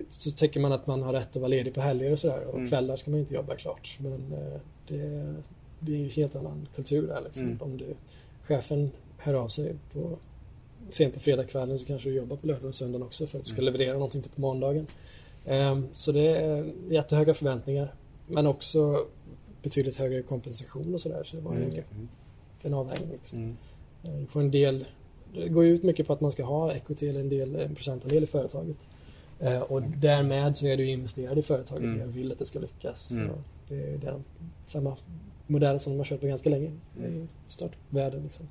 så 0.09 0.31
tycker 0.31 0.59
man 0.59 0.71
att 0.71 0.87
man 0.87 1.03
har 1.03 1.13
rätt 1.13 1.29
att 1.29 1.35
vara 1.35 1.47
ledig 1.47 1.73
på 1.73 1.81
helger 1.81 2.11
och 2.11 2.19
sådär. 2.19 2.45
Och 2.47 2.55
mm. 2.55 2.69
kvällar 2.69 2.95
ska 2.95 3.11
man 3.11 3.19
inte 3.19 3.33
jobba 3.33 3.55
klart. 3.55 3.97
Men 3.99 4.33
eh, 4.33 4.59
det, 4.87 5.35
det 5.79 5.93
är 5.93 5.97
ju 5.97 6.09
helt 6.09 6.35
annan 6.35 6.67
kultur 6.75 7.07
där 7.07 7.21
liksom. 7.21 7.43
Mm. 7.43 7.61
Om 7.61 7.77
du, 7.77 7.95
chefen 8.43 8.91
hör 9.17 9.33
av 9.33 9.47
sig 9.47 9.75
på, 9.93 10.17
sent 10.89 11.13
på 11.13 11.19
fredagskvällen 11.19 11.79
så 11.79 11.85
kanske 11.85 12.09
du 12.09 12.15
jobbar 12.15 12.37
på 12.37 12.47
lördag 12.47 12.65
och 12.65 12.75
söndag 12.75 13.05
också 13.05 13.27
för 13.27 13.37
att 13.37 13.43
du 13.43 13.49
ska 13.49 13.61
mm. 13.61 13.73
leverera 13.73 13.93
någonting 13.93 14.21
till 14.21 14.31
på 14.31 14.41
måndagen. 14.41 14.87
Um, 15.45 15.87
så 15.91 16.11
det 16.11 16.27
är 16.27 16.71
jättehöga 16.89 17.33
förväntningar. 17.33 17.93
Men 18.29 18.47
också 18.47 19.05
betydligt 19.61 19.97
högre 19.97 20.21
kompensation 20.21 20.93
och 20.93 21.01
sådär. 21.01 21.23
Så 21.23 21.35
det 21.35 21.41
var 21.41 21.53
ju 21.53 21.63
mm. 21.63 22.07
en 22.61 22.73
avvägning. 22.73 23.11
Liksom. 23.11 23.39
Mm. 23.39 23.57
Eh, 24.03 24.19
du 24.19 24.25
får 24.25 24.39
en 24.39 24.51
del, 24.51 24.85
det 25.33 25.49
går 25.49 25.65
ut 25.65 25.83
mycket 25.83 26.07
på 26.07 26.13
att 26.13 26.21
man 26.21 26.31
ska 26.31 26.43
ha 26.43 26.73
equity 26.73 27.09
eller 27.09 27.19
en, 27.19 27.29
del, 27.29 27.55
en 27.55 27.75
procentandel 27.75 28.23
i 28.23 28.27
företaget. 28.27 28.87
Eh, 29.39 29.59
och 29.59 29.81
därmed 29.81 30.57
så 30.57 30.67
är 30.67 30.77
du 30.77 30.85
investerad 30.85 31.37
i 31.37 31.41
företaget 31.41 31.83
mm. 31.83 32.09
och 32.09 32.17
vill 32.17 32.31
att 32.31 32.39
det 32.39 32.45
ska 32.45 32.59
lyckas. 32.59 33.11
Mm. 33.11 33.29
det 33.67 33.75
är 33.75 33.97
den, 33.97 34.23
samma 34.65 34.97
modell 35.47 35.79
som 35.79 35.93
de 35.93 35.97
har 35.97 36.05
kört 36.05 36.19
på 36.19 36.27
ganska 36.27 36.49
länge 36.49 36.71
mm. 36.97 37.23
i 37.23 37.27
startvärlden. 37.47 38.23
Liksom. 38.23 38.49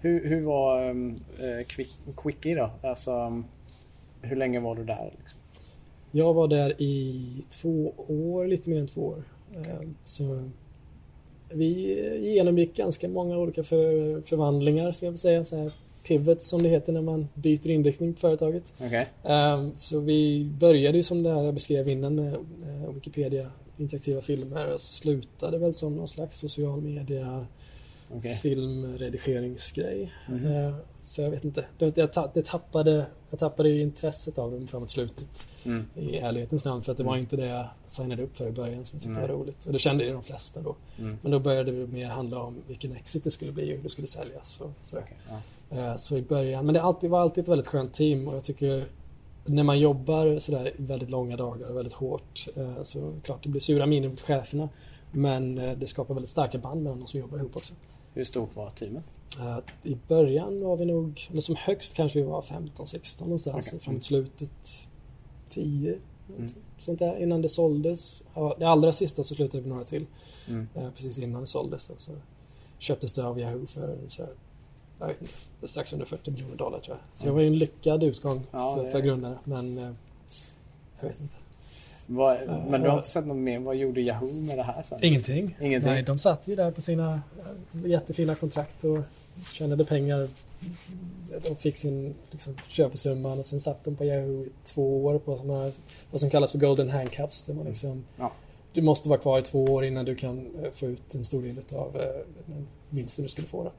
Hur, 0.00 0.28
hur 0.28 0.42
var 0.42 0.90
um, 0.90 1.18
quick, 1.66 1.98
Quickie 2.16 2.54
då? 2.54 2.70
Alltså, 2.82 3.42
hur 4.22 4.36
länge 4.36 4.60
var 4.60 4.74
du 4.74 4.84
där? 4.84 5.14
Liksom? 5.18 5.40
Jag 6.16 6.34
var 6.34 6.48
där 6.48 6.82
i 6.82 7.24
två 7.48 7.94
år, 8.08 8.46
lite 8.46 8.70
mer 8.70 8.78
än 8.78 8.86
två 8.86 9.00
år. 9.00 9.22
Okay. 9.60 9.86
Så 10.04 10.50
vi 11.48 11.98
genomgick 12.34 12.76
ganska 12.76 13.08
många 13.08 13.38
olika 13.38 13.62
för, 13.62 14.20
förvandlingar, 14.20 14.92
ska 14.92 15.06
jag 15.06 15.18
säga. 15.18 15.44
Så 15.44 15.56
här 15.56 15.72
pivot 16.02 16.42
som 16.42 16.62
det 16.62 16.68
heter 16.68 16.92
när 16.92 17.02
man 17.02 17.28
byter 17.34 17.70
inriktning 17.70 18.14
på 18.14 18.20
företaget. 18.20 18.72
Okay. 18.86 19.04
Ehm, 19.24 19.72
så 19.78 20.00
vi 20.00 20.50
började 20.60 20.96
ju 20.96 21.02
som 21.02 21.22
det 21.22 21.30
här 21.30 21.42
jag 21.42 21.54
beskrev 21.54 21.88
innan 21.88 22.14
med 22.14 22.34
uh, 22.34 22.92
Wikipedia, 22.94 23.50
interaktiva 23.76 24.20
filmer 24.20 24.74
och 24.74 24.80
slutade 24.80 25.58
väl 25.58 25.74
som 25.74 25.96
någon 25.96 26.08
slags 26.08 26.38
social 26.38 26.80
media 26.80 27.46
okay. 28.10 28.34
filmredigeringsgrej. 28.34 30.12
Mm 30.28 30.40
-hmm. 30.40 30.74
så 31.00 31.22
jag 31.22 31.30
vet 31.30 31.44
inte. 31.44 31.64
Det, 31.78 31.96
jag, 31.96 32.12
tappade, 32.44 33.06
jag 33.30 33.38
tappade 33.38 33.80
intresset 33.80 34.38
av 34.38 34.50
dem 34.50 34.68
framåt 34.68 34.90
slutet. 34.90 35.46
Mm. 35.64 35.84
I 35.94 36.16
ärlighetens 36.16 36.64
namn. 36.64 36.82
För 36.82 36.92
att 36.92 36.98
det 36.98 37.04
var 37.04 37.12
mm. 37.12 37.22
inte 37.22 37.36
det 37.36 37.46
jag 37.46 37.66
signade 37.86 38.22
upp 38.22 38.36
för 38.36 38.48
i 38.48 38.52
början 38.52 38.84
som 38.84 38.96
jag 38.96 39.02
tyckte 39.02 39.20
var 39.20 39.28
roligt. 39.28 39.66
Och 39.66 39.72
det 39.72 39.78
kände 39.78 40.04
ju 40.04 40.12
de 40.12 40.22
flesta 40.22 40.60
då. 40.60 40.76
Mm. 40.98 41.18
Men 41.22 41.32
då 41.32 41.38
började 41.38 41.72
det 41.72 41.86
mer 41.86 42.08
handla 42.08 42.42
om 42.42 42.62
vilken 42.66 42.92
exit 42.92 43.24
det 43.24 43.30
skulle 43.30 43.52
bli 43.52 43.72
och 43.72 43.76
hur 43.76 43.82
det 43.82 43.88
skulle 43.88 44.06
säljas. 44.06 44.60
Och 44.60 44.70
sådär. 44.82 45.02
Okay, 45.02 45.16
ja. 45.70 45.90
uh, 45.90 45.96
så 45.96 46.16
i 46.16 46.22
början, 46.22 46.66
men 46.66 46.74
det 46.74 46.82
alltid, 46.82 47.10
var 47.10 47.20
alltid 47.20 47.44
ett 47.44 47.48
väldigt 47.48 47.66
skönt 47.66 47.94
team 47.94 48.28
och 48.28 48.34
jag 48.34 48.44
tycker 48.44 48.88
när 49.48 49.62
man 49.62 49.78
jobbar 49.78 50.38
sådär 50.38 50.72
väldigt 50.76 51.10
långa 51.10 51.36
dagar 51.36 51.70
och 51.70 51.76
väldigt 51.76 51.92
hårt 51.92 52.48
eh, 52.56 52.82
så 52.82 53.12
klart 53.22 53.42
det 53.42 53.48
blir 53.48 53.60
sura 53.60 53.86
miner 53.86 54.08
mot 54.08 54.20
cheferna. 54.20 54.68
Men 55.12 55.58
eh, 55.58 55.78
det 55.78 55.86
skapar 55.86 56.14
väldigt 56.14 56.30
starka 56.30 56.58
band 56.58 56.82
mellan 56.82 57.00
de 57.00 57.06
som 57.06 57.20
jobbar 57.20 57.38
ihop 57.38 57.56
också. 57.56 57.74
Hur 58.16 58.24
stort 58.24 58.56
var 58.56 58.70
teamet? 58.70 59.14
Eh, 59.40 59.58
I 59.82 59.96
början 60.08 60.60
var 60.64 60.76
vi 60.76 60.84
nog, 60.84 61.28
eller 61.30 61.40
som 61.40 61.56
högst 61.58 61.94
kanske 61.94 62.18
vi 62.18 62.24
var 62.24 62.42
15-16 62.42 63.20
någonstans. 63.20 63.66
Okej. 63.68 63.80
Framåt 63.80 64.04
slutet 64.04 64.88
10. 65.50 65.98
Mm. 66.38 66.50
Sånt 66.78 66.98
där 66.98 67.22
innan 67.22 67.42
det 67.42 67.48
såldes. 67.48 68.22
Det 68.58 68.64
allra 68.64 68.92
sista 68.92 69.22
så 69.22 69.34
slutade 69.34 69.62
vi 69.62 69.68
några 69.68 69.84
till. 69.84 70.06
Mm. 70.48 70.68
Eh, 70.74 70.90
precis 70.90 71.18
innan 71.18 71.40
det 71.40 71.46
såldes. 71.46 71.90
Så 71.98 72.12
köptes 72.78 73.12
det 73.12 73.26
av 73.26 73.38
Yahoo 73.40 73.66
för 73.66 73.98
så 74.08 74.22
här, 74.22 74.32
jag 74.98 75.06
vet 75.06 75.20
inte, 75.20 75.68
strax 75.68 75.92
under 75.92 76.06
40 76.06 76.30
miljoner 76.30 76.56
dollar 76.56 76.80
tror 76.80 76.96
jag. 76.96 77.18
Så 77.18 77.24
det 77.24 77.28
Mm. 77.30 77.34
var 77.34 77.40
ju 77.42 77.46
en 77.46 77.58
lyckad 77.58 78.02
utgång 78.02 78.46
Ja, 78.50 78.76
för, 78.76 78.84
det- 78.84 78.90
för 78.90 79.00
grundarna. 79.00 79.38
Men 79.44 79.78
eh, 79.78 79.92
jag 81.00 81.08
vet 81.08 81.20
inte. 81.20 81.34
Vad, 82.06 82.38
men 82.68 82.82
du 82.82 82.88
har 82.88 82.96
inte 82.96 83.08
sett 83.08 83.26
något 83.26 83.36
mer? 83.36 83.58
Vad 83.58 83.76
gjorde 83.76 84.00
Yahoo 84.00 84.42
med 84.42 84.58
det 84.58 84.62
här 84.62 84.82
sen? 84.82 84.98
Ingenting. 85.02 85.56
Ingenting? 85.60 85.92
Nej, 85.92 86.02
de 86.02 86.18
satt 86.18 86.42
ju 86.48 86.56
där 86.56 86.70
på 86.70 86.80
sina 86.80 87.12
eh, 87.14 87.90
jättefina 87.90 88.34
kontrakt 88.34 88.84
och 88.84 88.98
tjänade 89.52 89.84
pengar. 89.84 90.28
De 91.42 91.56
fick 91.56 91.76
sin 91.76 92.14
liksom, 92.30 92.56
köpesumman 92.68 93.38
och 93.38 93.46
sen 93.46 93.60
satt 93.60 93.84
de 93.84 93.96
på 93.96 94.04
Yahoo 94.04 94.44
i 94.44 94.48
två 94.64 95.04
år 95.04 95.18
på 95.18 95.38
såna, 95.38 95.72
vad 96.10 96.20
som 96.20 96.30
kallas 96.30 96.52
för 96.52 96.58
golden 96.58 96.90
handcuffs. 96.90 97.46
Där 97.46 97.54
man 97.54 97.66
liksom, 97.66 98.04
Ja. 98.18 98.32
Du 98.72 98.82
måste 98.82 99.08
vara 99.08 99.18
kvar 99.18 99.38
i 99.38 99.42
två 99.42 99.64
år 99.64 99.84
innan 99.84 100.04
du 100.04 100.14
kan 100.14 100.38
eh, 100.38 100.70
få 100.72 100.86
ut 100.86 101.14
en 101.14 101.24
stor 101.24 101.42
del 101.42 101.56
av 101.74 101.96
eh, 101.96 102.56
vinsten 102.90 103.22
du 103.22 103.28
skulle 103.28 103.48
få. 103.48 103.64
Då. 103.64 103.72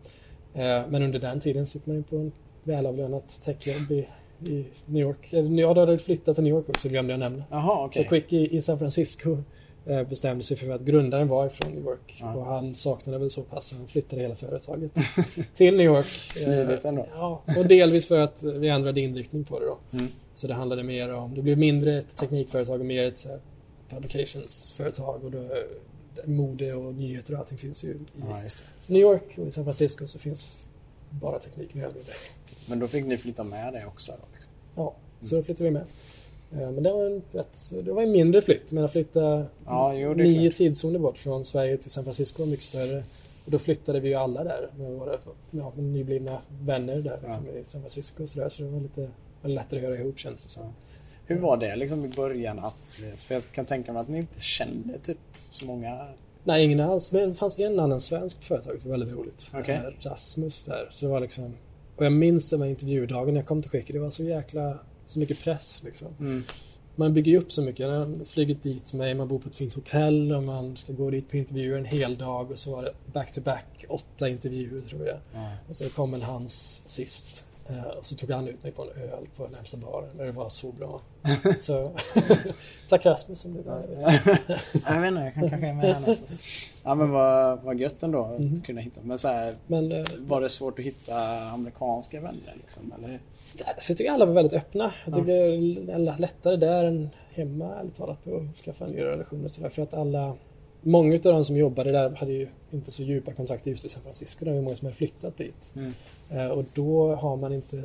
Men 0.89 1.03
under 1.03 1.19
den 1.19 1.39
tiden 1.39 1.67
sitter 1.67 1.89
man 1.89 1.97
ju 1.97 2.03
på 2.03 2.15
en 2.15 2.31
välavlönat 2.63 3.41
techjobb 3.43 3.91
i, 3.91 4.07
i 4.45 4.65
New 4.85 5.01
York. 5.01 5.33
Eh, 5.33 5.53
Ja, 5.53 5.73
då 5.73 5.79
hade 5.79 5.97
flyttat 5.97 6.35
till 6.35 6.43
New 6.43 6.53
York 6.53 6.69
också, 6.69 6.89
glömde 6.89 7.13
jag 7.13 7.19
nämna. 7.19 7.43
Jaha, 7.51 7.85
okej. 7.85 8.03
Så 8.03 8.09
Quick 8.09 8.33
i, 8.33 8.57
i 8.57 8.61
San 8.61 8.79
Francisco 8.79 9.37
eh, 9.85 10.03
bestämde 10.03 10.43
sig 10.43 10.57
för 10.57 10.71
att 10.71 10.81
grundaren 10.81 11.27
var 11.27 11.45
ifrån 11.45 11.71
New 11.71 11.83
York. 11.83 12.17
Ja. 12.19 12.35
Och 12.35 12.45
han 12.45 12.75
saknade 12.75 13.17
väl 13.17 13.29
så 13.29 13.41
pass 13.41 13.71
att 13.71 13.77
han 13.77 13.87
flyttade 13.87 14.21
hela 14.21 14.35
företaget 14.35 14.91
till 15.53 15.77
New 15.77 15.85
York. 15.85 16.05
Smidigt 16.35 16.85
Eh, 16.85 16.89
ändå. 16.89 17.05
Ja, 17.13 17.43
och 17.57 17.65
delvis 17.65 18.07
för 18.07 18.17
att 18.19 18.43
vi 18.43 18.67
ändrade 18.67 19.01
inriktning 19.01 19.43
på 19.43 19.59
det 19.59 19.65
då. 19.65 19.77
Mm. 19.97 20.07
Så 20.33 20.47
det 20.47 20.53
handlade 20.53 20.83
mer 20.83 21.13
om, 21.13 21.33
det 21.35 21.41
blev 21.41 21.57
mindre 21.57 21.97
ett 21.97 22.15
teknikföretag 22.17 22.79
och 22.79 22.85
mer 22.85 23.03
ett 23.05 23.25
här, 23.25 23.39
publicationsföretag. 23.89 25.23
Och 25.23 25.31
då, 25.31 25.37
eh, 25.37 25.47
mode 26.25 26.73
och 26.73 26.93
nyheter 26.95 27.33
och 27.33 27.39
allting 27.39 27.57
finns 27.57 27.83
ju 27.83 27.87
i 27.89 27.95
Ja. 28.15 28.41
New 28.87 29.01
York 29.01 29.37
och 29.37 29.47
i 29.47 29.51
San 29.51 29.63
Francisco 29.63 30.07
så 30.07 30.19
finns 30.19 30.67
bara 31.09 31.39
teknik 31.39 31.73
mer 31.73 31.83
eller 31.83 31.93
mindre. 31.93 32.13
Men 32.69 32.79
då 32.79 32.87
fick 32.87 33.05
ni 33.05 33.17
flytta 33.17 33.43
med 33.43 33.73
det 33.73 33.85
också 33.85 34.11
då? 34.11 34.27
Liksom. 34.33 34.51
Ja, 34.75 34.95
så 35.21 35.35
då 35.35 35.43
flyttade 35.43 35.63
vi 35.63 35.71
med. 35.71 35.83
Eh, 36.51 36.71
Men 36.71 36.83
det 36.83 36.91
var 36.91 37.05
en, 37.05 37.21
rätt, 37.31 37.57
det 37.83 37.93
var 37.93 38.03
en 38.03 38.11
mindre 38.11 38.41
flytt. 38.41 38.71
Men 38.71 38.83
att 38.85 38.91
flytta 38.91 39.45
Ja, 39.65 39.93
jo, 39.93 40.13
nio 40.13 40.49
klart. 40.49 40.57
tidszoner 40.57 40.99
bort 40.99 41.17
från 41.17 41.45
Sverige 41.45 41.77
till 41.77 41.91
San 41.91 42.03
Francisco 42.03 42.41
var 42.43 42.49
mycket 42.49 42.65
större. 42.65 43.03
Och 43.45 43.51
då 43.51 43.59
flyttade 43.59 43.99
vi 43.99 44.07
ju 44.09 44.15
alla 44.15 44.43
där 44.43 44.69
med 44.77 44.91
våra 44.91 45.17
ja, 45.51 45.71
med 45.75 45.83
nyblivna 45.83 46.41
vänner 46.61 47.01
där 47.01 47.19
liksom, 47.23 47.47
i 47.49 47.63
San 47.65 47.81
Francisco 47.81 48.23
och 48.23 48.29
sådär. 48.29 48.49
Så 48.49 48.63
det 48.63 48.69
var 48.69 48.79
lite 48.81 49.09
var 49.41 49.49
lättare 49.49 49.79
att 49.79 49.83
göra 49.83 49.95
ihop 49.99 50.19
kändes 50.19 50.43
det 50.43 50.49
som. 50.49 50.63
Ja. 50.63 50.71
Hur 51.25 51.39
var 51.39 51.57
det 51.57 51.75
liksom 51.75 52.05
i 52.05 52.09
början? 52.09 52.59
Att, 52.59 52.75
för 53.17 53.33
jag 53.33 53.43
kan 53.51 53.65
tänka 53.65 53.93
mig 53.93 54.01
att 54.01 54.07
ni 54.07 54.17
inte 54.17 54.39
kände 54.41 54.99
typ 54.99 55.17
så 55.51 55.65
många... 55.65 56.07
Nej, 56.47 56.65
ingen 56.65 56.79
alls. 56.79 57.11
Men 57.11 57.29
det 57.29 57.35
fanns 57.35 57.59
en 57.59 57.79
annan 57.79 58.01
svensk 58.01 58.43
företag 58.43 58.81
som 58.81 58.91
var 58.91 58.97
väldigt 58.97 59.17
roligt. 59.17 59.51
Eh, 59.67 59.79
Rasmus 59.99 60.63
där. 60.63 60.89
Så 60.91 61.05
det 61.05 61.11
var 61.11 61.19
liksom... 61.19 61.53
Och 61.95 62.05
jag 62.05 62.13
minns 62.13 62.49
den 62.49 62.61
här 62.61 62.69
intervjudagen 62.69 63.33
när 63.33 63.41
jag 63.41 63.47
kom 63.47 63.61
till 63.61 63.71
Quick. 63.71 63.87
Det 63.87 63.99
var 63.99 64.09
så 64.09 64.23
jäkla... 64.23 64.79
Så 65.05 65.19
mycket 65.19 65.43
press 65.43 65.79
liksom. 65.83 66.07
Mm. 66.19 66.43
Man 66.95 67.13
bygger 67.13 67.31
ju 67.31 67.37
upp 67.37 67.51
så 67.51 67.61
mycket. 67.61 67.79
Jag 67.79 67.89
har 67.89 68.25
flugit 68.25 68.63
dit 68.63 68.93
med, 68.93 69.17
man 69.17 69.27
bor 69.27 69.39
på 69.39 69.49
ett 69.49 69.55
fint 69.55 69.73
hotell 69.73 70.31
och 70.31 70.43
man 70.43 70.77
ska 70.77 70.93
gå 70.93 71.09
dit 71.09 71.29
på 71.29 71.37
intervjuer 71.37 71.77
en 71.77 71.85
hel 71.85 72.17
dag 72.17 72.51
och 72.51 72.57
så 72.57 72.71
var 72.71 72.83
det 72.83 72.93
back 73.13 73.31
to 73.31 73.41
back 73.41 73.85
åtta 73.89 74.29
intervjuer 74.29 74.81
tror 74.81 75.07
jag. 75.07 75.17
Ja. 75.33 75.51
Och 75.67 75.75
så 75.75 75.89
kom 75.89 76.13
en 76.13 76.21
hans 76.21 76.81
sist. 76.85 77.45
Eh, 77.69 78.01
så 78.01 78.15
tog 78.15 78.31
han 78.31 78.47
ut 78.47 78.63
mig 78.63 78.71
på 78.71 78.81
en 78.81 78.89
öl 79.01 79.27
på 79.37 79.47
närmsta 79.47 79.77
baren. 79.77 80.19
Och 80.19 80.25
det 80.25 80.31
var 80.31 80.49
så 80.49 80.71
bra. 80.71 81.01
Så 81.59 81.91
tack 82.89 83.05
Rasmus 83.05 83.45
om 83.45 83.53
du 83.53 83.61
var 83.61 83.75
där. 83.75 83.87
jag. 84.87 85.01
vet 85.01 85.07
inte, 85.09 85.21
jag 85.21 85.33
kan 85.33 85.49
kanske 85.49 85.67
är 85.67 85.73
med 85.73 85.85
här 85.95 86.07
nästa. 86.07 86.33
Ja 86.83 86.95
men 86.95 87.09
vad, 87.11 87.61
vad 87.63 87.79
gött 87.79 88.03
ändå 88.03 88.23
att 88.25 88.39
Mhm. 88.39 88.61
kunna 88.61 88.81
hitta. 88.81 89.01
Men 89.03 89.17
så 89.19 89.27
här, 89.27 89.53
Men 89.67 89.91
eh, 89.91 90.05
var 90.19 90.41
det 90.41 90.49
svårt 90.49 90.79
att 90.79 90.85
hitta 90.85 91.39
amerikanska 91.53 92.21
vänner 92.21 92.53
liksom? 92.57 92.93
Eller? 92.97 93.19
så 93.79 93.91
jag 93.91 93.97
tycker 93.97 94.11
alla 94.11 94.25
var 94.25 94.33
väldigt 94.33 94.53
öppna. 94.53 94.93
Jag 95.05 95.13
Ja. 95.13 95.19
tycker 95.19 95.33
det 95.85 95.93
är 95.93 96.19
lättare 96.19 96.55
där 96.55 96.83
än 96.83 97.09
hemma 97.33 97.75
ärligt 97.79 97.95
talat 97.95 98.27
att 98.27 98.55
skaffa 98.57 98.85
en 98.85 98.91
ny 98.91 99.01
relation 99.03 99.43
och 99.45 99.51
sådär. 99.51 99.69
För 99.69 99.81
att 99.81 99.93
alla 99.93 100.35
Många 100.87 101.13
av 101.15 101.19
de 101.21 101.45
som 101.45 101.57
jobbade 101.57 101.91
där 101.91 102.09
hade 102.09 102.33
ju 102.33 102.47
inte 102.71 102.91
så 102.91 103.03
djupa 103.03 103.33
kontakter 103.33 103.69
just 103.71 103.85
i 103.85 103.89
San 103.89 104.03
Francisco. 104.03 104.45
Det 104.45 104.51
var 104.53 104.61
många 104.61 104.75
som 104.75 104.85
hade 104.85 104.95
flyttat 104.97 105.37
dit. 105.37 105.73
Mm. 105.75 105.91
Eh, 106.31 106.47
och 106.47 106.65
då 106.73 107.15
har 107.15 107.37
man 107.37 107.53
inte 107.53 107.83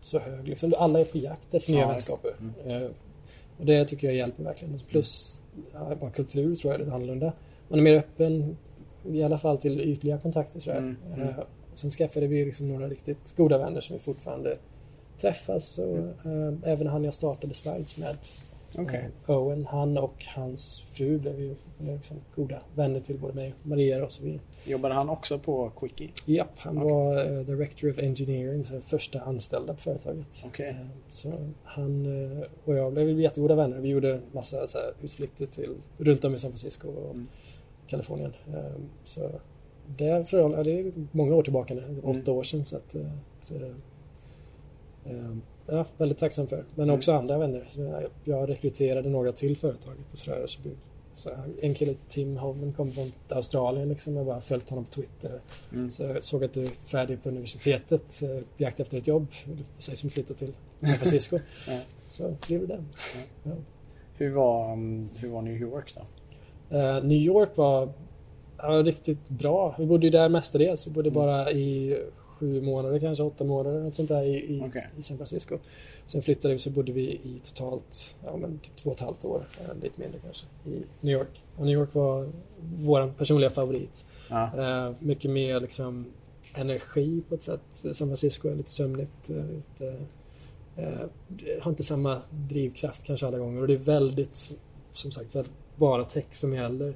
så 0.00 0.18
hög... 0.18 0.48
Liksom, 0.48 0.74
alla 0.78 1.00
är 1.00 1.04
på 1.04 1.18
jakt 1.18 1.54
efter 1.54 1.72
nya 1.72 1.80
Ja, 1.80 1.88
vänskaper. 1.88 2.30
Eh, 2.66 2.82
och 3.58 3.66
det 3.66 3.84
tycker 3.84 4.06
jag 4.06 4.16
hjälper 4.16 4.44
verkligen. 4.44 4.78
Plus, 4.78 5.40
ja, 5.72 5.94
bara 6.00 6.10
kultur 6.10 6.56
tror 6.56 6.72
jag 6.72 6.80
är 6.80 6.84
lite 6.84 6.94
annorlunda. 6.96 7.32
Man 7.68 7.78
är 7.78 7.82
mer 7.82 7.94
öppen, 7.94 8.56
i 9.12 9.22
alla 9.22 9.38
fall 9.38 9.58
till 9.58 9.80
ytliga 9.80 10.18
kontakter. 10.18 10.60
Sådär. 10.60 10.78
Mm, 10.78 10.96
mm. 11.14 11.28
Eh, 11.28 11.34
sen 11.74 11.90
skaffade 11.90 12.26
vi 12.26 12.44
liksom 12.44 12.68
några 12.68 12.88
riktigt 12.88 13.36
goda 13.36 13.58
vänner 13.58 13.80
som 13.80 13.96
vi 13.96 14.00
fortfarande 14.02 14.58
träffas. 15.20 15.78
Och, 15.78 15.98
Mm. 16.24 16.62
även 16.64 16.86
han 16.86 17.04
jag 17.04 17.14
startade 17.14 17.54
Slides 17.54 17.98
med, 17.98 18.16
Okej. 18.78 19.08
eh, 19.28 19.36
Owen, 19.36 19.66
han 19.66 19.98
och 19.98 20.24
hans 20.36 20.84
fru 20.90 21.18
blev 21.18 21.40
ju 21.40 21.50
eh, 21.80 21.94
liksom 21.94 22.16
goda 22.36 22.60
vänner 22.74 23.00
till 23.00 23.18
både 23.18 23.34
mig 23.34 23.54
och 23.60 23.66
Maria. 23.66 24.04
Och 24.04 24.12
så 24.12 24.22
vidare. 24.22 24.40
Jobbade 24.66 24.94
han 24.94 25.08
också 25.08 25.38
på 25.38 25.70
Quickie? 25.70 26.10
Japp, 26.26 26.58
han 26.58 26.78
Okej. 26.78 26.90
var 26.92 27.32
eh, 27.38 27.40
Director 27.44 27.90
of 27.90 27.98
Engineering, 27.98 28.64
så 28.64 28.80
första 28.80 29.20
anställda 29.20 29.74
på 29.74 29.80
företaget. 29.80 30.42
Okej. 30.46 30.68
Eh, 30.70 30.86
Så 31.08 31.32
han 31.64 32.06
eh, 32.32 32.46
och 32.64 32.74
jag 32.76 32.92
blev 32.92 33.20
jättegoda 33.20 33.54
vänner. 33.54 33.78
Vi 33.80 33.88
gjorde 33.88 34.20
massa 34.32 34.66
så 34.66 34.78
här, 34.78 34.92
utflykter 35.02 35.46
till, 35.46 35.70
runt 35.98 36.24
om 36.24 36.34
i 36.34 36.38
San 36.38 36.50
Francisco 36.50 36.88
och 36.88 37.10
Mm. 37.14 37.26
Kalifornien. 37.86 38.32
Så 39.04 39.30
det, 39.96 40.28
för, 40.28 40.38
ja, 40.38 40.62
det 40.62 40.80
är 40.80 40.92
många 41.12 41.34
år 41.34 41.42
tillbaka 41.42 41.74
nu, 41.74 42.00
åtta 42.02 42.10
Mm. 42.20 42.34
år 42.38 42.42
sedan. 42.42 42.64
Så 42.64 42.76
att, 42.76 42.94
så, 43.40 43.54
ja, 45.66 45.84
väldigt 45.96 46.18
tacksam 46.18 46.46
för. 46.46 46.64
Men 46.74 46.84
Mm. 46.84 46.96
också 46.96 47.12
andra 47.12 47.38
vänner. 47.38 47.68
Jag, 47.76 48.02
jag 48.24 48.48
rekryterade 48.48 49.08
några 49.08 49.32
till 49.32 49.56
företaget 49.56 50.12
och 50.12 50.18
sådär. 50.18 50.46
Så, 50.46 50.58
så 51.16 51.30
en 51.62 51.74
kille, 51.74 51.94
Tim 52.08 52.36
Hoven, 52.36 52.72
kom 52.72 52.90
från 52.90 53.12
Australien. 53.28 53.88
Liksom. 53.88 54.16
Jag 54.16 54.26
bara 54.26 54.40
följt 54.40 54.70
honom 54.70 54.84
på 54.84 54.90
Twitter. 54.90 55.40
Mm. 55.72 55.90
Så 55.90 56.02
jag 56.02 56.24
såg 56.24 56.44
att 56.44 56.52
du 56.52 56.62
är 56.62 56.66
färdig 56.68 57.22
på 57.22 57.28
universitetet, 57.28 58.22
eh, 58.22 58.28
på 58.28 58.62
jakt 58.62 58.80
efter 58.80 58.98
ett 58.98 59.06
jobb. 59.06 59.26
Det 59.46 59.82
sägs 59.82 60.00
som 60.00 60.10
flyttat 60.10 60.38
till 60.38 60.52
San 60.80 60.88
Francisco. 60.94 61.38
Ja. 61.68 61.78
Så 62.06 62.36
blev 62.46 62.60
det 62.60 62.66
den. 62.66 62.86
Hur, 64.16 64.30
var, 64.30 64.72
um, 64.72 65.08
hur 65.16 65.28
var 65.30 65.42
New 65.42 65.56
York 65.56 65.94
då? 65.94 66.00
Eh, 66.76 67.04
New 67.04 67.18
York 67.18 67.56
var 67.56 67.92
ja, 68.58 68.68
riktigt 68.68 69.28
bra. 69.28 69.74
Vi 69.78 69.86
bodde 69.86 70.06
ju 70.06 70.10
där 70.10 70.28
mestadels. 70.28 70.86
Vi 70.86 70.90
bodde 70.90 71.08
Mm. 71.08 71.14
bara 71.22 71.52
i 71.52 71.98
sju 72.44 72.60
månader, 72.60 72.98
kanske 72.98 73.22
åtta 73.24 73.44
månader, 73.44 73.80
något 73.80 73.94
sånt 73.94 74.08
där 74.08 74.22
i, 74.22 74.56
i, 74.56 74.62
Okej. 74.68 74.86
i 74.98 75.02
San 75.02 75.16
Francisco. 75.16 75.58
Sen 76.06 76.22
flyttade 76.22 76.54
vi 76.54 76.58
så 76.58 76.70
bodde 76.70 76.92
vi 76.92 77.02
i 77.10 77.40
totalt 77.42 78.14
ja, 78.24 78.36
men 78.36 78.58
typ 78.58 78.76
två 78.76 78.90
och 78.90 78.96
ett 78.96 79.02
halvt 79.02 79.24
år, 79.24 79.46
eh, 79.60 79.82
lite 79.82 80.00
mindre 80.00 80.18
kanske, 80.24 80.46
i 80.66 80.82
New 81.00 81.12
York. 81.14 81.42
Och 81.56 81.64
New 81.66 81.74
York 81.74 81.94
var 81.94 82.28
vår 82.78 83.12
personliga 83.18 83.50
favorit. 83.50 84.04
Ja. 84.30 84.50
Eh, 84.58 84.92
mycket 84.98 85.30
mer 85.30 85.60
liksom 85.60 86.06
energi 86.54 87.22
på 87.28 87.34
ett 87.34 87.42
sätt. 87.42 87.60
San 87.72 87.94
Francisco 88.08 88.48
är 88.48 88.54
lite 88.54 88.72
sömnigt. 88.72 89.30
eh, 89.30 89.36
Lite, 89.36 89.96
eh, 90.76 91.62
har 91.62 91.70
inte 91.70 91.82
samma 91.84 92.18
drivkraft 92.30 93.02
kanske 93.02 93.26
alla 93.26 93.38
gånger 93.38 93.60
och 93.60 93.66
det 93.66 93.74
är 93.74 93.78
väldigt, 93.78 94.56
som 94.92 95.10
sagt, 95.10 95.34
väldigt 95.34 95.52
bara 95.76 96.04
tech 96.04 96.26
som 96.32 96.54
gäller. 96.54 96.94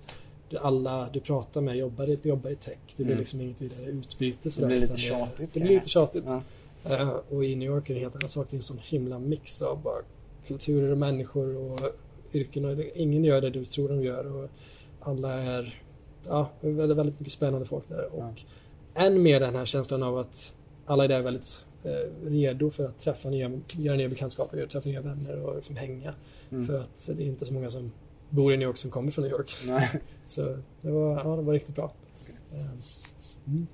Det- 0.50 0.58
Alla 0.58 1.08
du 1.12 1.20
pratar 1.20 1.60
med 1.60 1.76
jobbar, 1.76 2.08
i- 2.10 2.18
jobbar 2.22 2.50
i 2.50 2.56
tech. 2.56 2.78
Det 2.96 3.04
blir 3.04 3.06
Mm. 3.06 3.18
liksom 3.18 3.40
inget 3.40 3.62
vidare 3.62 3.86
utbyte. 3.86 4.38
Det 4.42 4.50
sådär, 4.50 4.68
blir 4.68 4.80
lite 4.80 4.96
tjatigt, 4.96 5.52
Det 5.52 5.60
kan 5.60 5.66
blir 5.66 5.76
lite 5.76 5.88
tjatigt. 5.88 6.24
Ja. 6.26 6.42
Eh, 6.84 7.08
och 7.30 7.44
i 7.44 7.56
New 7.56 7.68
York 7.68 7.90
är 7.90 7.94
det 7.94 8.00
helt 8.00 8.16
annan 8.16 8.28
sak. 8.28 8.46
Det 8.50 8.54
är 8.54 8.58
en 8.58 8.62
sån 8.62 8.78
himla 8.82 9.18
mix 9.18 9.62
av 9.62 9.82
bara 9.82 9.94
kulturer 10.46 10.92
och 10.92 10.98
människor 10.98 11.56
och 11.56 11.80
yrken. 12.32 12.64
Och 12.64 12.76
det- 12.76 12.98
ingen 12.98 13.24
gör 13.24 13.40
det 13.40 13.50
du 13.50 13.64
tror 13.64 13.88
de 13.88 14.02
gör. 14.02 14.26
Och 14.36 14.50
alla 15.00 15.32
är 15.32 15.82
ja, 16.28 16.50
det 16.60 16.70
väldigt, 16.70 16.96
väldigt 16.98 17.20
mycket 17.20 17.32
spännande 17.32 17.66
folk 17.66 17.88
där. 17.88 18.08
Och 18.14 18.34
än 18.94 19.22
mer 19.22 19.40
den 19.40 19.54
här 19.54 19.64
känslan 19.64 20.02
av 20.02 20.18
att 20.18 20.54
alla 20.86 21.04
är 21.04 21.08
där 21.08 21.22
väldigt 21.22 21.64
eh, 21.84 22.28
redo 22.30 22.70
för 22.70 22.84
att 22.84 22.98
träffa 22.98 23.30
nya, 23.30 23.60
göra 23.78 23.96
nya 23.96 24.08
bekantskaper, 24.08 24.66
träffa 24.66 24.88
nya 24.88 25.00
vänner 25.00 25.40
och 25.42 25.56
liksom 25.56 25.76
hänga. 25.76 26.14
Mm. 26.50 26.66
För 26.66 26.80
att 26.80 27.10
det 27.16 27.22
är 27.22 27.26
inte 27.26 27.44
så 27.44 27.52
många 27.52 27.70
som 27.70 27.92
bor 28.30 28.52
i 28.52 28.56
New 28.56 28.66
York 28.68 28.76
som 28.76 28.90
kommer 28.90 29.10
från 29.10 29.24
New 29.24 29.32
York. 29.32 29.52
Nej. 29.66 29.88
Så 30.26 30.42
det 30.82 30.90
var, 30.90 31.18
ja, 31.24 31.36
det 31.36 31.42
var 31.42 31.52
riktigt 31.52 31.74
bra. 31.74 31.92
Eh, 32.52 32.58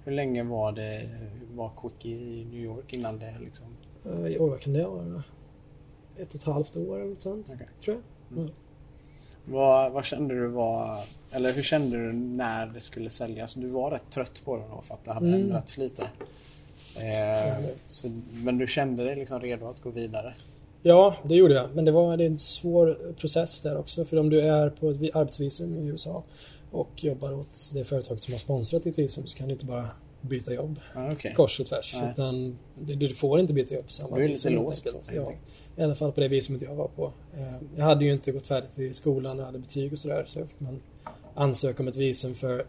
Hur 0.05 0.13
länge 0.13 0.43
var 0.43 0.73
det 0.73 1.09
var 1.55 1.73
Quickie 1.81 2.17
i 2.17 2.45
New 2.45 2.61
York 2.65 2.93
innan 2.93 3.19
det 3.19 3.35
liksom? 3.45 3.67
Eh, 4.05 4.21
oj, 4.23 4.37
vad 4.39 4.61
kan 4.61 4.73
det 4.73 4.85
vara? 4.87 5.23
ett 6.17 6.29
och 6.29 6.35
ett 6.35 6.45
halvt 6.45 6.77
år 6.77 6.97
eller 7.01 7.09
något 7.11 7.23
sånt. 7.23 7.51
Okej. 7.55 7.69
Tror 7.85 7.97
jag. 8.29 8.39
Mm. 8.39 8.51
Vad, 9.47 9.93
vad 9.93 10.05
kände 10.05 10.35
du 10.35 10.47
var, 10.47 11.01
eller 11.31 11.53
hur 11.53 11.63
kände 11.63 11.97
du 11.97 12.13
när 12.13 12.67
det 12.67 12.81
skulle 12.81 13.11
säljas? 13.11 13.55
Du 13.55 13.67
var 13.67 13.91
rätt 13.91 14.11
trött 14.11 14.43
på 14.45 14.57
det 14.57 14.65
då 14.71 14.81
för 14.83 14.95
att 14.95 15.05
det 15.05 15.13
hade 15.13 15.29
Mm. 15.29 15.41
ändrats 15.41 15.79
lite. 15.79 16.03
Eh, 17.03 17.65
så, 17.89 18.09
men 18.45 18.59
du 18.59 18.67
kände 18.67 19.05
dig 19.05 19.17
liksom 19.17 19.41
redo 19.41 19.67
att 19.67 19.81
gå 19.83 19.91
vidare? 19.91 20.35
Ja, 20.87 21.17
det 21.25 21.35
gjorde 21.35 21.55
jag. 21.55 21.67
Men 21.75 21.85
det 21.85 21.93
var 21.93 22.17
det 22.17 22.25
är 22.25 22.27
en 22.27 22.39
svår 22.39 23.15
process 23.17 23.61
där 23.61 23.77
också. 23.77 24.05
För 24.05 24.17
om 24.17 24.31
du 24.31 24.41
är 24.41 24.71
på 24.71 24.91
ett 24.91 24.97
vi- 24.97 25.11
arbetsvisum 25.15 25.77
i 25.77 25.87
USA 25.89 26.25
och 26.71 27.05
jobbar 27.05 27.33
åt 27.33 27.71
det 27.73 27.85
företaget 27.85 28.23
som 28.23 28.35
har 28.35 28.39
sponsrat 28.39 28.83
ditt 28.85 28.99
visum 28.99 29.27
så 29.27 29.37
kan 29.39 29.47
du 29.49 29.53
inte 29.53 29.65
bara 29.65 29.87
byta 30.21 30.55
jobb 30.55 30.81
Ja, 30.95 31.13
okej. 31.13 31.35
kors 31.37 31.61
och 31.61 31.67
tvärs. 31.67 31.97
Nej. 32.01 32.11
utan 32.13 32.59
du, 32.75 32.95
du 32.95 33.09
får 33.09 33.41
inte 33.41 33.53
byta 33.55 33.75
jobb 33.75 33.91
samma 33.91 34.17
Du 34.17 34.25
är 34.25 34.29
lite 34.29 34.51
låst 34.51 35.11
Ja. 35.15 35.33
I 35.77 35.83
alla 35.83 35.95
fall 35.95 36.13
på 36.13 36.21
det 36.21 36.29
visumet 36.29 36.63
jag 36.63 36.75
var 36.75 36.89
på. 36.89 37.13
Eh, 37.37 37.55
Jag 37.77 37.85
hade 37.85 38.05
ju 38.05 38.13
inte 38.13 38.33
gått 38.33 38.47
färdigt 38.47 38.79
i 38.79 38.95
skolan, 38.95 39.39
jag 39.39 39.47
hade 39.47 39.59
betyg 39.59 39.93
och 39.93 39.99
sådär. 39.99 40.25
Så 40.27 40.47
fick 40.47 40.61
man 40.61 40.81
ansöka 41.35 41.83
om 41.83 41.89
ett 41.89 41.97
visum 41.97 42.35
för 42.35 42.65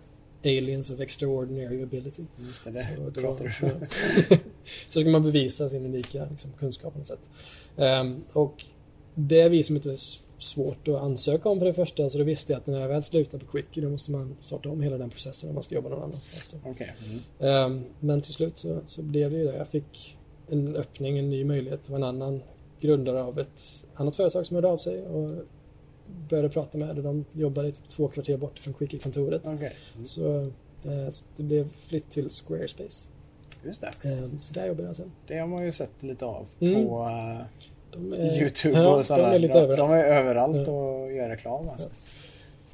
Aliens 0.45 0.89
of 0.89 0.99
Extraordinary 0.99 1.83
Ability. 1.83 2.23
Just 2.37 2.63
det, 2.63 2.71
det 2.71 2.87
Så 2.95 3.21
pratar 3.21 3.45
du 3.45 3.51
så, 4.89 4.99
ska 4.99 5.09
man 5.09 5.23
bevisa 5.23 5.69
sin 5.69 5.85
unika 5.85 6.27
liksom, 6.31 6.51
kunskap 6.59 6.93
på 6.93 6.99
något 6.99 7.07
sätt. 7.07 7.29
Ehm, 7.77 8.23
och 8.33 8.65
det 9.15 9.49
visumet 9.49 9.85
är 9.85 9.97
svårt 10.37 10.87
att 10.87 10.95
ansöka 10.95 11.49
om 11.49 11.59
för 11.59 11.65
det 11.65 11.73
första, 11.73 12.09
så 12.09 12.17
då 12.17 12.23
visste 12.23 12.53
jag 12.53 12.59
att 12.59 12.67
när 12.67 12.79
jag 12.79 12.87
väl 12.87 13.03
slutar 13.03 13.37
på 13.37 13.45
Quickie 13.45 13.83
då 13.83 13.89
måste 13.89 14.11
man 14.11 14.35
starta 14.41 14.69
om 14.69 14.81
hela 14.81 14.97
den 14.97 15.09
processen 15.09 15.49
om 15.49 15.55
man 15.55 15.63
ska 15.63 15.75
jobba 15.75 15.89
någon 15.89 16.03
annanstans. 16.03 16.55
Okej. 16.65 16.93
Mm. 17.05 17.21
Ehm, 17.39 17.83
men 17.99 18.21
till 18.21 18.33
slut 18.33 18.57
så, 18.57 18.79
så 18.87 19.01
blev 19.01 19.31
det 19.31 19.37
ju 19.37 19.43
det. 19.43 19.57
Jag 19.57 19.67
fick 19.67 20.17
en 20.49 20.75
öppning, 20.75 21.17
en 21.17 21.29
ny 21.29 21.43
möjlighet. 21.43 21.83
Det 21.83 21.91
var 21.91 21.99
en 21.99 22.03
annan 22.03 22.41
grundare 22.79 23.23
av 23.23 23.39
ett 23.39 23.85
annat 23.95 24.15
företag 24.15 24.45
som 24.45 24.55
hörde 24.55 24.67
av 24.67 24.77
sig 24.77 25.01
och 25.01 25.31
började 26.29 26.49
prata 26.49 26.77
med. 26.77 26.95
De 26.95 27.25
jobbade 27.33 27.71
typ 27.71 27.87
två 27.87 28.07
kvarter 28.07 28.37
bort 28.37 28.59
från 28.59 28.73
Quickie-kontoret. 28.73 29.41
Okej. 29.45 29.73
Mm. 29.93 30.05
Så, 30.05 30.37
eh, 30.85 31.09
så 31.09 31.25
det 31.35 31.43
blev 31.43 31.69
flytt 31.69 32.09
till 32.09 32.29
Squarespace. 32.29 33.07
Just 33.63 33.81
det. 33.81 34.09
Ehm, 34.09 34.41
så 34.41 34.53
där 34.53 34.65
jobbade 34.67 34.87
jag 34.87 34.95
sen. 34.95 35.11
Det 35.27 35.37
har 35.37 35.47
man 35.47 35.65
ju 35.65 35.71
sett 35.71 36.03
lite 36.03 36.25
av 36.25 36.47
Mm. 36.59 36.87
på 36.87 37.01
eh, 37.03 37.45
De 37.91 38.13
är, 38.13 38.39
Youtube 38.41 38.79
ja, 38.79 38.95
och 38.95 39.05
sådär. 39.05 39.21
De 39.29 39.35
är 39.35 39.39
lite 39.39 39.53
de, 39.53 39.59
överallt. 39.59 39.89
de 39.91 39.97
är 39.97 40.03
överallt 40.03 40.67
Ja. 40.67 40.73
och 40.73 41.11
gör 41.13 41.29
reklam 41.29 41.69
alltså. 41.69 41.89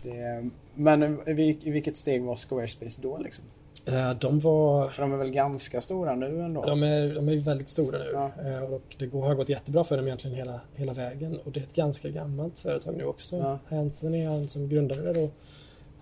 Det, 0.04 0.50
men 0.76 1.20
i 1.30 1.72
vilket 1.72 1.98
steg 1.98 2.24
var 2.24 2.36
Squarespace 2.36 3.02
då 3.02 3.18
liksom? 3.18 3.46
Eh, 3.86 4.12
de 4.20 4.40
var... 4.40 4.90
För 4.90 5.02
de 5.02 5.14
är 5.14 5.18
väl 5.18 5.32
ganska 5.32 5.82
stora 5.82 6.16
nu 6.16 6.42
ändå? 6.42 6.66
De 6.66 6.84
är, 6.84 7.16
de 7.16 7.30
är 7.30 7.36
väldigt 7.36 7.70
stora 7.70 7.98
nu 7.98 8.10
Ja. 8.14 8.32
Eh, 8.46 8.64
och 8.74 8.96
det 9.00 9.06
går, 9.08 9.22
har 9.22 9.36
gått 9.36 9.50
jättebra 9.50 9.84
för 9.84 9.98
dem 9.98 10.06
egentligen 10.08 10.38
hela, 10.38 10.62
hela 10.76 10.94
vägen 10.94 11.40
och 11.44 11.52
det 11.52 11.60
är 11.60 11.64
ett 11.64 11.76
ganska 11.76 12.10
gammalt 12.10 12.60
företag 12.60 12.96
nu 12.98 13.04
också. 13.04 13.36
Ja. 13.70 13.78
Anthony, 13.78 14.26
han 14.26 14.48
som 14.50 14.70
grundade 14.70 15.02
det 15.02 15.14
då, 15.14 15.30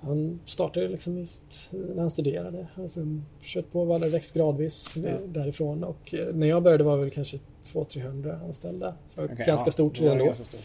han 0.01 0.39
startade 0.45 0.87
liksom 0.87 1.25
när 1.71 1.99
han 2.01 2.09
studerade. 2.09 2.67
Sen 2.87 3.25
kört 3.41 3.71
på 3.71 3.81
och 3.81 3.93
hade 3.93 4.09
växt 4.09 4.33
gradvis 4.33 4.87
Ja. 4.95 5.09
därifrån 5.27 5.83
och 5.83 6.13
eh, 6.13 6.35
när 6.35 6.47
jag 6.47 6.63
började 6.63 6.83
var 6.83 6.97
det 6.97 7.03
väl 7.03 7.11
kanske 7.11 7.39
200-300 7.63 8.45
anställda. 8.47 8.95
Så 9.15 9.21
det 9.21 9.27
var 9.27 9.33
Okej, 9.33 9.45
ganska 9.45 9.67
ja, 9.67 9.71
stort 9.71 9.99
redan 9.99 10.17
det 10.17 10.23
då. 10.23 10.25
ganska 10.25 10.43
stort 10.43 10.61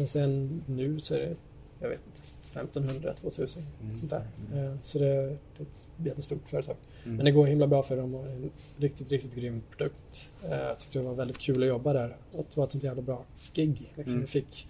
och 0.00 0.08
sen 0.08 0.62
nu 0.66 1.00
så 1.00 1.14
är 1.14 1.18
det, 1.18 1.34
jag 1.78 1.88
vet 1.88 1.98
inte, 2.06 2.20
1500, 2.56 3.14
2000. 3.20 3.62
Mm. 3.82 3.94
Sånt 3.96 4.10
där. 4.10 4.26
Eh, 4.54 4.74
så 4.82 4.98
det, 4.98 5.04
det 5.06 5.12
är 5.58 5.62
ett 5.62 5.88
jättestort 6.04 6.48
företag. 6.48 6.76
Mm. 7.04 7.16
Men 7.16 7.24
det 7.24 7.30
går 7.30 7.46
himla 7.46 7.66
bra 7.66 7.82
för 7.82 7.96
dem 7.96 8.14
och 8.14 8.24
är 8.26 8.30
en 8.30 8.50
riktigt, 8.76 9.10
riktigt 9.12 9.34
grym 9.34 9.62
produkt. 9.76 10.30
Eh, 10.44 10.50
Jag 10.50 10.78
tyckte 10.78 10.98
det 10.98 11.04
var 11.04 11.14
väldigt 11.14 11.38
kul 11.38 11.62
att 11.62 11.68
jobba 11.68 11.92
där. 11.92 12.16
Och 12.32 12.44
det 12.50 12.56
var 12.56 12.64
ett 12.64 12.72
sånt 12.72 12.84
jävla 12.84 13.02
bra 13.02 13.24
gig. 13.52 13.92
Liksom. 13.94 14.12
Mm. 14.14 14.20
Jag 14.20 14.28
fick 14.28 14.66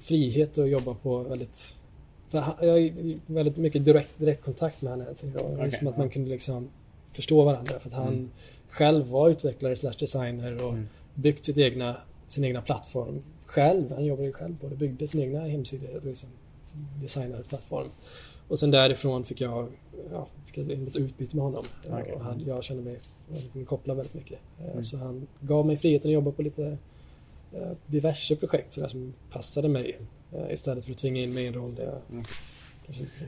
frihet 0.00 0.58
att 0.58 0.68
jobba 0.70 0.94
på 0.94 1.18
väldigt... 1.18 1.74
Jag 2.30 2.40
har 2.40 3.32
väldigt 3.32 3.56
mycket 3.56 3.84
direkt, 3.84 4.18
direkt 4.18 4.44
kontakt 4.44 4.82
med 4.82 4.92
honom. 4.92 5.06
Anthony 5.08 5.32
då. 5.32 5.38
Det 5.38 5.44
var 5.44 5.52
Okej, 5.66 5.70
som 5.72 5.86
att 5.88 5.96
man 5.98 6.10
kunde 6.10 6.30
liksom 6.30 6.68
förstå 7.12 7.44
varandra. 7.44 7.78
För 7.78 7.88
att 7.88 7.94
han 7.94 8.08
Mm. 8.14 8.30
själv 8.68 9.06
var 9.06 9.28
utvecklare 9.30 9.76
slash 9.76 9.92
designer 9.98 10.64
och 10.64 10.72
Mm. 10.72 10.88
byggt 11.14 11.44
sitt 11.44 11.58
egna, 11.58 11.96
sin 12.26 12.44
egna 12.44 12.62
plattform 12.62 13.22
själv. 13.46 13.92
Han 13.92 14.04
jobbade 14.04 14.26
ju 14.26 14.32
själv 14.32 14.58
på 14.60 14.68
det. 14.68 14.76
Byggde 14.76 15.08
sin 15.08 15.20
egna 15.20 15.40
hemsida 15.40 15.86
liksom 16.04 16.28
designade 17.02 17.44
plattform. 17.44 17.88
Och 18.48 18.58
sen 18.58 18.70
därifrån 18.70 19.24
fick 19.24 19.40
jag, 19.40 19.68
ja, 20.12 20.26
fick 20.44 20.58
jag 20.58 20.70
ett 20.70 20.96
utbyte 20.96 21.36
med 21.36 21.44
honom. 21.44 21.64
Okej. 21.90 22.12
Och 22.12 22.20
han, 22.20 22.42
jag 22.46 22.64
kände 22.64 22.82
mig 22.82 22.98
kopplad 23.66 23.96
väldigt 23.96 24.14
mycket. 24.14 24.38
Mm. 24.72 24.84
Så 24.84 24.96
han 24.96 25.26
gav 25.40 25.66
mig 25.66 25.76
friheten 25.76 26.08
att 26.10 26.14
jobba 26.14 26.30
på 26.32 26.42
lite 26.42 26.76
eh, 27.52 27.70
diverse 27.86 28.36
projekt 28.36 28.72
sådär, 28.72 28.88
som 28.88 29.14
passade 29.30 29.68
mig. 29.68 29.98
eh, 30.32 30.52
Istället 30.54 30.84
för 30.84 30.92
att 30.92 30.98
tvinga 30.98 31.20
in 31.22 31.34
mig 31.34 31.44
i 31.44 31.46
en 31.46 31.54
roll 31.54 31.74
där 31.74 31.84
jag 31.84 31.98
Mm. 32.10 32.24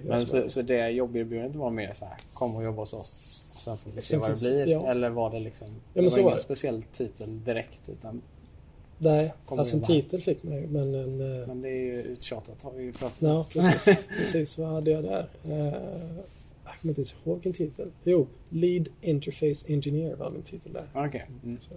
Men 0.05 0.27
så 0.27 0.49
så, 0.49 0.63
det 0.63 0.89
jobberbjudandet 0.91 1.57
var 1.57 1.71
mer 1.71 1.95
så 1.95 2.05
här, 2.05 2.17
kom 2.35 2.57
och 2.57 2.65
jobba 2.65 2.83
hos 2.83 2.93
oss 2.93 3.47
och 3.55 3.61
sen 3.61 3.77
får 3.77 3.91
vi 3.91 4.01
se 4.01 4.17
vad 4.17 4.31
det 4.31 4.41
blir. 4.41 4.67
ja. 4.67 4.87
Eller 4.87 5.11
var 5.11 5.31
det 5.31 5.41
liksom, 5.41 5.69
men 5.95 6.05
det 6.05 6.11
så 6.11 6.17
var 6.17 6.23
var 6.23 6.31
ingen 6.31 6.37
det. 6.39 6.43
speciell 6.45 6.83
titel 6.83 7.45
direkt 7.45 7.89
utan 7.89 8.23
Nej, 9.03 9.33
kom 9.47 9.59
alltså 9.59 9.77
en 9.77 9.83
titel 9.83 10.21
fick 10.21 10.43
mig 10.43 10.67
men 10.67 10.95
en... 10.95 11.41
eh, 11.41 11.47
men 11.47 11.63
det 11.63 11.69
är 11.69 11.83
ju 11.85 12.03
uttjatat 12.03 12.63
har 12.63 12.73
vi 12.73 12.83
ju 12.83 12.93
pratat 12.93 13.23
om. 13.23 13.29
Ja, 13.29 13.47
precis. 13.53 13.99
precis. 14.19 14.59
Vad 14.59 14.69
hade 14.69 14.91
jag 14.91 15.05
där? 15.05 15.27
Eh, 15.45 15.65
jag 16.65 16.81
kommer 16.81 16.91
inte 16.91 17.01
ens 17.01 17.15
ihåg 17.25 17.35
vilken 17.35 17.53
titel. 17.53 17.91
Jo, 18.05 18.27
Lead 18.49 18.89
Interface 19.01 19.65
Engineer 19.73 20.17
var 20.17 20.31
min 20.31 20.43
titel 20.43 20.73
där. 20.73 20.85
Okej. 20.95 21.27
Mm. 21.45 21.59
Så. 21.59 21.75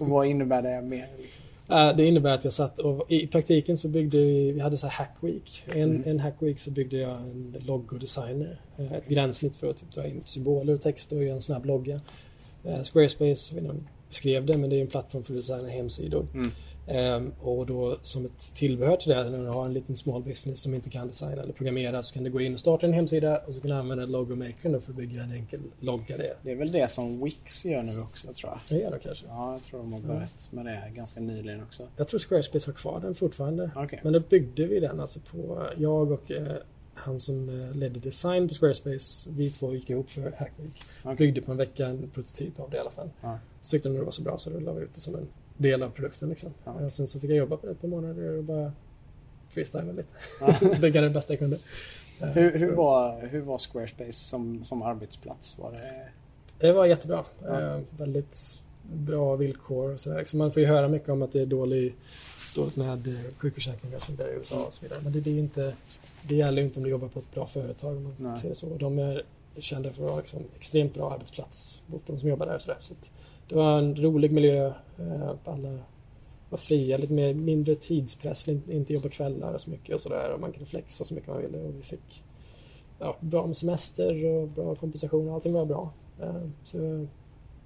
Och 0.00 0.08
vad 0.08 0.26
innebär 0.26 0.62
det 0.62 0.82
mer? 0.82 1.08
Liksom? 1.18 1.42
Eh, 1.70 1.96
det 1.96 2.04
innebär 2.06 2.30
att 2.32 2.44
jag 2.44 2.52
satt 2.52 2.78
och 2.78 3.10
i 3.10 3.26
praktiken 3.26 3.76
så 3.76 3.88
byggde 3.88 4.18
vi, 4.18 4.52
vi 4.52 4.60
hade 4.60 4.78
så 4.78 4.86
här 4.86 5.04
hack 5.06 5.16
week. 5.20 5.64
En, 5.74 5.82
Mm. 5.82 6.02
en 6.06 6.20
hack 6.20 6.34
week 6.38 6.58
så 6.58 6.70
byggde 6.70 6.96
jag 6.98 7.10
en 7.20 7.56
logodesigner. 7.66 8.60
Ett 8.76 9.08
gränssnitt 9.08 9.56
för 9.56 9.70
att 9.70 9.76
typ 9.76 9.94
dra 9.94 10.06
in 10.06 10.22
symboler 10.24 10.74
och 10.74 10.80
texter 10.80 11.16
och 11.16 11.24
göra 11.24 11.34
en 11.36 11.42
snabb 11.42 11.64
logga. 11.66 12.00
Eh, 12.64 12.82
Squarespace, 12.82 13.54
beskrev 14.08 14.46
det, 14.46 14.58
men 14.58 14.70
det 14.70 14.76
är 14.76 14.80
en 14.80 14.86
plattform 14.86 15.24
för 15.24 15.32
att 15.32 15.38
designa 15.38 15.68
hemsidor. 15.68 16.26
Mm. 16.34 16.50
Ehm, 16.88 17.32
och 17.40 17.66
då 17.66 17.98
som 18.02 18.24
ett 18.24 18.54
tillbehör 18.54 18.96
till 18.96 19.08
det, 19.08 19.30
när 19.30 19.38
du 19.38 19.48
har 19.48 19.64
en 19.64 19.72
liten 19.72 19.96
small 19.96 20.22
business 20.22 20.60
som 20.60 20.74
inte 20.74 20.90
kan 20.90 21.06
designa 21.06 21.42
eller 21.42 21.52
programmera 21.52 22.02
så 22.02 22.14
kan 22.14 22.24
du 22.24 22.30
gå 22.30 22.40
in 22.40 22.54
och 22.54 22.60
starta 22.60 22.86
en 22.86 22.92
hemsida 22.92 23.38
och 23.38 23.54
så 23.54 23.60
kan 23.60 23.70
du 23.70 23.76
använda 23.76 24.06
logomakern 24.06 24.80
för 24.80 24.90
att 24.90 24.96
bygga 24.96 25.22
en 25.22 25.32
enkel 25.32 25.60
logga 25.80 26.16
det. 26.16 26.36
Det 26.42 26.50
är 26.50 26.56
väl 26.56 26.72
det 26.72 26.90
som 26.90 27.24
Wix 27.24 27.64
gör 27.64 27.82
nu 27.82 28.00
också 28.00 28.32
tror 28.32 28.52
jag. 28.52 28.78
Det 28.78 28.84
är 28.84 28.90
det 28.90 28.98
kanske. 28.98 29.26
Ja, 29.26 29.52
jag 29.52 29.62
tror 29.62 29.78
de 29.78 29.92
har 29.92 30.00
börjat 30.00 30.48
med 30.50 30.66
det 30.66 30.82
ganska 30.94 31.20
nyligen 31.20 31.62
också. 31.62 31.82
Jag 31.96 32.08
tror 32.08 32.20
Squarespace 32.20 32.68
har 32.68 32.72
kvar 32.72 33.00
den 33.00 33.14
fortfarande. 33.14 33.70
Okej. 33.76 34.00
Men 34.04 34.12
då 34.12 34.20
byggde 34.20 34.66
vi 34.66 34.80
den 34.80 35.00
alltså 35.00 35.20
på, 35.20 35.66
jag 35.76 36.12
och 36.12 36.30
eh, 36.30 36.56
han 36.94 37.20
som 37.20 37.48
eh, 37.48 37.76
ledde 37.76 38.00
design 38.00 38.48
på 38.48 38.54
Squarespace, 38.54 39.28
vi 39.30 39.50
två 39.50 39.74
gick 39.74 39.90
ihop 39.90 40.10
för 40.10 40.22
Hack 40.38 40.52
Week. 40.56 40.82
Okej. 41.02 41.16
Byggde 41.16 41.40
på 41.40 41.52
en 41.52 41.58
vecka 41.58 41.86
en 41.86 42.10
prototyp 42.10 42.60
av 42.60 42.70
det 42.70 42.76
i 42.76 42.80
alla 42.80 42.90
fall. 42.90 43.10
Ja. 43.20 43.38
Så 43.66 43.70
tyckte 43.70 43.88
de 43.88 43.94
det 43.98 44.04
var 44.04 44.10
så 44.10 44.22
bra 44.22 44.38
så 44.38 44.50
då 44.50 44.58
la 44.60 44.72
vi 44.72 44.82
ut 44.82 44.94
det 44.94 45.00
som 45.00 45.14
en 45.14 45.28
del 45.56 45.82
av 45.82 45.90
produkten 45.90 46.28
liksom. 46.28 46.50
Ja. 46.64 46.80
Eh, 46.80 46.88
Sen 46.88 47.06
så 47.06 47.20
fick 47.20 47.30
jag 47.30 47.36
jobba 47.36 47.56
på 47.56 47.66
det 47.66 47.72
ett 47.72 47.80
par 47.80 47.88
månader 47.88 48.36
och 48.38 48.44
bara 48.44 48.72
freestyla 49.48 49.92
lite. 49.92 50.14
Ja. 50.40 50.54
Bygga 50.80 51.00
det 51.00 51.10
bästa 51.10 51.32
jag 51.32 51.38
kunde. 51.38 51.58
Eh, 52.20 52.28
Hur, 52.28 52.52
så- 52.52 52.58
hur, 52.58 52.72
var, 52.72 53.26
hur 53.26 53.40
var 53.40 53.58
Squarespace 53.58 54.12
som, 54.12 54.64
som 54.64 54.82
arbetsplats? 54.82 55.58
Var 55.58 55.72
det... 55.72 56.08
Det 56.66 56.72
var 56.72 56.86
jättebra. 56.86 57.24
Ja. 57.44 57.60
Eh, 57.60 57.80
väldigt 57.98 58.62
bra 58.92 59.36
villkor 59.36 59.92
och. 59.94 60.00
Så 60.00 60.36
man 60.36 60.52
får 60.52 60.60
ju 60.62 60.68
höra 60.68 60.88
mycket 60.88 61.08
om 61.08 61.22
att 61.22 61.32
det 61.32 61.40
är 61.40 61.46
dålig, 61.46 61.94
dåligt 62.54 62.76
med 62.76 63.16
sjukförsäkringar 63.38 63.96
och 63.96 64.02
så 64.02 64.12
vidare 64.12 64.30
i 64.30 64.34
USA 64.36 64.64
och 64.66 64.72
så 64.72 64.82
vidare. 64.82 65.00
Men 65.02 65.12
det, 65.12 65.20
det, 65.20 65.30
är 65.30 65.38
inte, 65.38 65.74
det 66.28 66.34
gäller 66.34 66.58
ju 66.62 66.66
inte 66.68 66.78
om 66.80 66.84
du 66.84 66.90
jobbar 66.90 67.08
på 67.08 67.18
ett 67.18 67.34
bra 67.34 67.46
företag 67.46 67.96
om 67.96 68.14
man 68.18 68.38
säger 68.38 68.48
det 68.48 68.54
så. 68.58 68.76
De 68.78 68.98
är 68.98 69.22
kända 69.58 69.92
för 69.92 70.02
att 70.02 70.08
vara 70.10 70.18
liksom 70.20 70.42
extremt 70.56 70.94
bra 70.94 71.12
arbetsplats 71.14 71.82
mot 71.86 72.06
de 72.06 72.18
som 72.18 72.28
jobbar 72.28 72.46
där 72.46 72.54
och 72.54 72.62
sådär. 72.62 72.78
Så 72.80 72.92
att 72.92 73.10
det 73.48 73.54
var 73.54 73.78
en 73.78 73.96
rolig 73.96 74.32
miljö. 74.32 74.66
eh, 74.98 75.30
Alla 75.44 75.78
var 76.50 76.58
fria, 76.58 76.96
lite 76.96 77.12
mer, 77.12 77.34
mindre 77.34 77.74
tidspress, 77.74 78.48
inte 78.48 78.92
jobba 78.92 79.08
kvällar 79.08 79.58
så 79.58 79.70
mycket 79.70 79.94
och 79.94 80.00
sådär. 80.00 80.32
Och 80.34 80.40
man 80.40 80.52
kunde 80.52 80.66
flexa 80.66 81.04
så 81.04 81.14
mycket 81.14 81.28
man 81.28 81.42
ville 81.42 81.58
och 81.58 81.74
vi 81.78 81.82
fick 81.82 82.24
ja, 82.98 83.16
bra 83.20 83.46
med 83.46 83.56
semester 83.56 84.24
och 84.26 84.48
bra 84.48 84.74
kompensation. 84.74 85.28
Allting 85.28 85.52
var 85.52 85.64
bra. 85.66 85.92
Eh, 86.20 86.42
Så 86.64 87.06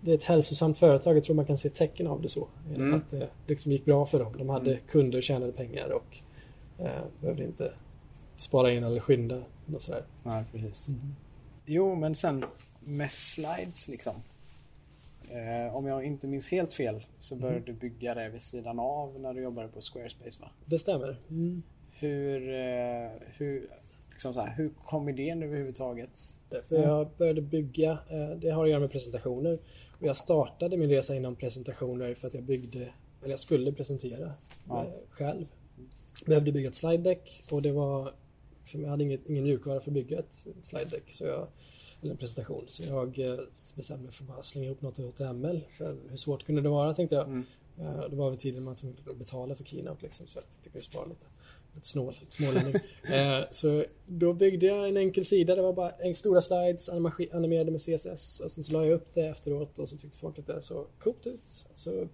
det 0.01 0.11
är 0.11 0.15
ett 0.15 0.25
hälsosamt 0.25 0.79
företag. 0.79 1.17
Jag 1.17 1.25
tror 1.25 1.37
man 1.37 1.45
kan 1.47 1.59
se 1.59 1.69
tecken 1.71 2.07
av 2.07 2.23
det 2.23 2.29
så. 2.29 2.49
Mm. 2.75 2.95
Att 2.95 3.11
det 3.11 3.29
liksom 3.47 3.73
gick 3.73 3.85
bra 3.85 4.07
för 4.07 4.19
dem. 4.19 4.35
De 4.39 4.49
hade 4.49 4.71
Mm. 4.71 4.83
kunder 4.89 5.19
och 5.19 5.23
tjänade 5.23 5.53
pengar 5.53 5.91
och 5.93 6.19
eh, 6.79 7.03
behövde 7.21 7.45
inte 7.45 7.73
spara 8.37 8.73
in 8.73 8.85
eller 8.85 9.01
skynda. 9.01 9.43
Och 9.75 9.83
sådär. 9.83 10.05
Nej, 10.23 10.45
precis. 10.53 10.89
Jo, 11.67 11.95
men 11.95 12.15
sen 12.15 12.45
med 12.81 13.11
slides 13.11 13.89
liksom. 13.89 14.13
Eh, 15.31 15.77
om 15.77 15.87
jag 15.87 16.05
inte 16.05 16.27
minns 16.27 16.51
helt 16.51 16.75
fel 16.75 17.05
så 17.19 17.37
började 17.37 17.65
du 17.67 17.73
bygga 17.73 18.15
det 18.15 18.29
vid 18.29 18.41
sidan 18.41 18.79
av 18.79 19.21
när 19.21 19.35
du 19.35 19.43
jobbade 19.43 19.69
på 19.69 19.81
Squarespace 19.81 20.43
va? 20.43 20.51
Det 20.65 20.79
stämmer. 20.79 21.17
Mm. 21.31 21.63
Hur, 21.91 22.49
eh, 22.53 23.11
hur, 23.37 23.69
liksom 24.11 24.35
så 24.35 24.41
här, 24.41 24.55
hur 24.57 24.71
kom 24.85 25.09
idén 25.09 25.43
överhuvudtaget? 25.43 26.21
För 26.69 26.83
jag 26.83 27.09
började 27.19 27.41
bygga, 27.41 27.91
eh, 27.91 28.31
det 28.31 28.51
har 28.51 28.65
att 28.65 28.71
göra 28.71 28.81
med 28.81 28.91
presentationer. 28.91 29.59
Och 30.01 30.07
jag 30.07 30.17
startade 30.17 30.77
min 30.77 30.91
resa 30.91 31.17
inom 31.17 31.37
presentationer 31.37 32.15
för 32.15 32.29
att 32.29 32.35
jag 32.35 32.43
byggde 32.43 32.89
eller 33.21 33.31
jag 33.31 33.39
skulle 33.39 33.73
presentera 33.73 34.33
Ja. 34.69 34.85
eh, 34.85 34.91
själv. 35.11 35.47
Behövde 36.27 36.53
bygga 36.53 36.69
ett 36.69 36.75
slide 36.75 37.03
deck 37.03 37.43
och 37.51 37.63
det 37.63 37.73
var, 37.73 38.11
liksom, 38.61 38.83
jag 38.83 38.91
hade 38.91 39.05
inget, 39.05 39.29
ingen 39.31 39.45
mjukvara 39.45 39.81
för 39.81 39.91
att 39.91 39.95
bygga 39.95 40.19
ett 40.19 40.47
slide 40.63 40.91
deck. 40.91 41.11
Så 41.13 41.25
jag, 41.25 41.47
eller 42.03 42.11
en 42.11 42.17
presentation. 42.17 42.65
Så 42.67 42.83
jag 42.83 43.19
eh, 43.19 43.39
bestämde 43.77 44.05
mig 44.05 44.13
för 44.13 44.25
att 44.25 44.29
bara 44.29 44.43
slänga 44.43 44.67
ihop 44.67 44.83
något 44.83 44.99
i 44.99 45.03
HTML. 45.03 45.61
För 45.71 45.97
hur 46.09 46.17
svårt 46.17 46.45
kunde 46.45 46.61
det 46.63 46.69
vara 46.69 46.95
tänkte 46.95 47.15
jag. 47.15 47.27
Mm. 47.27 47.45
Eh, 47.79 48.01
Det 48.11 48.17
var 48.17 48.31
vid 48.31 48.39
tiden 48.41 48.63
man 48.63 48.77
var 48.83 49.13
att 49.13 49.19
betala 49.19 49.55
för 49.55 49.65
Keynote 49.65 50.03
liksom, 50.03 50.27
så 50.27 50.39
jag 50.39 50.45
tänkte 50.45 50.59
jag 50.63 50.73
kunde 50.73 50.85
spara 50.85 51.07
lite. 51.07 51.27
Lite 51.75 51.87
snål, 51.87 52.17
lite 52.21 52.33
smålänning. 52.33 52.75
eh, 53.15 53.45
så 53.51 53.85
då 54.07 54.33
byggde 54.33 54.67
jag 54.67 54.89
en 54.89 54.97
enkel 54.97 55.25
sida. 55.25 55.55
Det 55.55 55.63
var 55.63 55.73
bara 55.73 56.15
stora 56.15 56.41
slides 56.41 56.89
animerade 57.33 57.71
med 57.71 57.81
CSS. 57.81 58.41
Och 58.41 58.51
sen 58.51 58.65
så 58.65 58.73
la 58.73 58.85
jag 58.87 58.93
upp 58.95 59.15
det 59.15 59.27
efteråt 59.27 59.79
och 59.79 59.89
så 59.89 59.97
tyckte 59.97 60.19
folk 60.19 60.39
att 60.39 60.47
det 60.47 60.63
såg 60.63 60.87
coolt 60.99 61.27
ut. 61.27 61.67
Så 61.75 62.09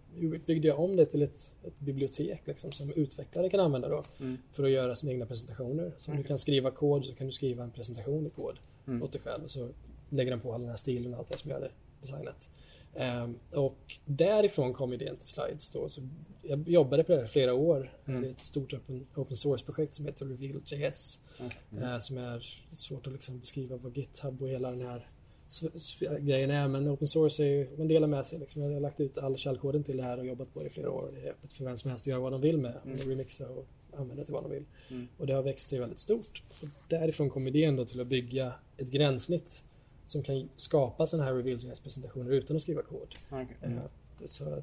byggde 0.46 0.68
jag 0.68 0.80
om 0.80 0.96
det 0.96 1.06
till 1.06 1.22
ett, 1.22 1.54
ett 1.64 1.78
bibliotek 1.80 2.42
liksom, 2.44 2.72
som 2.72 2.92
utvecklare 2.92 3.50
kan 3.50 3.60
använda 3.60 3.88
då. 3.88 4.04
Mm. 4.20 4.38
För 4.52 4.64
att 4.64 4.70
göra 4.70 4.94
sina 4.94 5.12
egna 5.12 5.26
presentationer. 5.26 5.92
Så 5.98 6.10
om 6.10 6.16
du 6.16 6.20
Okej. 6.20 6.28
kan 6.28 6.38
skriva 6.38 6.70
kod 6.70 7.04
så 7.04 7.14
kan 7.14 7.26
du 7.26 7.32
skriva 7.32 7.64
en 7.64 7.70
presentation 7.70 8.26
i 8.26 8.30
kod 8.30 8.58
Mm. 8.86 9.02
åt 9.02 9.12
dig 9.12 9.20
själv. 9.20 9.44
Och 9.44 9.50
så 9.50 9.68
lägger 10.08 10.30
den 10.30 10.40
på 10.40 10.54
all 10.54 10.60
den 10.60 10.70
här 10.70 10.76
stilen 10.76 11.12
och 11.14 11.18
allt 11.18 11.30
det 11.30 11.38
som 11.38 11.50
jag 11.50 11.56
hade 11.56 11.70
designat. 12.00 12.48
Ehm, 12.94 13.38
och 13.54 13.98
därifrån 14.04 14.72
kom 14.72 14.92
idén 14.92 15.16
till 15.16 15.28
Slides 15.28 15.70
då. 15.70 15.88
Så 15.88 16.00
jag 16.42 16.68
jobbade 16.68 17.04
på 17.04 17.12
det 17.12 17.18
här 17.18 17.26
flera 17.26 17.54
år. 17.54 17.92
Mm. 18.06 18.22
Det 18.22 18.28
är 18.28 18.32
ett 18.32 18.40
stort 18.40 18.72
open, 18.72 19.06
open 19.14 19.36
source-projekt 19.36 19.94
som 19.94 20.06
heter 20.06 20.26
Reveal.js. 20.26 21.20
Okej. 21.40 21.82
eh, 21.82 21.98
som 21.98 22.18
är 22.18 22.64
svårt 22.70 23.06
att 23.06 23.12
liksom 23.12 23.40
beskriva 23.40 23.76
vad 23.76 23.96
GitHub 23.96 24.42
och 24.42 24.48
hela 24.48 24.70
den 24.70 24.80
här 24.80 25.08
grejen 26.20 26.50
är. 26.50 26.68
Men 26.68 26.88
open 26.88 27.08
source 27.08 27.44
är 27.44 27.46
ju, 27.46 27.76
man 27.78 27.88
delar 27.88 28.08
med 28.08 28.26
sig. 28.26 28.38
Liksom. 28.38 28.62
Jag 28.62 28.72
har 28.72 28.80
lagt 28.80 29.00
ut 29.00 29.18
all 29.18 29.36
källkoden 29.36 29.84
till 29.84 29.96
det 29.96 30.02
här 30.02 30.18
och 30.18 30.26
jobbat 30.26 30.54
på 30.54 30.60
det 30.60 30.66
i 30.66 30.70
flera 30.70 30.90
år. 30.90 31.10
Det 31.14 31.28
är 31.28 31.30
öppet 31.30 31.52
för 31.52 31.64
vem 31.64 31.76
som 31.78 31.90
helst 31.90 32.02
att 32.02 32.06
göra 32.10 32.20
vad 32.20 32.32
de 32.32 32.40
vill 32.40 32.58
med. 32.58 32.76
Mm. 32.84 32.98
Och 32.98 33.06
remixa 33.06 33.48
och 33.48 33.66
använda 33.96 34.24
till 34.24 34.34
vad 34.34 34.42
de 34.44 34.50
vill. 34.50 34.64
Mm. 34.90 35.08
Och 35.18 35.26
det 35.26 35.32
har 35.32 35.42
växt 35.42 35.68
sig 35.68 35.78
väldigt 35.78 35.98
stort. 35.98 36.42
Och 36.62 36.68
därifrån 36.88 37.30
kom 37.30 37.46
idén 37.46 37.76
då 37.76 37.84
till 37.84 38.00
att 38.00 38.06
bygga 38.06 38.52
ett 38.76 38.90
gränssnitt 38.90 39.62
som 40.06 40.22
kan 40.22 40.48
skapa 40.56 41.06
sådana 41.06 41.24
här 41.24 41.34
Reveal.js-presentationer 41.34 42.30
utan 42.30 42.56
att 42.56 42.62
skriva 42.62 42.82
kod. 42.82 43.14
Okej. 43.30 43.56
Eh, 43.62 43.78
Så 44.28 44.62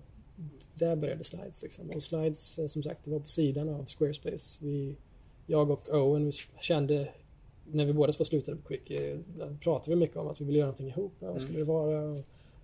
där 0.75 0.95
började 0.95 1.23
Slides 1.23 1.61
liksom. 1.61 1.89
Och 1.89 2.03
Slides, 2.03 2.59
eh, 2.59 2.67
som 2.67 2.83
sagt, 2.83 3.05
det 3.05 3.11
var 3.11 3.19
på 3.19 3.27
sidan 3.27 3.69
av 3.69 3.85
Squarespace. 3.85 4.59
Vi, 4.61 4.95
jag 5.47 5.69
och 5.69 5.89
Owen, 5.89 6.25
vi 6.25 6.31
kände, 6.59 7.09
när 7.71 7.85
vi 7.85 7.93
båda 7.93 8.13
två 8.13 8.25
slutade 8.25 8.57
på 8.57 8.67
Quick, 8.67 8.91
pratade 9.61 9.89
vi 9.89 9.95
mycket 9.95 10.17
om 10.17 10.27
att 10.27 10.41
vi 10.41 10.45
ville 10.45 10.57
göra 10.57 10.67
någonting 10.67 10.87
ihop. 10.87 11.13
Vad 11.19 11.41
skulle 11.41 11.59
det 11.59 11.65
vara? 11.65 12.15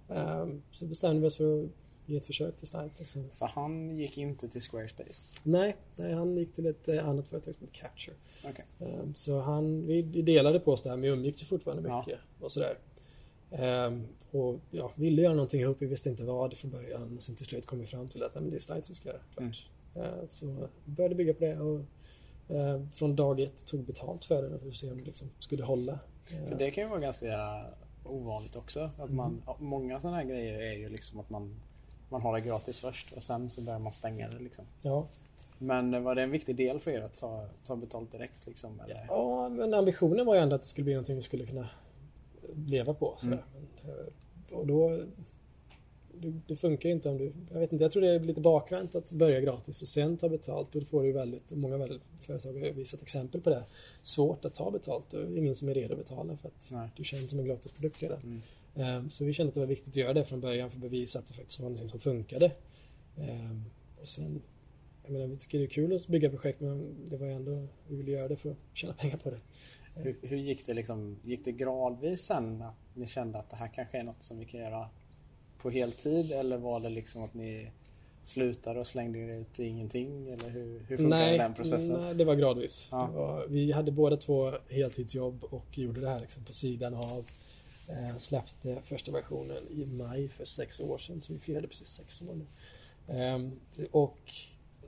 Ehm, 0.09 0.61
så 0.71 0.85
bestämde 0.85 1.21
vi 1.21 1.27
oss 1.27 1.35
för 1.35 1.63
att 1.63 1.69
ge 2.09 2.17
ett 2.17 2.25
försök 2.25 2.57
till 2.57 2.67
Slides. 2.67 2.99
Liksom. 2.99 3.29
För 3.29 3.45
han 3.45 3.97
gick 3.97 4.17
inte 4.17 4.49
till 4.49 4.61
Squarespace. 4.61 5.33
Nej, 5.43 5.75
nej, 5.95 6.13
han 6.13 6.37
gick 6.37 6.53
till 6.53 6.65
ett 6.65 6.87
eh, 6.87 7.07
annat 7.09 7.27
företag 7.27 7.53
som 7.55 7.67
heter 7.67 7.79
Capture. 7.81 8.15
Okej. 8.49 8.65
Ehm, 8.79 9.15
Så 9.15 9.39
han, 9.39 9.87
vi 9.87 10.01
delade 10.01 10.59
på 10.59 10.71
oss 10.71 10.83
där, 10.83 10.89
men 10.91 11.01
vi 11.01 11.07
umgicks 11.07 11.41
ju 11.41 11.45
fortfarande 11.45 11.89
Ja. 11.89 11.99
mycket 12.05 12.19
och 12.39 12.51
sådär. 12.51 12.77
Ehm, 13.51 14.07
och 14.31 14.59
ja, 14.71 14.91
ville 14.95 15.21
göra 15.21 15.33
någonting 15.33 15.61
ihop, 15.61 15.77
vi 15.79 15.85
visste 15.85 16.09
inte 16.09 16.23
vad 16.23 16.57
från 16.57 16.71
början. 16.71 17.17
Och 17.17 17.23
sen 17.23 17.35
till 17.35 17.45
slut 17.45 17.65
kom 17.65 17.79
vi 17.79 17.85
fram 17.85 18.07
till 18.09 18.23
att 18.23 18.35
nej, 18.35 18.41
men 18.41 18.49
det 18.51 18.57
är 18.57 18.59
slides 18.59 18.89
vi 18.89 18.93
ska 18.93 19.09
göra. 19.09 19.21
Klart. 19.35 19.67
Ehm, 19.95 20.27
så 20.29 20.45
vi 20.85 20.91
började 20.91 21.15
bygga 21.15 21.33
på 21.33 21.39
det 21.45 21.59
och 21.59 21.79
eh, 22.55 22.87
från 22.93 23.15
dag 23.15 23.39
ett 23.39 23.65
tog 23.65 23.83
betalt 23.83 24.25
för 24.25 24.41
det 24.49 24.59
för 24.59 24.67
att 24.69 24.75
se 24.75 24.91
om 24.91 24.97
det 24.97 25.03
liksom 25.03 25.29
skulle 25.39 25.63
hålla. 25.63 25.99
För 26.49 26.55
det 26.55 26.71
kan 26.71 26.83
ju 26.83 26.89
vara 26.89 26.99
ganska 26.99 27.65
ovanligt 28.03 28.55
också. 28.55 28.89
Att 28.97 29.09
man, 29.11 29.41
Många 29.59 29.99
sådana 29.99 30.17
här 30.17 30.23
grejer 30.25 30.59
är 30.59 30.73
ju 30.73 30.89
liksom 30.89 31.19
att 31.19 31.29
man, 31.29 31.55
man 32.09 32.21
har 32.21 32.33
det 32.33 32.41
gratis 32.41 32.79
först 32.79 33.11
och 33.11 33.23
sen 33.23 33.49
så 33.49 33.61
börjar 33.61 33.79
man 33.79 33.93
stänga 33.93 34.29
det 34.29 34.39
liksom. 34.39 34.65
Ja. 34.81 35.07
Men 35.57 36.03
var 36.03 36.15
det 36.15 36.23
en 36.23 36.31
viktig 36.31 36.55
del 36.55 36.79
för 36.79 36.91
er 36.91 37.01
att 37.01 37.17
ta, 37.17 37.45
ta 37.63 37.75
betalt 37.75 38.11
direkt 38.11 38.47
liksom? 38.47 38.79
Eller? 38.79 39.05
ja, 39.07 39.49
men 39.49 39.73
ambitionen 39.73 40.25
var 40.25 40.35
ju 40.35 40.41
ändå 40.41 40.55
att 40.55 40.61
det 40.61 40.67
skulle 40.67 40.85
bli 40.85 40.93
någonting 40.93 41.15
vi 41.15 41.21
skulle 41.21 41.45
kunna 41.45 41.69
leva 42.55 42.93
på. 42.93 43.15
Sådär. 43.17 43.43
Mm. 43.83 43.99
Eh, 43.99 44.57
och 44.57 44.67
då 44.67 44.99
det, 46.21 46.33
det 46.47 46.55
funkar 46.55 46.89
ju 46.89 46.95
inte 46.95 47.09
om 47.09 47.17
du... 47.17 47.33
Jag 47.51 47.59
vet 47.59 47.71
inte, 47.71 47.83
jag 47.83 47.91
tror 47.91 48.01
det 48.01 48.09
är 48.09 48.19
lite 48.19 48.41
bakvänt 48.41 48.95
att 48.95 49.11
börja 49.11 49.41
gratis 49.41 49.81
och 49.81 49.87
sen 49.87 50.17
ta 50.17 50.29
betalt. 50.29 50.75
Och 50.75 50.81
då 50.81 50.87
får 50.87 51.03
du 51.03 51.11
väldigt, 51.11 51.51
många 51.51 51.77
väldigt, 51.77 52.01
företag 52.21 52.53
har 52.53 52.71
visat 52.71 53.01
exempel 53.01 53.41
på 53.41 53.49
det. 53.49 53.63
Svårt 54.01 54.45
att 54.45 54.53
ta 54.53 54.71
betalt 54.71 55.13
och 55.13 55.37
ingen 55.37 55.55
som 55.55 55.69
är 55.69 55.73
redo 55.73 55.93
att 55.93 55.99
betala 55.99 56.37
för 56.37 56.47
att 56.47 56.69
Nej. 56.71 56.89
du 56.95 57.03
känns 57.03 57.29
som 57.29 57.39
en 57.39 57.45
gratisprodukt 57.45 58.01
redan. 58.01 58.19
Mm. 58.19 58.41
Ehm, 58.75 59.09
Så 59.09 59.25
vi 59.25 59.33
kände 59.33 59.47
att 59.47 59.53
det 59.53 59.59
var 59.59 59.67
viktigt 59.67 59.89
att 59.89 59.95
göra 59.95 60.13
det 60.13 60.25
från 60.25 60.39
början 60.41 60.69
för 60.69 60.77
att 60.77 60.81
bevisa 60.81 61.19
att 61.19 61.27
det 61.27 61.33
faktiskt 61.33 61.59
var 61.59 61.69
något 61.69 61.89
som 61.89 61.99
funkade. 61.99 62.51
Ehm, 63.17 63.63
Och 64.01 64.07
sen, 64.07 64.41
jag 65.03 65.11
menar, 65.11 65.27
vi 65.27 65.37
tycker 65.37 65.57
det 65.59 65.65
är 65.65 65.69
kul 65.69 65.95
att 65.95 66.07
bygga 66.07 66.29
projekt 66.29 66.59
men 66.61 66.95
det 67.09 67.17
var 67.17 67.27
ändå, 67.27 67.67
vi 67.87 67.95
ville 67.95 68.11
göra 68.11 68.27
det 68.27 68.35
för 68.35 68.51
att 68.51 68.57
tjäna 68.73 68.93
pengar 68.93 69.17
på 69.17 69.29
det. 69.29 69.39
Hur, 69.95 70.17
hur 70.21 70.37
gick 70.37 70.65
det 70.65 70.73
liksom? 70.73 71.17
Gick 71.23 71.45
det 71.45 71.51
gradvis 71.51 72.21
sen 72.21 72.61
att 72.61 72.75
ni 72.93 73.07
kände 73.07 73.37
att 73.39 73.49
det 73.49 73.55
här 73.55 73.67
kanske 73.75 73.97
är 73.97 74.03
något 74.03 74.23
som 74.23 74.39
vi 74.39 74.45
kan 74.45 74.59
göra 74.59 74.89
på 75.61 75.69
heltid? 75.69 76.31
Eller 76.31 76.57
var 76.57 76.79
det 76.79 76.89
liksom 76.89 77.23
att 77.23 77.33
ni 77.33 77.71
slutade 78.23 78.79
och 78.79 78.87
slängde 78.87 79.19
er 79.19 79.29
ut 79.39 79.59
i 79.59 79.65
ingenting? 79.65 80.29
Eller 80.29 80.49
hur, 80.49 80.79
hur 80.87 80.97
funkar 80.97 81.37
den 81.37 81.53
processen? 81.53 82.01
Nej, 82.01 82.15
det 82.15 82.25
var 82.25 82.35
gradvis. 82.35 82.87
Ja. 82.91 83.07
Det 83.11 83.17
var, 83.17 83.47
vi 83.47 83.71
hade 83.71 83.91
båda 83.91 84.17
två 84.17 84.51
heltidsjobb 84.69 85.43
och 85.43 85.77
gjorde 85.77 86.01
det 86.01 86.09
här 86.09 86.19
liksom 86.19 86.43
på 86.43 86.53
sidan 86.53 86.93
av. 86.93 87.25
Eh, 87.89 88.17
släppte 88.17 88.81
första 88.83 89.11
versionen 89.11 89.63
i 89.71 89.85
maj 89.85 90.27
för 90.29 90.45
sex 90.45 90.79
år 90.79 90.97
sedan, 90.97 91.21
så 91.21 91.33
vi 91.33 91.39
firade 91.39 91.67
precis 91.67 91.87
sex 91.87 92.21
år 92.21 92.35
nu. 92.35 92.45
Ehm, 93.13 93.59
och 93.91 94.17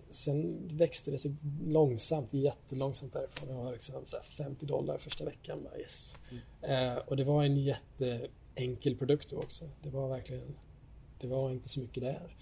sen 0.10 0.68
växte 0.78 1.12
det 1.12 1.20
sig 1.20 1.36
långsamt, 1.66 2.34
jättelångsamt 2.34 3.14
därifrån. 3.14 3.50
Det 3.50 3.56
var 3.56 3.72
liksom 3.72 3.96
så 4.06 4.16
här 4.16 4.24
50 4.24 4.66
dollar 4.66 4.98
första 4.98 5.26
veckan. 5.26 5.64
Bara 5.64 5.78
yes. 5.80 6.16
Eh, 6.62 6.96
och 6.96 7.18
det 7.18 7.24
var 7.24 7.44
en 7.44 7.58
jätteenkel 7.58 8.96
produkt 8.96 9.34
också. 9.34 9.70
Det 9.84 9.90
var 9.90 10.08
verkligen, 10.10 10.56
det 11.20 11.28
var 11.28 11.52
inte 11.52 11.70
så 11.70 11.80
mycket 11.80 12.04
där. 12.04 12.36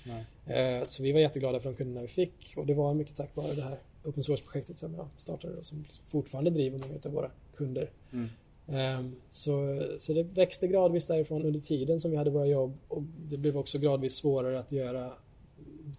Eh, 0.46 0.86
Så 0.86 1.04
vi 1.04 1.12
var 1.12 1.20
jätteglada 1.20 1.60
för 1.60 1.70
de 1.70 1.76
kunderna 1.76 2.02
vi 2.02 2.08
fick 2.08 2.54
och 2.58 2.66
det 2.66 2.74
var 2.74 2.94
mycket 2.94 3.16
tack 3.16 3.36
vare 3.36 3.54
det 3.54 3.62
här 3.62 3.80
open 4.04 4.24
source-projektet 4.24 4.80
som 4.80 4.96
jag 4.96 5.08
startade 5.18 5.58
och 5.58 5.66
som 5.66 5.86
fortfarande 6.08 6.50
driver 6.50 6.78
många 6.78 7.00
av 7.06 7.12
våra 7.12 7.32
kunder. 7.56 7.92
Mm. 8.14 8.30
Ehm, 8.74 9.16
Så, 9.32 9.82
så 9.98 10.14
det 10.14 10.24
växte 10.24 10.68
gradvis 10.68 11.06
därifrån 11.06 11.46
under 11.46 11.60
tiden 11.60 12.00
som 12.00 12.12
vi 12.12 12.18
hade 12.18 12.30
våra 12.30 12.46
jobb 12.46 12.78
och 12.88 13.04
det 13.04 13.38
blev 13.38 13.58
också 13.58 13.80
gradvis 13.80 14.14
svårare 14.16 14.60
att 14.60 14.72
göra 14.72 15.14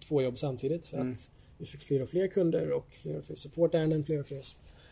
två 0.07 0.21
jobb 0.21 0.37
samtidigt 0.37 0.87
för 0.87 0.97
Mm. 0.97 1.13
att 1.13 1.31
vi 1.57 1.65
fick 1.65 1.81
fler 1.81 2.01
och 2.01 2.09
fler 2.09 2.27
kunder 2.27 2.71
och 2.71 2.85
fler 2.91 3.17
och 3.17 3.23
fler 3.25 3.35
supportärenden, 3.35 4.03
fler 4.03 4.19
och 4.19 4.25
fler 4.25 4.41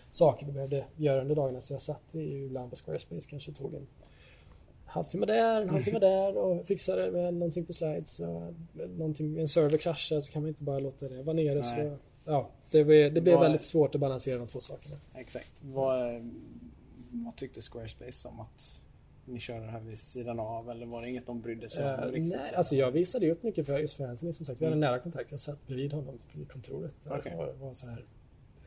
saker 0.09 0.45
vi 0.45 0.51
behövde 0.51 0.86
göra 0.97 1.21
under 1.21 1.36
dagarna. 1.36 1.61
Så 1.61 1.73
jag 1.73 1.82
satt 1.82 2.15
ibland 2.15 2.69
på 2.69 2.75
Squarespace, 2.75 3.30
kanske 3.30 3.51
tog 3.51 3.73
en 3.73 3.88
halvtimme 4.86 5.25
där, 5.25 5.61
en 5.61 5.69
halvtimme 5.69 5.99
där 5.99 6.38
och 6.38 6.65
fixade 6.67 7.11
med 7.11 7.34
någonting 7.34 7.65
på 7.65 7.73
slides. 7.73 8.19
Och 8.19 8.53
någonting, 8.97 9.39
en 9.39 9.47
server 9.47 9.77
kraschar 9.77 10.19
så 10.19 10.32
kan 10.32 10.41
man 10.41 10.49
inte 10.49 10.63
bara 10.63 10.80
låta 10.80 11.09
det 11.09 11.23
vara 11.23 11.36
nere. 11.36 11.53
Nej. 11.55 11.63
Så, 11.63 11.97
ja, 12.25 12.49
det, 12.71 12.84
blev- 12.84 13.13
det 13.13 13.21
blev 13.21 13.39
väldigt 13.39 13.61
svårt 13.63 13.95
att 13.95 14.01
balansera 14.01 14.38
de 14.38 14.47
två 14.47 14.59
sakerna. 14.59 14.95
Exakt. 15.15 15.61
Vad, 15.65 16.32
vad 17.12 17.36
tyckte 17.36 17.62
Squarespace 17.62 18.28
om 18.28 18.39
att 18.39 18.82
ni 19.26 19.39
körde 19.39 19.66
det 19.66 19.72
här 19.72 19.80
vid 19.80 19.99
sidan 19.99 20.39
av? 20.39 20.70
Eller 20.70 20.86
var 20.86 21.01
det 21.01 21.10
inget 21.10 21.26
de 21.28 21.41
brydde 21.41 21.70
sig 21.70 21.93
om 21.93 21.99
Eh, 21.99 22.05
riktigt? 22.12 22.36
nej, 22.36 22.53
alltså 22.55 22.76
jag 22.76 22.91
visade 22.91 23.26
ju 23.26 23.32
upp 23.32 23.43
mycket 23.43 23.66
för 23.66 23.80
just 23.80 23.93
för 23.93 24.07
Anthony 24.07 24.34
som 24.34 24.45
sagt. 24.45 24.62
Vi 24.62 24.66
hade 24.66 24.74
en 24.76 24.80
nära 24.80 24.99
kontakt. 24.99 25.32
Jag 25.32 25.39
satt 25.39 25.68
bredvid 25.68 25.93
honom 25.93 26.20
i 26.34 26.45
kontoret 26.45 26.95
Mm. 27.05 27.20
Okej. 27.20 27.36
och 27.36 27.60
var 27.60 27.74
så 27.74 27.88
här, 27.88 28.05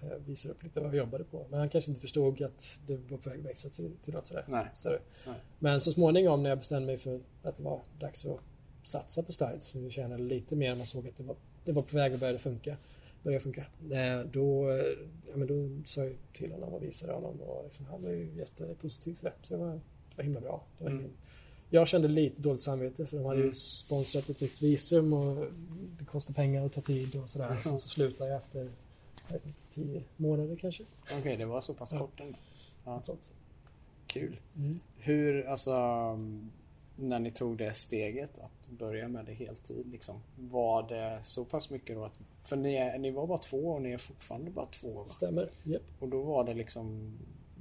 eh, 0.02 0.08
visade 0.26 0.54
upp 0.54 0.62
lite 0.62 0.80
vad 0.80 0.90
vi 0.90 0.98
jobbade 0.98 1.24
på. 1.24 1.46
Men 1.50 1.58
han 1.58 1.68
kanske 1.68 1.90
inte 1.90 2.00
förstod 2.00 2.42
att 2.42 2.78
det 2.86 2.96
var 2.96 3.18
på 3.18 3.30
väg 3.30 3.38
att 3.40 3.46
växa 3.46 3.68
till, 3.68 3.96
till 4.04 4.14
något 4.14 4.26
sådär 4.26 4.44
Nej. 4.48 4.66
större. 4.74 4.98
Nej. 5.26 5.34
Men 5.58 5.80
så 5.80 5.90
småningom 5.90 6.42
när 6.42 6.48
jag 6.50 6.58
bestämde 6.58 6.86
mig 6.86 6.96
för 6.98 7.20
att 7.42 7.56
det 7.56 7.62
var 7.62 7.80
dags 8.00 8.26
att 8.26 8.40
satsa 8.82 9.22
på 9.22 9.32
slides, 9.32 9.74
när 9.74 9.82
vi 9.82 9.90
tjänade 9.90 10.22
lite 10.22 10.56
mer, 10.56 10.76
man 10.76 10.86
såg 10.86 11.08
att 11.08 11.16
det 11.16 11.22
var, 11.22 11.36
det 11.64 11.72
var 11.72 11.82
på 11.82 11.96
väg 11.96 12.12
att 12.14 12.20
börja 12.20 12.38
funka. 12.38 12.76
Börja 13.22 13.40
funka. 13.40 13.60
Eh, 13.90 14.26
Då, 14.32 14.70
eh, 14.70 14.76
ja, 15.30 15.36
men 15.36 15.46
då 15.46 15.84
sa 15.84 16.04
jag 16.04 16.12
till 16.32 16.52
honom 16.52 16.68
och 16.74 16.82
visade 16.82 17.12
honom 17.12 17.40
och 17.40 17.64
liksom, 17.64 17.86
han 17.86 18.02
var 18.02 18.10
ju 18.10 18.32
jättepositiv 18.36 19.14
till 19.14 19.24
det. 19.24 19.32
Så 19.42 19.54
det 19.54 19.60
var, 19.60 19.72
det 19.74 19.80
var 20.16 20.24
himla 20.24 20.40
bra. 20.40 20.64
Var 20.78 20.86
Mm. 20.90 21.00
ingen, 21.00 21.12
jag 21.70 21.88
kände 21.88 22.08
lite 22.08 22.42
dåligt 22.42 22.62
samvete 22.62 23.06
för 23.06 23.16
de 23.16 23.26
hade 23.26 23.38
ju 23.38 23.42
Mm. 23.42 23.54
sponsrat 23.54 24.28
ett 24.28 24.40
nytt 24.40 24.62
visum 24.62 25.12
och 25.12 25.46
det 25.98 26.04
kostar 26.04 26.34
pengar 26.34 26.62
och 26.64 26.72
tar 26.72 26.82
tid 26.82 27.16
och 27.16 27.30
sådär. 27.30 27.56
Sen 27.64 27.78
så 27.78 27.88
slutade 27.88 28.30
jag 28.30 28.40
efter 28.42 28.70
jag 29.28 29.36
inte, 29.46 29.48
tio 29.74 30.02
månader 30.16 30.56
kanske. 30.56 30.84
Okej, 31.18 31.36
det 31.36 31.44
var 31.44 31.60
så 31.60 31.74
pass 31.74 31.92
Ja. 31.92 31.98
kort 31.98 32.20
ändå. 32.20 32.38
Ja. 32.84 33.02
Sånt. 33.02 33.30
Kul. 34.06 34.36
Mm. 34.56 34.80
Hur, 34.96 35.46
alltså, 35.46 35.70
när 36.96 37.18
ni 37.18 37.30
tog 37.30 37.58
det 37.58 37.74
steget 37.74 38.38
att 38.38 38.68
börja 38.78 39.08
med 39.08 39.24
det 39.24 39.32
heltid, 39.32 39.86
liksom, 39.90 40.22
var 40.36 40.88
det 40.88 41.18
så 41.22 41.44
pass 41.44 41.70
mycket 41.70 41.96
då 41.96 42.04
att, 42.04 42.18
för 42.44 42.56
ni, 42.56 42.74
är, 42.74 42.98
ni 42.98 43.10
var 43.10 43.26
bara 43.26 43.38
två 43.38 43.56
och 43.58 43.82
ni 43.82 43.92
är 43.92 43.98
fortfarande 43.98 44.50
bara 44.50 44.66
två 44.66 44.92
va? 44.92 45.04
Stämmer. 45.08 45.50
Japp. 45.64 45.82
Och 46.00 46.08
då 46.08 46.22
var 46.22 46.44
det 46.44 46.54
liksom, 46.54 47.12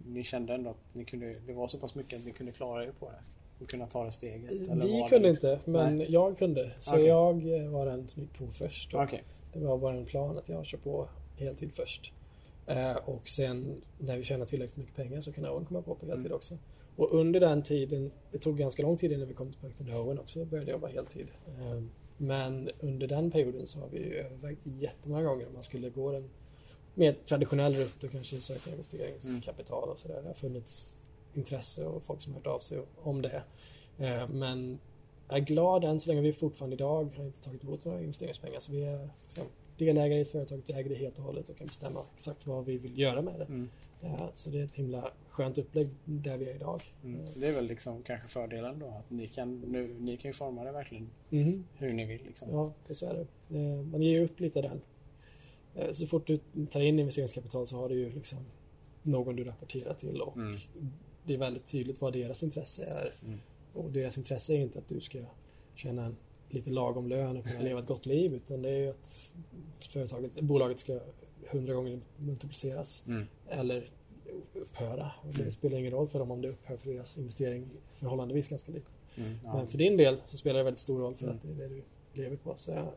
ni 0.05 0.23
kände 0.23 0.53
ändå 0.53 0.69
att 0.69 0.95
ni 0.95 1.05
kunde, 1.05 1.39
det 1.39 1.53
var 1.53 1.67
så 1.67 1.77
pass 1.77 1.95
mycket 1.95 2.19
att 2.19 2.25
ni 2.25 2.31
kunde 2.31 2.51
klara 2.51 2.85
er 2.85 2.91
på 2.99 3.05
det? 3.09 3.19
att 3.63 3.67
kunna 3.67 3.85
ta 3.85 4.03
det 4.05 4.11
steget? 4.11 4.51
Eller 4.51 4.75
Vi 4.87 5.05
kunde 5.09 5.27
liksom- 5.29 5.49
inte, 5.51 5.59
men 5.71 5.97
Nej. 5.97 6.11
jag 6.11 6.37
kunde. 6.37 6.71
Så 6.79 6.91
Okej. 6.91 7.05
jag 7.05 7.59
eh, 7.61 7.69
var 7.69 7.85
den 7.85 8.07
som 8.07 8.21
gick 8.21 8.37
på 8.37 8.47
först. 8.47 8.93
Och 8.93 9.01
Okej. 9.03 9.23
Det 9.53 9.59
var 9.59 9.77
bara 9.77 9.93
en 9.97 10.05
plan 10.05 10.37
att 10.37 10.49
jag 10.49 10.65
kör 10.65 10.77
på 10.77 11.07
heltid 11.37 11.73
först. 11.73 12.13
Eh, 12.67 12.95
och 12.95 13.27
sen 13.27 13.81
när 13.99 14.17
vi 14.17 14.23
tjänar 14.23 14.45
tillräckligt 14.45 14.77
mycket 14.77 14.95
pengar 14.95 15.21
så 15.21 15.31
kan 15.33 15.45
Owen 15.45 15.65
komma 15.65 15.81
på 15.81 15.95
på 15.95 16.05
heltid 16.05 16.25
Mm. 16.25 16.35
också. 16.35 16.57
Och 16.95 17.13
under 17.13 17.39
den 17.39 17.63
tiden, 17.63 18.11
det 18.31 18.37
tog 18.37 18.57
ganska 18.57 18.83
lång 18.83 18.97
tid 18.97 19.11
innan 19.11 19.27
vi 19.27 19.33
kom 19.33 19.51
till 19.51 19.61
punkten 19.61 19.87
där 19.87 20.01
Owen 20.01 20.19
också 20.19 20.45
började 20.45 20.71
jobba 20.71 20.87
heltid. 20.87 21.27
Ehm, 21.59 21.89
men 22.17 22.69
under 22.79 23.07
den 23.07 23.31
perioden 23.31 23.67
så 23.67 23.79
har 23.79 23.87
vi 23.87 23.97
ju 23.97 24.13
övervägt 24.13 24.61
jättemånga 24.63 25.23
gånger 25.23 25.47
om 25.47 25.53
man 25.53 25.63
skulle 25.63 25.89
gå 25.89 26.11
den 26.11 26.29
mer 26.93 27.15
traditionell 27.25 27.75
rutt 27.75 28.03
och 28.03 28.11
kanske 28.11 28.41
söka 28.41 28.71
investeringskapital 28.71 29.89
och 29.89 29.99
sådär. 29.99 30.21
Det 30.21 30.27
har 30.27 30.33
funnits 30.33 30.97
intresse 31.33 31.85
och 31.85 32.03
folk 32.03 32.21
som 32.21 32.33
har 32.33 32.39
hört 32.39 32.47
av 32.47 32.59
sig 32.59 32.81
om 33.01 33.21
det. 33.21 33.43
Ehm, 33.97 34.39
men 34.39 34.79
jag 35.29 35.39
är 35.39 35.43
glad 35.43 35.83
än 35.83 35.99
så 35.99 36.09
länge 36.09 36.21
vi 36.21 36.33
fortfarande 36.33 36.75
idag 36.75 37.13
har 37.17 37.25
inte 37.25 37.41
tagit 37.41 37.63
emot 37.63 37.85
några 37.85 38.01
investeringspengar. 38.01 38.59
Så 38.59 38.71
vi 38.71 38.83
är 38.83 39.09
liksom, 39.23 39.43
delägare 39.77 40.17
i 40.19 40.21
ett 40.21 40.31
företag, 40.31 40.61
vi 40.67 40.73
äger 40.73 40.89
det 40.89 40.95
helt 40.95 41.17
och 41.19 41.23
hållet 41.25 41.49
och 41.49 41.57
kan 41.57 41.67
bestämma 41.67 41.99
exakt 42.15 42.47
vad 42.47 42.65
vi 42.65 42.77
vill 42.77 42.99
göra 42.99 43.21
med 43.21 43.39
det. 43.39 43.45
Mm. 43.45 43.69
Eh, 44.01 44.29
Så 44.33 44.49
det 44.49 44.59
är 44.59 44.63
ett 44.63 44.75
himla 44.75 45.11
skönt 45.29 45.57
upplägg 45.57 45.89
där 46.05 46.37
vi 46.37 46.49
är 46.49 46.55
idag. 46.55 46.81
Mm. 47.03 47.21
Det 47.35 47.47
är 47.47 47.53
väl 47.53 47.65
liksom 47.67 48.03
kanske 48.03 48.27
fördelen 48.27 48.79
då 48.79 48.87
att 48.87 49.11
ni 49.11 49.27
kan, 49.27 49.59
nu, 49.59 49.95
ni 49.99 50.17
kan 50.17 50.33
forma 50.33 50.63
det 50.63 50.71
verkligen 50.71 51.09
Mhm. 51.29 51.63
hur 51.77 51.93
ni 51.93 52.05
vill. 52.05 52.21
Liksom. 52.25 52.47
Ja, 52.51 52.73
det 52.87 52.93
så 52.95 53.05
är 53.05 53.13
det. 53.49 53.57
Eh, 53.59 53.81
Man 53.83 54.01
ger 54.01 54.21
upp 54.21 54.39
lite 54.39 54.61
den. 54.61 54.81
Eh, 55.75 55.91
Så 55.91 56.07
fort 56.07 56.27
du 56.27 56.39
tar 56.69 56.81
in 56.81 56.99
investeringskapital 56.99 57.67
så 57.67 57.77
har 57.77 57.89
du 57.89 57.95
ju 57.95 58.09
liksom 58.13 58.37
någon 59.03 59.35
du 59.35 59.43
rapporterar 59.43 59.93
till 59.93 60.21
och 60.21 60.37
Mm. 60.37 60.57
det 61.25 61.33
är 61.33 61.37
väldigt 61.37 61.65
tydligt 61.65 62.01
vad 62.01 62.13
deras 62.13 62.43
intresse 62.43 62.85
är. 62.85 63.13
Mm. 63.25 63.39
Och 63.73 63.91
deras 63.91 64.17
intresse 64.17 64.53
är 64.53 64.57
inte 64.57 64.79
att 64.79 64.87
du 64.87 64.99
ska 65.01 65.19
tjäna 65.75 66.05
en 66.05 66.15
lite 66.53 66.69
lagom 66.69 67.07
lön 67.07 67.37
och 67.37 67.45
kunna 67.45 67.59
leva 67.61 67.79
ett 67.79 67.87
gott 67.87 68.05
liv 68.05 68.33
utan 68.33 68.61
det 68.61 68.69
är 68.69 68.77
ju 68.79 68.89
att 68.89 69.33
företaget, 69.89 70.41
bolaget 70.41 70.79
ska 70.79 70.99
hundra 71.51 71.73
gånger 71.73 71.99
multipliceras 72.17 73.03
Mm. 73.07 73.27
eller 73.49 73.85
upphöra. 74.53 75.11
Och 75.21 75.33
det 75.33 75.39
Mm. 75.41 75.51
spelar 75.51 75.77
ingen 75.77 75.91
roll 75.91 76.07
för 76.09 76.19
dem 76.19 76.31
om 76.31 76.41
det 76.41 76.49
upphör 76.49 76.77
för 76.77 76.91
deras 76.93 77.17
investering 77.17 77.67
förhållandevis 77.91 78.47
ganska 78.47 78.71
lite. 78.71 78.91
Mm. 79.17 79.33
Ja. 79.43 79.57
Men 79.57 79.67
för 79.67 79.77
din 79.77 79.97
del 79.97 80.17
så 80.27 80.37
spelar 80.37 80.57
det 80.57 80.63
väldigt 80.63 80.79
stor 80.79 80.99
roll 80.99 81.15
för 81.15 81.25
Mm. 81.25 81.35
att 81.37 81.43
det 81.43 81.63
är 81.63 81.69
det 81.69 81.75
du 81.75 81.83
lever 82.21 82.35
på. 82.37 82.53
Så 82.55 82.71
jag, 82.71 82.87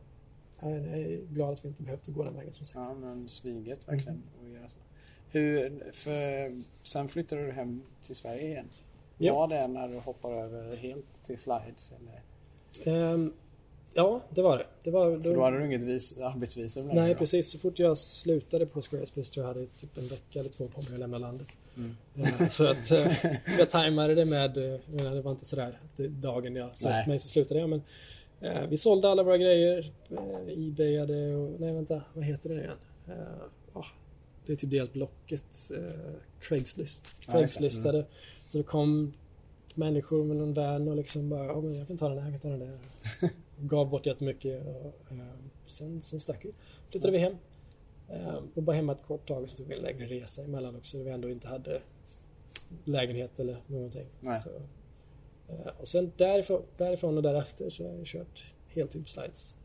jag 0.61 0.71
är 0.71 1.21
glad 1.33 1.53
att 1.53 1.65
vi 1.65 1.69
inte 1.69 1.83
behövde 1.83 2.11
gå 2.11 2.23
den 2.23 2.35
vägen 2.35 2.53
som 2.53 2.65
sagt. 2.65 2.75
ja, 2.75 2.93
men 2.93 3.29
sviget 3.29 3.87
verkligen. 3.87 4.23
att 4.43 4.49
göra 4.53 4.69
så. 4.69 4.77
Hur, 5.29 5.91
för, 5.93 6.55
sen 6.87 7.07
flyttade 7.07 7.45
du 7.45 7.51
hem 7.51 7.81
till 8.03 8.15
Sverige 8.15 8.47
igen. 8.47 8.69
Ja. 9.17 9.35
Var 9.35 9.47
det 9.47 9.67
när 9.67 9.87
du 9.87 9.99
hoppar 9.99 10.31
över 10.33 10.75
helt 10.75 11.23
till 11.23 11.37
slides? 11.37 11.93
Eller? 11.93 12.21
Ehm, 13.13 13.33
ja, 13.95 14.21
det 14.29 14.41
var 14.41 14.57
det. 14.57 14.65
det 14.83 14.91
var, 14.91 15.19
För 15.19 15.33
då 15.33 15.43
hade 15.43 15.59
du 15.59 15.65
inget 15.65 15.81
vis, 15.81 16.17
arbetsvisum 16.17 16.87
längre, 16.87 17.01
Nej, 17.01 17.13
va? 17.13 17.17
precis. 17.19 17.51
Så 17.51 17.59
fort 17.59 17.79
jag 17.79 17.97
slutade 17.97 18.65
på 18.65 18.81
Squarespace 18.81 19.33
tror 19.33 19.45
jag 19.45 19.53
hade 19.53 19.65
typ 19.65 19.97
en 19.97 20.07
vecka 20.07 20.39
eller 20.39 20.49
två 20.49 20.67
på 20.67 20.81
mig 20.81 20.93
att 20.93 20.99
lämna 20.99 21.17
landet. 21.17 21.47
Mm. 21.77 21.95
Eh, 22.15 22.47
Så 22.49 22.67
att 22.67 22.91
eh, 22.91 23.11
jag 23.59 23.69
tajmade 23.69 24.15
det 24.15 24.25
med, 24.25 24.57
eh, 24.57 24.63
jag 24.63 24.79
menar, 24.95 25.15
det 25.15 25.21
var 25.21 25.31
inte 25.31 25.45
sådär 25.45 25.79
dagen 25.97 26.55
jag 26.55 26.67
upp 26.67 27.07
mig 27.07 27.19
så 27.19 27.27
slutade 27.27 27.59
jag. 27.59 27.69
Men 27.69 27.81
eh, 28.41 28.67
vi 28.69 28.77
sålde 28.77 29.09
alla 29.09 29.23
våra 29.23 29.37
grejer, 29.37 29.91
eh, 30.09 30.67
ebayade 30.67 31.35
och, 31.35 31.59
nej 31.59 31.73
vänta, 31.73 32.01
vad 32.13 32.25
heter 32.25 32.49
det 32.49 32.55
nu 32.55 32.61
igen? 32.61 32.77
Eh, 33.07 33.13
ah, 33.73 33.85
det 34.45 34.53
är 34.53 34.57
typ 34.57 34.71
deras 34.71 34.93
Blocket, 34.93 35.71
eh, 35.71 36.13
Craigslist. 36.39 37.15
Ja. 37.27 37.33
Craigslistade. 37.33 38.05
Så 38.45 38.57
det 38.57 38.63
kom 38.63 39.13
människor 39.75 40.23
med 40.23 40.37
någon 40.37 40.53
van 40.53 40.87
och 40.87 40.95
liksom 40.95 41.29
bara, 41.29 41.45
ja 41.45 41.61
men 41.61 41.75
jag 41.77 41.87
kan 41.87 41.97
ta 41.97 42.09
den 42.09 42.17
här, 42.17 42.31
jag 42.31 42.41
kan 42.41 42.51
ta 42.51 42.57
den 42.57 42.59
där. 42.59 43.29
Gav 43.59 43.89
bort 43.89 44.05
jättemycket 44.05 44.65
och 44.67 45.11
eh, 45.11 45.17
sen, 45.63 46.01
sen 46.01 46.19
stack 46.19 46.45
vi. 46.45 46.51
Flyttade 46.89 47.11
vi 47.11 47.17
hem. 47.17 47.35
Eh, 48.09 48.35
och 48.55 48.63
bara 48.63 48.75
hemma 48.75 48.91
ett 48.91 49.03
kort 49.03 49.27
tag 49.27 49.43
och 49.43 49.49
så 49.49 49.57
tog 49.57 49.67
vi 49.67 49.75
en 49.75 49.81
längre 49.81 50.05
resa 50.05 50.43
emellan 50.43 50.75
också. 50.75 50.97
Vi 51.03 51.09
ändå 51.09 51.29
inte 51.29 51.47
hade 51.47 51.81
lägenhet 52.83 53.39
eller 53.39 53.57
någonting. 53.67 54.07
Så, 54.39 54.49
eh, 55.53 55.71
och 55.79 55.87
sen 55.87 56.11
därifrån, 56.17 56.63
därifrån 56.77 57.17
och 57.17 57.23
därefter 57.23 57.69
så 57.69 57.87
har 57.89 57.97
jag 57.97 58.05
kört 58.05 58.53
heltid 58.67 59.03
på 59.03 59.09
slides. 59.09 59.55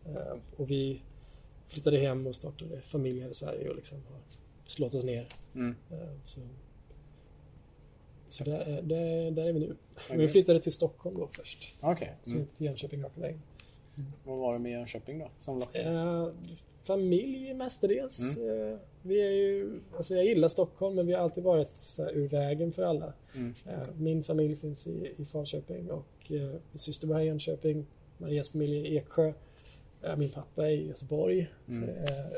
Och 0.56 0.70
vi 0.70 1.02
flyttade 1.66 1.98
hem 1.98 2.26
och 2.26 2.34
startade 2.34 2.80
familj 2.80 3.20
här 3.20 3.28
i 3.30 3.34
Sverige 3.34 3.68
och 3.68 3.76
liksom 3.76 3.98
har 4.10 4.20
slått 4.66 4.94
oss 4.94 5.04
ner. 5.04 5.26
Mm. 5.54 5.76
Så 6.24 6.40
så 8.28 8.44
där, 8.44 8.60
är- 8.60 8.82
där, 8.82 9.30
där 9.30 9.44
är 9.44 9.52
vi 9.52 9.60
nu. 9.60 9.76
Okej. 9.96 10.16
Vi 10.18 10.28
flyttade 10.28 10.60
till 10.60 10.72
Stockholm 10.72 11.18
då 11.18 11.28
först. 11.32 11.76
Så 12.22 12.30
Mm. 12.30 12.42
inte 12.42 12.56
till 12.56 12.66
Jönköping 12.66 13.02
raka 13.02 13.20
vägen. 13.20 13.42
Vad 14.24 14.38
var 14.38 14.52
det 14.52 14.58
med 14.58 14.72
Jönköping 14.72 15.18
då? 15.18 15.52
Lockade? 15.52 15.84
Eh, 15.90 16.28
familj 16.82 17.54
mestadels. 17.54 18.36
Mm. 18.36 18.72
Eh, 18.72 18.78
vi 19.02 19.20
är 19.20 19.30
ju, 19.30 19.80
alltså 19.96 20.14
jag 20.14 20.24
gillar 20.24 20.48
Stockholm 20.48 20.96
men 20.96 21.06
vi 21.06 21.12
har 21.12 21.20
alltid 21.20 21.44
varit 21.44 21.78
så 21.78 22.02
här, 22.04 22.12
ur 22.12 22.28
vägen 22.28 22.72
för 22.72 22.82
alla. 22.82 23.12
Mm. 23.34 23.54
Eh, 23.66 23.88
min 23.98 24.22
familj 24.24 24.56
finns 24.56 24.86
i, 24.86 25.14
i 25.16 25.24
Falköping 25.24 25.90
och 25.90 26.32
eh, 26.32 26.40
min 26.70 26.78
syster 26.78 27.06
bor 27.06 27.14
här 27.14 27.20
i 27.22 27.26
Jönköping. 27.26 27.86
Marias 28.18 28.48
familj 28.48 28.78
är 28.78 28.84
i 28.84 28.96
Eksjö. 28.96 29.32
Eh, 30.02 30.16
min 30.16 30.30
pappa 30.30 30.66
är 30.66 30.70
i 30.70 30.86
Göteborg. 30.88 31.50
Mm. 31.68 31.80
Så 31.80 31.86
det, 31.86 31.98
är, 31.98 32.36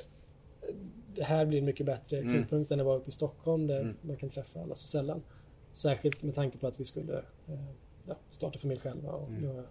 det 1.15 1.23
här 1.25 1.47
blir 1.47 1.59
en 1.59 1.65
mycket 1.65 1.87
bättre 1.87 2.19
Mm. 2.19 2.33
knutpunkt 2.35 2.71
än 2.71 2.81
att 2.81 2.87
vara 2.87 2.97
uppe 2.97 3.09
i 3.09 3.13
Stockholm 3.13 3.67
där 3.67 3.81
Mm. 3.81 3.97
man 4.03 4.17
kan 4.17 4.29
träffa 4.29 4.61
alla 4.61 4.75
så 4.75 4.87
sällan. 4.87 5.23
Särskilt 5.73 6.23
med 6.23 6.35
tanke 6.35 6.59
på 6.59 6.67
att 6.67 6.81
vi 6.81 6.85
skulle 6.85 7.19
eh, 7.49 7.65
ja, 8.09 8.15
starta 8.31 8.59
familj 8.59 8.81
själva. 8.81 9.13
Och 9.13 9.29
Mm. 9.29 9.45
har 9.57 9.65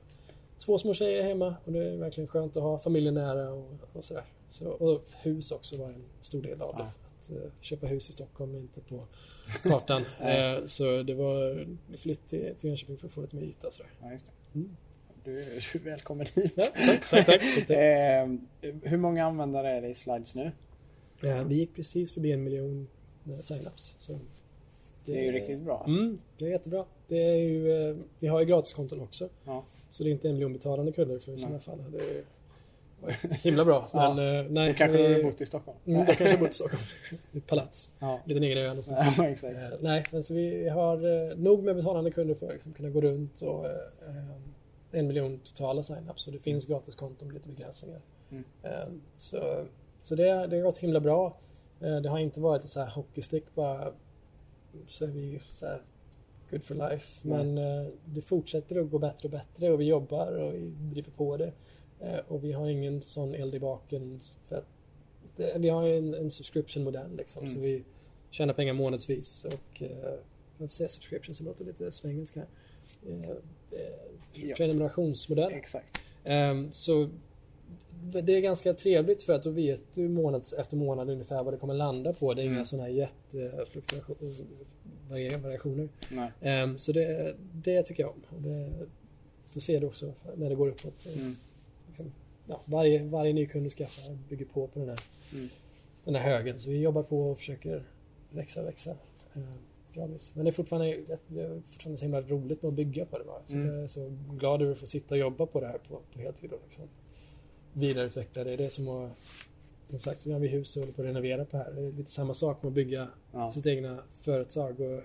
två 0.62 0.78
små 0.78 0.94
tjejer 0.94 1.24
hemma 1.24 1.56
och 1.66 1.72
det 1.72 1.86
är 1.86 1.98
verkligen 1.98 2.28
skönt 2.28 2.58
att 2.58 2.64
ha 2.64 2.80
familjen 2.80 3.14
nära 3.14 3.52
och, 3.52 3.80
och 3.94 4.06
sådär. 4.06 4.24
Så, 4.50 4.70
och 4.70 5.04
hus 5.22 5.52
också 5.52 5.78
var 5.78 5.90
en 5.90 6.04
stor 6.22 6.42
del 6.42 6.62
av 6.62 6.76
det. 6.76 6.84
Ja. 6.84 6.92
Att 7.20 7.32
eh, 7.32 7.52
köpa 7.62 7.88
hus 7.88 8.10
i 8.10 8.14
Stockholm 8.14 8.56
är 8.56 8.60
inte 8.60 8.82
på 8.82 9.08
kartan. 9.64 10.02
Eh, 10.20 10.66
så 10.66 11.04
det 11.04 11.14
var 11.14 11.68
flytt 11.98 12.30
till, 12.30 12.56
till 12.58 12.70
Jönköping 12.70 12.98
för 12.98 13.08
att 13.08 13.14
få 13.14 13.22
lite 13.22 13.36
mer 13.36 13.44
yta 13.44 13.68
och 13.68 13.74
sådär. 13.74 13.92
Ja, 14.02 14.12
just 14.12 14.26
det. 14.26 14.60
Mm. 14.60 14.78
Du, 15.24 15.36
du 15.36 15.80
är 15.80 15.80
välkommen 15.80 16.26
hit. 16.36 16.54
Ja, 16.56 16.66
tack, 16.86 17.10
tack, 17.10 17.26
tack. 17.26 17.70
Eh, 17.70 18.28
hur 18.84 18.98
många 18.98 19.26
användare 19.26 19.70
är 19.70 19.82
det 19.82 19.88
i 19.88 19.94
slides 19.94 20.36
nu? 20.36 20.52
Vi 21.46 21.56
gick 21.56 21.76
precis 21.76 22.14
förbi 22.14 22.32
en 22.32 22.44
miljon 22.44 22.88
sign-ups. 23.24 23.96
Så 24.00 24.20
Det 25.06 25.20
är 25.20 25.24
ju 25.24 25.32
riktigt 25.32 25.60
bra. 25.60 25.78
Alltså. 25.78 25.98
Mm, 25.98 26.20
det 26.38 26.46
är 26.46 26.50
jättebra. 26.50 26.86
Det 27.08 27.18
är 27.18 27.36
ju, 27.36 27.98
vi 28.20 28.28
har 28.28 28.40
ju 28.40 28.46
gratiskonton 28.46 29.02
också. 29.02 29.30
Ja. 29.46 29.66
Så 29.92 30.04
det 30.04 30.10
är 30.10 30.12
inte 30.12 30.28
en 30.28 30.34
miljon 30.34 30.54
betalande 30.54 30.92
kunder 30.92 31.20
för 31.20 31.32
i 31.32 31.40
sådana 31.40 31.60
fall. 31.60 31.84
Det 31.92 31.98
är 31.98 32.24
himla 33.44 33.66
bra. 33.66 33.90
Ja. 33.94 34.14
Men, 34.14 34.46
eh, 34.46 34.52
nej, 34.52 34.72
Då 34.72 34.78
kanske 34.78 34.98
du 34.98 35.16
har 35.16 35.24
bott 35.24 35.42
i 35.42 35.46
Stockholm? 35.46 35.78
Mm, 35.86 36.00
då 36.00 36.06
kanske 36.06 36.30
jag 36.30 36.40
bott 36.40 36.50
i 36.50 36.54
Stockholm. 36.54 36.84
Ett 37.34 37.48
palats. 37.48 37.92
Ja. 38.00 38.20
Liten 38.26 38.44
egen 38.44 38.58
ö 38.58 38.68
någonstans. 38.68 39.18
ja, 39.18 39.28
exakt. 39.30 39.56
Eh, 39.56 39.70
nej, 39.80 40.04
men 40.12 40.24
så 40.24 40.34
vi 40.34 40.70
har 40.70 41.30
eh, 41.30 41.38
nog 41.38 41.64
med 41.64 41.76
betalande 41.76 42.12
kunder 42.12 42.36
för 42.36 42.48
att 42.48 42.54
liksom 42.54 42.74
kunna 42.74 42.90
gå 42.90 43.02
runt 43.02 43.42
och 43.42 43.66
eh, 43.66 43.72
eh, 44.08 45.00
en 45.00 45.08
miljon 45.08 45.40
totala 45.40 45.82
sign-ups. 45.82 46.18
Så 46.18 46.32
det 46.32 46.40
finns 46.40 46.66
gratiskonton 46.66 47.28
med 47.28 47.34
lite 47.34 47.50
begränsningar. 47.50 48.02
Mm. 48.32 48.44
Eh, 48.64 48.88
så 49.18 49.66
så 50.04 50.16
det, 50.16 50.48
det 50.48 50.56
har 50.56 50.64
gått 50.64 50.78
himla 50.78 51.00
bra. 51.00 51.38
Eh, 51.82 51.98
det 51.98 52.10
har 52.10 52.20
inte 52.20 52.42
varit 52.42 52.66
så 52.66 52.80
här 52.80 52.88
hockeystick 52.88 53.56
bara 53.56 53.92
så 54.88 55.06
är 55.06 55.10
vi 55.10 55.42
så 55.52 55.66
här 55.66 55.82
good 56.52 56.66
for 56.66 56.76
life. 56.76 57.28
Men 57.28 57.58
eh, 57.58 57.88
det 58.06 58.22
fortsätter 58.22 58.82
att 58.82 58.90
gå 58.90 59.00
bättre 59.00 59.28
och 59.28 59.32
bättre 59.32 59.72
och 59.72 59.82
vi 59.82 59.86
jobbar 59.86 60.32
och 60.32 60.54
vi 60.54 60.74
driver 60.92 61.12
på 61.12 61.38
det. 61.38 61.52
Eh, 62.00 62.20
och 62.28 62.44
vi 62.44 62.52
har 62.52 62.70
ingen 62.70 63.02
sån 63.02 63.36
eld 63.36 63.56
i 63.56 63.60
baken 63.60 64.20
för 64.48 64.56
att 64.56 64.68
det, 65.36 65.58
vi 65.60 65.70
har 65.70 65.88
ju 65.88 65.98
en, 65.98 66.14
en 66.14 66.32
subscription-modell 66.32 67.16
liksom. 67.18 67.44
Mm. 67.44 67.54
Så 67.54 67.60
vi 67.60 67.84
tjänar 68.30 68.54
pengar 68.54 68.74
månadsvis 68.74 69.46
och 69.46 69.82
eh, 69.82 70.14
jag 70.58 70.72
säga 70.72 70.90
subscription 70.90 71.36
så 71.36 71.44
låter 71.44 71.66
lite 71.66 71.92
svengelska 71.92 72.40
här. 72.40 72.50
Eh, 73.12 73.30
eh, 73.30 73.38
Ja. 74.34 74.56
prenumerationsmodell. 74.56 75.54
Exakt. 75.54 75.98
Ehm, 76.24 76.72
så 76.72 77.10
det 78.24 78.36
är 78.36 78.42
ganska 78.42 78.74
trevligt 78.74 79.24
för 79.24 79.34
att 79.34 79.44
då 79.44 79.50
vet 79.50 79.82
du 79.94 80.10
månads 80.10 80.54
efter 80.54 80.78
månad 80.78 81.10
ungefär 81.10 81.44
vad 81.44 81.54
det 81.54 81.58
kommer 81.58 81.74
landa 81.74 82.14
på. 82.14 82.34
Det 82.34 82.42
är 82.42 82.44
inga 82.44 82.54
Mm. 82.54 82.66
sådana 82.66 82.84
här 82.88 82.94
jättefluktuationer. 82.94 85.90
Nej. 86.12 86.32
Ehm, 86.42 86.78
så 86.78 86.92
det, 86.92 87.36
det 87.54 87.84
tycker 87.84 88.04
jag 88.04 88.12
om. 88.12 88.44
Det, 88.44 88.72
då 89.54 89.60
ser 89.60 89.80
du 89.80 89.88
också 89.88 90.14
när 90.36 90.50
det 90.50 90.56
går 90.56 90.68
uppåt. 90.68 91.08
Mm. 91.16 91.36
Liksom, 91.88 92.12
ja, 92.48 92.62
varje, 92.66 93.04
varje 93.04 93.34
ny 93.34 93.46
kund 93.46 93.66
du 93.66 93.70
skaffar 93.70 94.14
bygger 94.30 94.46
på 94.46 94.68
på 94.68 94.80
den 94.80 94.90
här, 94.90 95.00
Mm. 95.34 95.50
den 96.06 96.16
här 96.16 96.38
högen. 96.38 96.60
Så 96.60 96.70
vi 96.70 96.78
jobbar 96.80 97.04
på 97.04 97.32
och 97.32 97.38
försöker 97.38 97.84
växa 98.32 98.62
och 98.62 98.68
växa. 98.68 98.92
Eh, 99.34 99.42
gradvis. 99.94 100.32
Men 100.36 100.46
det 100.46 100.50
är 100.50 100.54
fortfarande, 100.54 100.98
det 101.28 101.42
är 101.42 101.62
fortfarande 101.66 101.98
så 101.98 102.06
himla 102.06 102.22
roligt 102.22 102.62
med 102.62 102.70
att 102.70 102.76
bygga 102.76 103.06
på 103.06 103.18
det. 103.18 103.24
Bara. 103.26 103.42
Så 103.46 103.54
Mm. 103.56 103.68
Jag 103.74 103.84
är 103.84 103.88
så 103.88 104.18
glad 104.40 104.62
över 104.62 104.72
att 104.72 104.78
få 104.80 104.88
sitta 104.88 105.16
och 105.16 105.20
jobba 105.20 105.46
på 105.46 105.62
det 105.62 105.68
här 105.68 105.78
på, 105.78 106.00
på 106.14 106.20
heltid. 106.20 106.52
Liksom 106.64 106.84
vidareutveckla 107.74 108.44
det. 108.44 108.56
Det 108.56 108.66
är 108.66 108.70
som 108.70 108.88
att 108.88 109.12
som 109.90 110.00
sagt, 110.00 110.26
nu 110.26 110.34
har 110.34 110.40
vi 110.40 110.48
hus 110.48 110.76
och 110.78 110.82
håller 110.82 110.94
på 110.94 111.02
att 111.02 111.08
renovera 111.08 111.46
på 111.46 111.58
här. 111.58 111.72
Det 111.72 111.82
är 111.82 111.92
lite 111.92 112.12
samma 112.12 112.34
sak 112.34 112.64
med 112.64 112.68
att 112.70 112.74
bygga 112.74 113.08
Ja. 113.32 113.52
sitt 113.52 113.66
egna 113.66 114.04
företag. 114.20 114.80
Och 114.80 115.02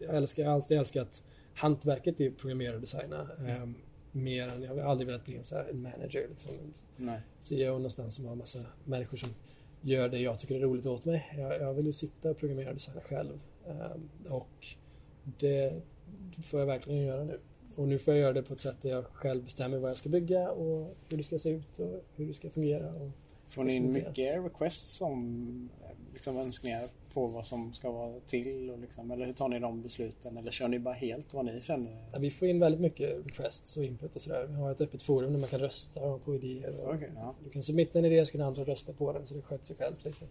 jag 0.00 0.16
älskar, 0.16 0.42
jag 0.42 0.52
alltid 0.52 0.78
älskat 0.78 1.22
hantverket 1.54 2.20
är 2.20 2.28
att 2.28 2.36
programmera 2.36 2.74
och 2.74 2.80
designa. 2.80 3.28
Eh, 3.48 3.68
mer 4.12 4.48
än, 4.48 4.62
jag 4.62 4.74
har 4.74 4.80
aldrig 4.80 5.06
velat 5.06 5.24
bli 5.24 5.36
en, 5.36 5.44
så 5.44 5.54
här, 5.54 5.66
en 5.70 5.82
manager, 5.82 6.26
liksom, 6.30 6.54
en 6.54 6.72
Nej. 7.06 7.20
CEO 7.38 7.72
någonstans 7.72 8.14
som 8.14 8.24
har 8.26 8.34
massa 8.34 8.58
människor 8.84 9.16
som 9.16 9.28
gör 9.80 10.08
det 10.08 10.18
jag 10.18 10.38
tycker 10.38 10.54
är 10.54 10.60
roligt 10.60 10.86
åt 10.86 11.04
mig. 11.04 11.34
Jag, 11.38 11.60
jag 11.60 11.74
vill 11.74 11.86
ju 11.86 11.92
sitta 11.92 12.30
och 12.30 12.38
programmera 12.38 12.68
och 12.68 12.74
designa 12.74 13.00
själv. 13.00 13.40
Eh, 13.66 14.32
och 14.32 14.66
det 15.38 15.82
får 16.44 16.60
jag 16.60 16.66
verkligen 16.66 17.02
göra 17.02 17.24
nu. 17.24 17.38
Och 17.76 17.88
nu 17.88 17.98
får 17.98 18.14
jag 18.14 18.20
göra 18.20 18.32
det 18.32 18.42
på 18.42 18.54
ett 18.54 18.60
sätt 18.60 18.82
där 18.82 18.90
jag 18.90 19.04
själv 19.04 19.44
bestämmer 19.44 19.78
vad 19.78 19.90
jag 19.90 19.96
ska 19.96 20.08
bygga 20.08 20.50
och 20.50 20.96
hur 21.08 21.16
det 21.16 21.22
ska 21.22 21.38
se 21.38 21.50
ut 21.50 21.78
och 21.78 22.04
hur 22.16 22.26
det 22.26 22.34
ska 22.34 22.50
fungera. 22.50 22.92
Och 22.92 23.10
Får 23.50 23.64
ni 23.64 23.74
in 23.74 23.92
mycket 23.92 24.44
requests 24.44 25.00
om 25.00 25.70
liksom, 26.12 26.36
önskningar 26.36 26.88
på 27.14 27.26
vad 27.26 27.46
som 27.46 27.74
ska 27.74 27.90
vara 27.90 28.20
till? 28.20 28.70
Och 28.70 28.78
liksom, 28.78 29.10
eller 29.10 29.26
hur 29.26 29.32
tar 29.32 29.48
ni 29.48 29.58
de 29.58 29.82
besluten? 29.82 30.36
Eller 30.36 30.50
kör 30.50 30.68
ni 30.68 30.78
bara 30.78 30.94
helt 30.94 31.34
vad 31.34 31.44
ni 31.44 31.60
känner? 31.60 31.96
Ja, 32.12 32.18
vi 32.18 32.30
får 32.30 32.48
in 32.48 32.60
väldigt 32.60 32.80
mycket 32.80 33.26
requests 33.26 33.76
och 33.76 33.84
input 33.84 34.16
och 34.16 34.22
sådär. 34.22 34.46
Vi 34.46 34.54
har 34.54 34.72
ett 34.72 34.80
öppet 34.80 35.02
forum 35.02 35.32
där 35.32 35.40
man 35.40 35.48
kan 35.48 35.60
rösta 35.60 36.18
på 36.18 36.34
idéer. 36.34 36.80
Och 36.80 36.94
Okay, 36.94 37.08
ja. 37.16 37.34
Du 37.44 37.50
kan 37.50 37.62
submitta 37.62 37.98
en 37.98 38.04
idé 38.04 38.26
så 38.26 38.32
kan 38.32 38.40
andra 38.40 38.64
rösta 38.64 38.92
på 38.92 39.12
den 39.12 39.26
så 39.26 39.34
det 39.34 39.42
sköter 39.42 39.64
sig 39.64 39.76
själv 39.76 39.94
lite. 40.04 40.26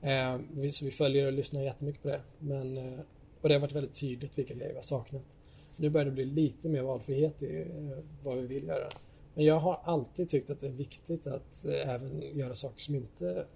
Eh, 0.00 0.38
vi, 0.52 0.72
så 0.72 0.84
vi 0.84 0.90
följer 0.90 1.26
och 1.26 1.32
lyssnar 1.32 1.62
jättemycket 1.62 2.02
på 2.02 2.08
det. 2.08 2.20
Men, 2.38 2.78
eh, 2.78 3.00
och 3.40 3.48
det 3.48 3.54
har 3.54 3.60
varit 3.60 3.72
väldigt 3.72 4.00
tydligt 4.00 4.38
vilka 4.38 4.54
grejer 4.54 4.70
vi 4.70 4.76
har 4.76 4.82
saknat. 4.82 5.36
Nu 5.76 5.90
börjar 5.90 6.04
det 6.04 6.10
bli 6.10 6.24
lite 6.24 6.68
mer 6.68 6.82
valfrihet 6.82 7.42
i 7.42 7.60
eh, 7.60 7.98
vad 8.22 8.36
vi 8.36 8.46
vill 8.46 8.64
göra. 8.66 8.88
Men 9.34 9.44
jag 9.44 9.58
har 9.60 9.80
alltid 9.84 10.28
tyckt 10.28 10.50
att 10.50 10.60
det 10.60 10.66
är 10.66 10.70
viktigt 10.72 11.26
att 11.26 11.64
eh, 11.64 11.88
även 11.94 12.22
göra 12.38 12.54
saker 12.54 12.80
som 12.82 12.94
inte 12.94 13.46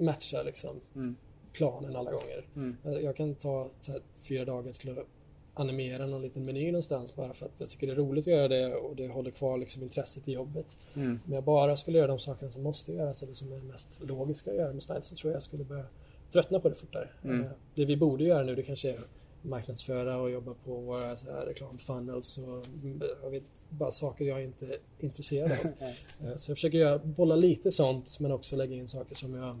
matchar 0.00 0.44
liksom, 0.44 0.80
Mm. 0.94 1.16
planen 1.52 1.96
alla 1.96 2.10
gånger. 2.10 2.46
Mm. 2.56 2.76
Jag 2.84 3.02
jag 3.02 3.16
kan 3.16 3.34
ta 3.34 3.70
här, 3.88 4.00
fyra 4.20 4.44
dagar 4.44 4.72
till 4.72 4.90
att 4.98 5.06
animera 5.54 6.06
någon 6.06 6.22
liten 6.22 6.44
meny 6.44 6.66
någonstans 6.72 7.16
bara 7.16 7.32
för 7.34 7.46
att 7.46 7.60
jag 7.60 7.68
tycker 7.68 7.86
det 7.86 7.92
är 7.92 7.96
roligt 7.96 8.26
att 8.26 8.32
göra 8.32 8.48
det 8.48 8.74
och 8.74 8.96
det 8.96 9.08
håller 9.08 9.30
kvar 9.30 9.58
liksom 9.58 9.82
intresset 9.82 10.28
i 10.28 10.32
jobbet. 10.32 10.76
Mm. 10.96 11.20
Om 11.26 11.32
jag 11.32 11.44
bara 11.44 11.76
skulle 11.76 11.98
göra 11.98 12.08
de 12.08 12.18
sakerna 12.18 12.50
som 12.50 12.62
måste 12.62 12.92
göras 12.92 13.22
eller 13.22 13.32
som 13.32 13.52
är 13.52 13.58
mest 13.60 14.00
logiska 14.02 14.50
att 14.50 14.56
göra 14.56 14.72
med 14.72 14.82
slides 14.82 15.04
så 15.06 15.16
tror 15.16 15.30
jag 15.30 15.36
jag 15.36 15.42
skulle 15.42 15.64
börja 15.64 15.84
tröttna 16.32 16.60
på 16.60 16.68
det 16.68 16.74
fortare. 16.74 17.08
Mm. 17.24 17.40
Eh, 17.44 17.50
Det 17.74 17.84
vi 17.84 17.96
borde 17.96 18.24
göra 18.24 18.42
nu 18.42 18.54
det 18.54 18.62
kanske 18.62 18.90
är 18.90 18.98
marknadsföra 19.42 20.16
och 20.16 20.30
jobba 20.30 20.54
på 20.54 20.74
våra 20.80 21.16
så 21.16 21.30
här 21.32 21.46
reklamfunnels 21.46 22.38
och 22.38 22.66
mm, 22.66 23.02
jag 23.22 23.30
vet, 23.30 23.42
bara 23.68 23.90
saker 23.90 24.24
jag 24.24 24.44
inte 24.44 24.66
är 24.66 24.76
intresserad 24.98 25.52
av. 25.52 25.58
Eh, 26.26 26.36
Så 26.36 26.50
jag 26.50 26.56
försöker 26.56 26.78
göra, 26.78 26.98
bolla 26.98 27.36
lite 27.36 27.70
sånt 27.70 28.16
men 28.20 28.32
också 28.32 28.56
lägga 28.56 28.76
in 28.76 28.88
saker 28.88 29.14
som 29.14 29.34
jag, 29.34 29.58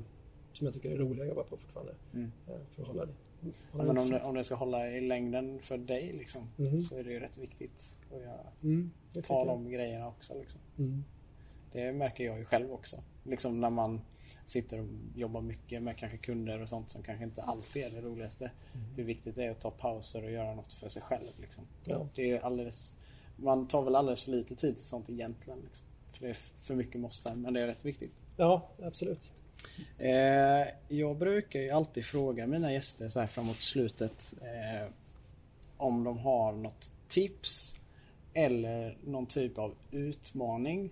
som 0.52 0.64
jag 0.64 0.74
tycker 0.74 0.90
är 0.90 0.96
roliga 0.98 1.22
att 1.22 1.28
jobba 1.28 1.42
på 1.42 1.56
fortfarande. 1.56 1.94
Mm. 2.14 2.32
eh, 2.48 2.54
För 2.74 2.82
att 2.82 2.88
hålla 2.88 3.06
det. 3.06 3.12
Ja, 3.42 3.48
hålla 3.72 3.84
men 3.92 3.98
om, 4.02 4.10
det, 4.10 4.20
om 4.22 4.34
det 4.34 4.44
ska 4.44 4.54
hålla 4.54 4.90
i 4.90 5.00
längden 5.00 5.58
för 5.62 5.78
dig 5.78 6.12
liksom, 6.18 6.42
Mhm. 6.56 6.82
så 6.82 6.96
är 6.96 7.04
det 7.04 7.10
ju 7.12 7.20
rätt 7.20 7.38
viktigt 7.38 7.98
att 8.14 8.20
göra, 8.22 8.46
Mm, 8.62 8.90
ta 9.22 9.34
jag. 9.38 9.46
de 9.46 9.70
grejerna 9.70 10.08
också. 10.08 10.34
Liksom. 10.40 10.60
Mm. 10.78 11.04
Det 11.72 11.92
märker 11.92 12.24
jag 12.24 12.38
ju 12.38 12.44
själv 12.44 12.72
också. 12.72 12.96
Liksom 13.24 13.60
när 13.60 13.70
man 13.70 14.00
sitter 14.44 14.78
och 14.78 14.86
jobbar 15.14 15.40
mycket 15.40 15.82
med 15.82 15.98
kanske 15.98 16.18
kunder 16.18 16.62
och 16.62 16.68
sånt 16.68 16.90
som 16.90 17.02
kanske 17.02 17.24
inte 17.24 17.42
alltid 17.42 17.84
är 17.84 17.90
det 17.90 18.00
roligaste. 18.00 18.50
Mm. 18.74 18.86
Hur 18.96 19.04
viktigt 19.04 19.36
det 19.36 19.44
är 19.44 19.50
att 19.50 19.60
ta 19.60 19.70
pauser 19.70 20.24
och 20.24 20.30
göra 20.30 20.54
något 20.54 20.72
för 20.72 20.88
sig 20.88 21.02
själv. 21.02 21.28
Liksom. 21.40 21.64
Ja. 21.84 22.08
Det 22.14 22.30
är 22.30 22.40
alldeles, 22.40 22.96
man 23.36 23.68
tar 23.68 23.82
väl 23.82 23.96
alldeles 23.96 24.22
för 24.22 24.30
lite 24.30 24.56
tid 24.56 24.76
till 24.76 24.84
sånt 24.84 25.10
egentligen. 25.10 25.60
Liksom. 25.60 25.86
För 26.12 26.20
det 26.24 26.30
är 26.30 26.36
för 26.62 26.74
mycket 26.74 27.00
måste, 27.00 27.34
men 27.34 27.54
det 27.54 27.62
är 27.62 27.66
rätt 27.66 27.84
viktigt. 27.84 28.12
ja, 28.36 28.68
absolut. 28.82 29.32
Eh, 29.98 30.68
jag 30.88 31.16
brukar 31.16 31.60
ju 31.60 31.70
alltid 31.70 32.04
fråga 32.04 32.46
mina 32.46 32.72
gäster 32.72 33.08
så 33.08 33.20
här 33.20 33.26
framåt 33.26 33.56
slutet 33.56 34.34
eh, 34.40 34.92
om 35.76 36.04
de 36.04 36.18
har 36.18 36.52
något 36.52 36.92
tips 37.08 37.80
eller 38.34 38.96
någon 39.04 39.26
typ 39.26 39.58
av 39.58 39.74
utmaning 39.90 40.90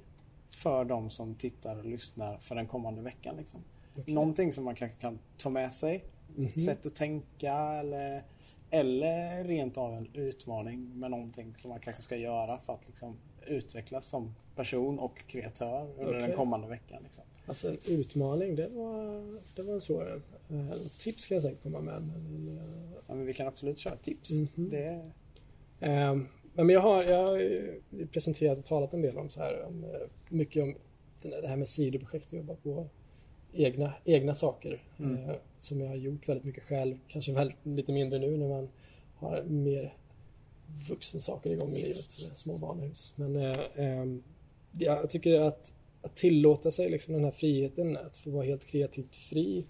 för 0.57 0.84
de 0.84 1.11
som 1.11 1.34
tittar 1.34 1.78
och 1.78 1.84
lyssnar 1.84 2.38
för 2.38 2.55
den 2.55 2.66
kommande 2.66 3.03
veckan. 3.03 3.36
Liksom. 3.36 3.61
Okej. 3.96 4.14
Någonting 4.14 4.53
som 4.53 4.64
man 4.64 4.74
kanske 4.74 4.99
kan 5.01 5.18
ta 5.36 5.51
med 5.51 5.72
sig. 5.74 6.05
Mhm. 6.36 6.53
Sätt 6.61 6.86
att 6.86 6.94
tänka 6.94 7.55
eller, 7.55 8.22
eller 8.70 9.44
rent 9.44 9.78
av 9.78 9.94
en 9.94 10.09
utmaning 10.14 10.99
med 10.99 11.11
någonting 11.11 11.55
som 11.57 11.70
man 11.70 11.80
kanske 11.80 12.03
ska 12.03 12.16
göra 12.16 12.59
för 12.66 12.72
att 12.74 12.86
liksom, 12.86 13.16
utvecklas 13.46 14.07
som 14.07 14.34
person 14.57 14.99
och 14.99 15.18
kreatör 15.26 15.90
under 15.99 16.14
den 16.14 16.22
Okej. 16.24 16.36
kommande 16.36 16.68
veckan. 16.68 17.03
Liksom. 17.03 17.24
Alltså 17.46 17.68
en 17.68 17.78
utmaning, 17.86 18.57
det 18.57 18.68
var, 18.68 19.24
det 19.57 19.62
var 19.62 19.74
en 19.74 19.80
svår 19.80 20.22
en. 20.49 20.68
Eh, 20.68 20.76
Tips 20.99 21.26
kan 21.26 21.34
jag 21.34 21.42
säkert 21.42 21.62
komma 21.62 21.80
med. 21.80 22.03
Men, 22.03 22.59
eh, 22.59 22.64
Ja, 23.09 23.14
men 23.14 23.26
vi 23.26 23.34
kan 23.34 23.46
absolut 23.46 23.78
köra 23.78 23.96
tips. 23.96 24.30
Mhm. 24.38 24.68
Det, 24.70 25.11
Ehm, 25.80 26.18
nej, 26.18 26.28
men 26.64 26.74
jag 26.74 26.80
har, 26.80 27.04
jag 27.04 27.22
har 27.22 28.06
presenterat 28.06 28.59
och 28.59 28.64
talat 28.64 28.94
en 28.94 29.02
del 29.02 29.18
om 29.18 29.30
så 29.30 29.40
här, 29.40 29.64
om, 29.64 29.84
eh, 29.84 29.90
mycket 30.28 30.62
om 30.62 30.74
det 31.22 31.48
här 31.48 31.56
med 31.56 31.68
sidoprojekt 31.68 32.32
och 32.32 32.38
jobba 32.38 32.54
på 32.54 32.88
egna, 33.52 33.92
egna 34.04 34.34
saker 34.34 34.82
Mm. 34.98 35.14
eh, 35.30 35.36
som 35.59 35.80
jag 35.80 35.88
har 35.88 35.96
gjort 35.96 36.28
väldigt 36.28 36.44
mycket 36.44 36.62
själv. 36.62 36.98
Kanske 37.09 37.32
väldigt, 37.32 37.56
lite 37.62 37.92
mindre 37.92 38.18
nu 38.18 38.36
när 38.36 38.48
man 38.48 38.68
har 39.14 39.42
mer 39.44 39.94
vuxen 40.88 41.20
saker 41.20 41.50
igång 41.50 41.68
i 41.70 41.82
livet, 41.82 42.28
med 42.28 42.36
små 42.36 42.59
barnhus. 42.59 43.12
Men 43.16 43.36
eh, 43.36 43.59
ehm, 43.76 44.22
jag 44.78 45.11
tycker 45.11 45.40
att, 45.40 45.72
att 46.02 46.16
tillåta 46.16 46.70
sig 46.70 46.88
liksom 46.88 47.14
den 47.14 47.24
här 47.24 47.30
friheten, 47.30 47.96
att 47.96 48.16
få 48.16 48.30
vara 48.30 48.44
helt 48.44 48.64
kreativt 48.64 49.16
fri 49.16 49.64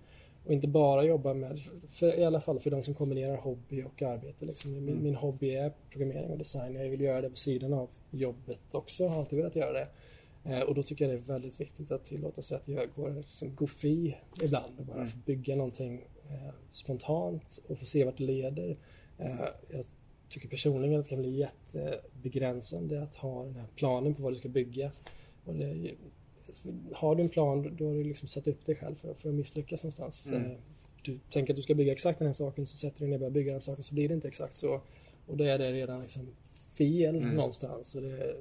och 0.49 0.55
inte 0.55 0.69
bara 0.69 1.05
jobba 1.05 1.35
med, 1.35 1.61
för, 1.91 2.19
i 2.19 2.25
alla 2.25 2.41
fall 2.41 2.61
för 2.61 2.71
de 2.71 2.83
som 2.83 2.95
kombinerar 2.95 3.37
hobby 3.37 3.83
och 3.83 4.03
arbete. 4.03 4.45
Liksom. 4.45 4.73
Min, 4.73 4.89
Mm. 4.89 5.03
min 5.03 5.15
hobby 5.15 5.55
är 5.55 5.73
programmering 5.91 6.31
och 6.31 6.39
design. 6.39 6.75
Jag 6.75 6.89
vill 6.89 7.01
göra 7.01 7.21
det 7.21 7.31
på 7.31 7.37
sidan 7.37 7.73
av 7.73 7.89
jobbet 8.11 8.61
också. 8.75 9.03
Jag 9.03 9.11
har 9.11 9.19
alltid 9.21 9.37
velat 9.39 9.57
göra 9.57 9.73
det. 9.73 9.89
Eh, 10.45 10.61
och 10.63 10.75
då 10.75 10.83
tycker 10.83 11.05
jag 11.05 11.15
det 11.15 11.19
är 11.19 11.33
väldigt 11.33 11.61
viktigt 11.61 11.91
att 11.93 12.05
tillåta 12.05 12.43
sig 12.43 12.57
att 12.57 12.69
jag 12.69 12.89
går, 12.97 13.11
liksom, 13.11 13.55
gå 13.55 13.67
fri 13.67 14.17
ibland 14.43 14.79
och 14.79 14.85
bara 14.85 14.97
Mm. 14.97 15.09
bygga 15.27 15.57
någonting 15.57 15.95
eh, 16.31 16.55
spontant 16.73 17.63
och 17.69 17.79
få 17.79 17.85
se 17.87 18.05
vart 18.05 18.19
det 18.19 18.25
leder. 18.25 18.77
Eh, 19.19 19.41
jag 19.71 19.85
tycker 20.29 20.49
personligen 20.49 20.99
att 21.01 21.05
det 21.05 21.11
kan 21.11 21.19
bli 21.23 21.31
jättebegränsande 21.39 23.03
att 23.03 23.15
ha 23.17 23.45
den 23.45 23.55
här 23.57 23.67
planen 23.77 24.15
på 24.15 24.23
vad 24.23 24.33
du 24.33 24.37
ska 24.39 24.49
bygga. 24.49 24.91
Och 25.45 25.55
det, 25.55 25.91
har 26.93 27.15
du 27.17 27.23
en 27.23 27.29
plan 27.29 27.77
då 27.79 27.87
har 27.87 27.95
du 27.95 28.05
liksom 28.05 28.29
satt 28.29 28.47
upp 28.49 28.65
dig 28.67 28.75
själv 28.77 28.95
för, 28.95 29.15
för 29.15 29.29
att 29.29 29.35
misslyckas 29.35 29.83
någonstans. 29.83 30.29
Mm. 30.31 30.45
Eh, 30.51 30.57
Du 31.03 31.19
tänker 31.31 31.53
att 31.53 31.57
du 31.57 31.63
ska 31.63 31.75
bygga 31.75 31.93
exakt 31.93 32.19
den 32.19 32.27
här 32.29 32.33
saken 32.33 32.67
så 32.67 32.77
sätter 32.77 33.01
du 33.01 33.05
dig 33.07 33.09
ner 33.09 33.15
och 33.17 33.21
börjar 33.21 33.31
bygga 33.31 33.53
den 33.53 33.63
saken 33.63 33.85
så 33.85 33.95
blir 33.95 34.09
det 34.09 34.15
inte 34.15 34.29
exakt 34.29 34.59
så. 34.59 34.81
Och 35.27 35.37
då 35.37 35.45
är 35.45 35.59
det 35.59 35.73
redan 35.73 36.01
liksom 36.01 36.29
fel 36.75 37.17
Mm. 37.17 37.35
någonstans. 37.35 37.95
Och 37.95 38.03
det, 38.03 38.37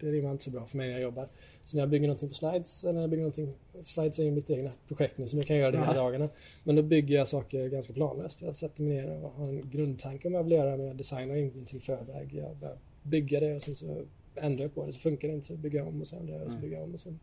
det 0.00 0.12
rimmar 0.12 0.30
inte 0.32 0.44
så 0.44 0.50
bra 0.50 0.66
för 0.66 0.76
mig 0.76 0.86
när 0.86 0.94
jag 0.94 1.02
jobbar. 1.02 1.28
Så 1.64 1.76
när 1.76 1.82
jag 1.82 1.90
bygger 1.90 2.06
någonting 2.06 2.28
på 2.28 2.34
slides, 2.34 2.84
eller 2.84 2.92
när 2.94 3.00
jag 3.00 3.10
bygger 3.10 3.22
någonting, 3.22 3.54
slides 3.84 4.18
är 4.18 4.24
ju 4.24 4.30
mitt 4.30 4.50
egna 4.50 4.70
projekt 4.88 5.18
nu 5.18 5.28
som 5.28 5.38
jag 5.38 5.46
kan 5.48 5.56
göra 5.56 5.70
det 5.70 5.78
hela 5.78 5.94
Ja. 5.94 6.02
dagarna. 6.02 6.28
Men 6.64 6.76
då 6.76 6.82
bygger 6.82 7.14
jag 7.14 7.28
saker 7.28 7.68
ganska 7.68 7.92
planlöst. 7.92 8.42
Jag 8.42 8.56
sätter 8.56 8.82
mig 8.82 8.92
ner 8.96 9.24
och 9.24 9.30
har 9.30 9.48
en 9.48 9.70
grundtanke 9.70 10.28
om 10.28 10.32
vad 10.32 10.38
jag 10.40 10.44
vill 10.44 10.52
göra 10.52 10.76
men 10.76 10.86
jag 10.86 10.96
designar 10.96 11.36
ingenting 11.36 11.76
i 11.76 11.80
förväg. 11.80 12.34
Jag 12.34 12.56
börjar 12.56 12.78
bygga 13.02 13.40
det 13.40 13.54
och 13.56 13.62
sen 13.62 13.76
så 13.76 14.04
ändrar 14.36 14.64
jag 14.64 14.74
på 14.74 14.86
det. 14.86 14.92
Så 14.92 14.98
funkar 14.98 15.28
det 15.28 15.34
inte 15.34 15.46
så 15.46 15.56
bygger 15.56 15.78
jag 15.78 15.88
om 15.88 16.00
och 16.00 16.06
så 16.06 16.16
ändrar 16.16 16.34
jag 16.36 16.44
och 16.44 16.50
så 16.52 16.56
Mm. 16.56 16.62
bygger 16.62 16.76
jag 16.76 16.84
om 16.84 16.94
och 16.94 17.00
så 17.00 17.14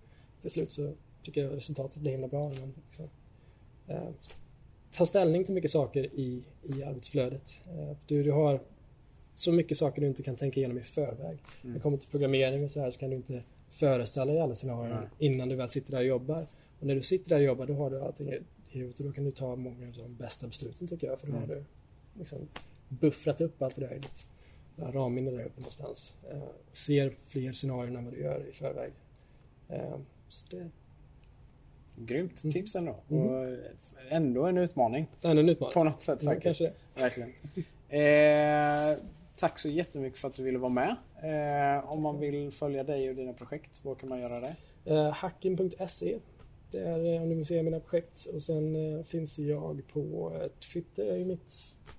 till 0.45 0.53
slut 0.53 0.71
så 0.71 0.93
tycker 1.23 1.43
jag 1.43 1.55
resultatet 1.55 2.01
blir 2.01 2.11
himla 2.11 2.27
bra. 2.27 2.43
man 2.43 2.73
liksom, 2.87 3.09
eh, 3.87 4.09
tar 4.91 5.05
ställning 5.05 5.43
till 5.45 5.53
mycket 5.53 5.71
saker 5.71 6.03
i, 6.03 6.43
i 6.63 6.83
arbetsflödet. 6.83 7.61
Eh, 7.67 7.97
du, 8.07 8.23
du 8.23 8.31
har 8.31 8.59
så 9.35 9.51
mycket 9.51 9.77
saker 9.77 10.01
du 10.01 10.07
inte 10.07 10.23
kan 10.23 10.35
tänka 10.35 10.59
igenom 10.59 10.77
i 10.77 10.81
förväg. 10.81 11.19
Mm. 11.21 11.39
När 11.61 11.73
det 11.73 11.79
kommer 11.79 11.97
till 11.97 12.09
programmering 12.09 12.63
och 12.63 12.71
så 12.71 12.79
här 12.81 12.91
så 12.91 12.99
kan 12.99 13.09
du 13.09 13.15
inte 13.15 13.43
föreställa 13.71 14.31
dig 14.31 14.41
alla 14.41 14.55
scenarier 14.55 14.95
Nej. 14.99 15.29
innan 15.29 15.49
du 15.49 15.55
väl 15.55 15.69
sitter 15.69 15.91
där 15.91 15.99
och 15.99 16.05
jobbar. 16.05 16.45
Och 16.79 16.87
när 16.87 16.95
du 16.95 17.01
sitter 17.01 17.29
där 17.29 17.37
och 17.37 17.43
jobbar 17.43 17.65
då 17.67 17.73
har 17.73 17.89
du 17.89 18.01
allting 18.01 18.29
i 18.33 18.39
huvudet 18.69 18.99
och 18.99 19.05
då 19.05 19.11
kan 19.11 19.23
du 19.23 19.31
ta 19.31 19.55
många 19.55 19.87
av 19.87 19.93
de 19.93 20.15
bästa 20.15 20.47
besluten 20.47 20.87
tycker 20.87 21.07
jag. 21.07 21.19
För 21.19 21.27
då 21.27 21.33
Mm. 21.33 21.49
har 21.49 21.55
du 21.55 21.63
liksom 22.19 22.47
buffrat 22.89 23.41
upp 23.41 23.61
allt 23.61 23.75
det 23.75 23.81
där 23.81 23.95
i 23.95 23.99
ditt 23.99 24.27
ramminne 24.77 25.31
där 25.31 25.43
uppe 25.45 25.59
någonstans. 25.61 26.13
Eh, 26.31 26.41
och 26.41 26.77
ser 26.77 27.09
fler 27.19 27.53
scenarier 27.53 27.97
än 27.97 28.05
vad 28.05 28.13
du 28.13 28.19
gör 28.19 28.45
i 28.49 28.53
förväg. 28.53 28.91
Eh, 29.69 29.95
så 30.29 30.45
det 30.49 30.69
grymt 31.97 32.43
Mm. 32.43 32.53
tips 32.53 32.75
ändå. 32.75 32.95
Mm. 33.09 33.27
Och 33.27 33.57
ändå 34.09 34.45
en 34.45 34.57
utmaning 34.57 35.07
är 35.21 35.29
ännu 35.29 35.41
en 35.41 35.49
utmaning. 35.49 35.73
på 35.73 35.83
något 35.83 36.01
sätt 36.01 36.19
Ja, 36.23 36.29
faktiskt. 36.31 36.43
kanske 36.59 36.73
det. 36.95 37.01
Verkligen. 37.01 37.29
Eh, 37.89 38.97
tack 39.35 39.59
så 39.59 39.69
jättemycket 39.69 40.19
för 40.19 40.27
att 40.27 40.33
du 40.35 40.43
ville 40.43 40.57
vara 40.57 40.69
med. 40.71 40.95
Eh, 41.23 41.89
om 41.91 42.01
man 42.01 42.19
vill 42.19 42.51
följa 42.51 42.83
dig 42.83 43.09
och 43.09 43.15
dina 43.15 43.33
projekt, 43.33 43.85
var 43.85 43.95
kan 43.95 44.09
man 44.09 44.19
göra 44.19 44.39
det? 44.39 44.55
Eh, 44.85 45.11
Hacking.se 45.11 46.19
Det 46.71 46.79
är 46.79 47.13
eh, 47.15 47.21
om 47.21 47.29
ni 47.29 47.35
vill 47.35 47.45
se 47.45 47.63
mina 47.63 47.79
projekt. 47.79 48.25
Och 48.33 48.43
sen 48.43 48.97
eh, 48.97 49.03
finns 49.03 49.39
jag 49.39 49.87
på 49.87 50.31
eh, 50.35 50.47
Twitter, 50.73 51.05
är 51.05 51.17
ju 51.17 51.25
mitt, 51.25 51.53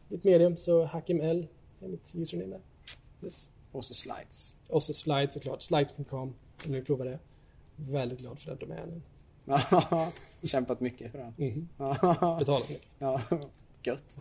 mitt 0.08 0.24
medium. 0.24 0.56
Så 0.56 0.84
HackimL 0.84 1.46
är 1.80 1.88
mitt 1.88 2.12
username 2.14 2.50
där. 2.50 2.60
Yes. 3.22 3.50
Och 3.72 3.84
så 3.84 3.94
slides. 3.94 4.54
Och 4.68 4.82
så 4.82 4.94
slides 4.94 5.34
såklart. 5.34 5.62
Slides.com 5.62 6.18
om 6.20 6.34
ni 6.66 6.72
vill 6.74 6.84
prova 6.84 7.04
det. 7.04 7.18
Väldigt 7.76 8.20
glad 8.20 8.38
för 8.40 8.50
den 8.50 8.58
domänen. 8.58 9.02
Kämpat 10.42 10.80
mycket 10.80 11.12
för 11.12 11.18
den. 11.18 11.68
Ja, 11.78 12.36
Betalat 12.38 12.68
mycket. 12.68 12.88
gött. 13.82 14.16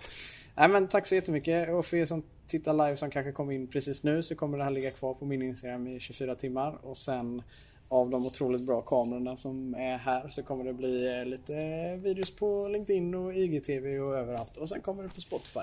Nej, 0.55 0.69
men 0.69 0.87
tack 0.87 1.07
så 1.07 1.15
jättemycket 1.15 1.69
och 1.69 1.85
för 1.85 1.97
er 1.97 2.05
som 2.05 2.23
tittar 2.47 2.73
live 2.73 2.97
som 2.97 3.09
kanske 3.09 3.31
kom 3.31 3.51
in 3.51 3.67
precis 3.67 4.03
nu 4.03 4.23
så 4.23 4.35
kommer 4.35 4.57
det 4.57 4.63
här 4.63 4.71
ligga 4.71 4.91
kvar 4.91 5.13
på 5.13 5.25
min 5.25 5.41
Instagram 5.41 5.87
i 5.87 5.99
24 5.99 6.35
timmar 6.35 6.77
och 6.85 6.97
sen 6.97 7.41
av 7.89 8.09
de 8.09 8.25
otroligt 8.25 8.61
bra 8.61 8.81
kamerorna 8.81 9.37
som 9.37 9.75
är 9.75 9.97
här 9.97 10.29
så 10.29 10.43
kommer 10.43 10.63
det 10.63 10.73
bli 10.73 11.19
eh, 11.19 11.25
lite 11.25 11.53
videos 11.95 12.35
på 12.35 12.67
LinkedIn 12.67 13.15
och 13.15 13.33
IGTV 13.33 13.99
och 13.99 14.17
överallt 14.17 14.57
och 14.57 14.69
sen 14.69 14.81
kommer 14.81 15.03
det 15.03 15.09
på 15.09 15.21
Spotify. 15.21 15.59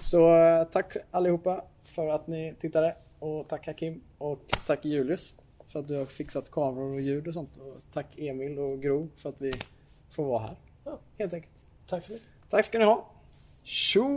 Så 0.00 0.36
eh, 0.36 0.64
tack 0.64 0.96
allihopa 1.10 1.64
för 1.84 2.08
att 2.08 2.26
ni 2.26 2.54
tittade 2.60 2.96
och 3.18 3.48
tack 3.48 3.66
Hakim 3.66 4.00
och 4.18 4.40
tack 4.66 4.84
Julius 4.84 5.36
för 5.72 5.78
att 5.78 5.88
du 5.88 5.96
har 5.96 6.06
fixat 6.06 6.50
kameror 6.50 6.94
och 6.94 7.00
ljud 7.00 7.28
och 7.28 7.34
sånt 7.34 7.56
och 7.56 7.76
tack 7.92 8.18
Emil 8.18 8.58
och 8.58 8.82
Gro 8.82 9.08
för 9.16 9.28
att 9.28 9.40
vi 9.40 9.52
får 10.10 10.24
vara 10.24 10.42
här. 10.42 10.56
Ja. 10.84 10.98
Helt 11.18 11.32
enkelt. 11.32 11.52
Tack 11.86 12.04
så 12.04 12.12
mycket. 12.12 12.28
Tack 12.48 12.64
ska 12.64 12.78
ni 12.78 12.84
ha. 12.84 13.10
Tjo! 13.62 14.08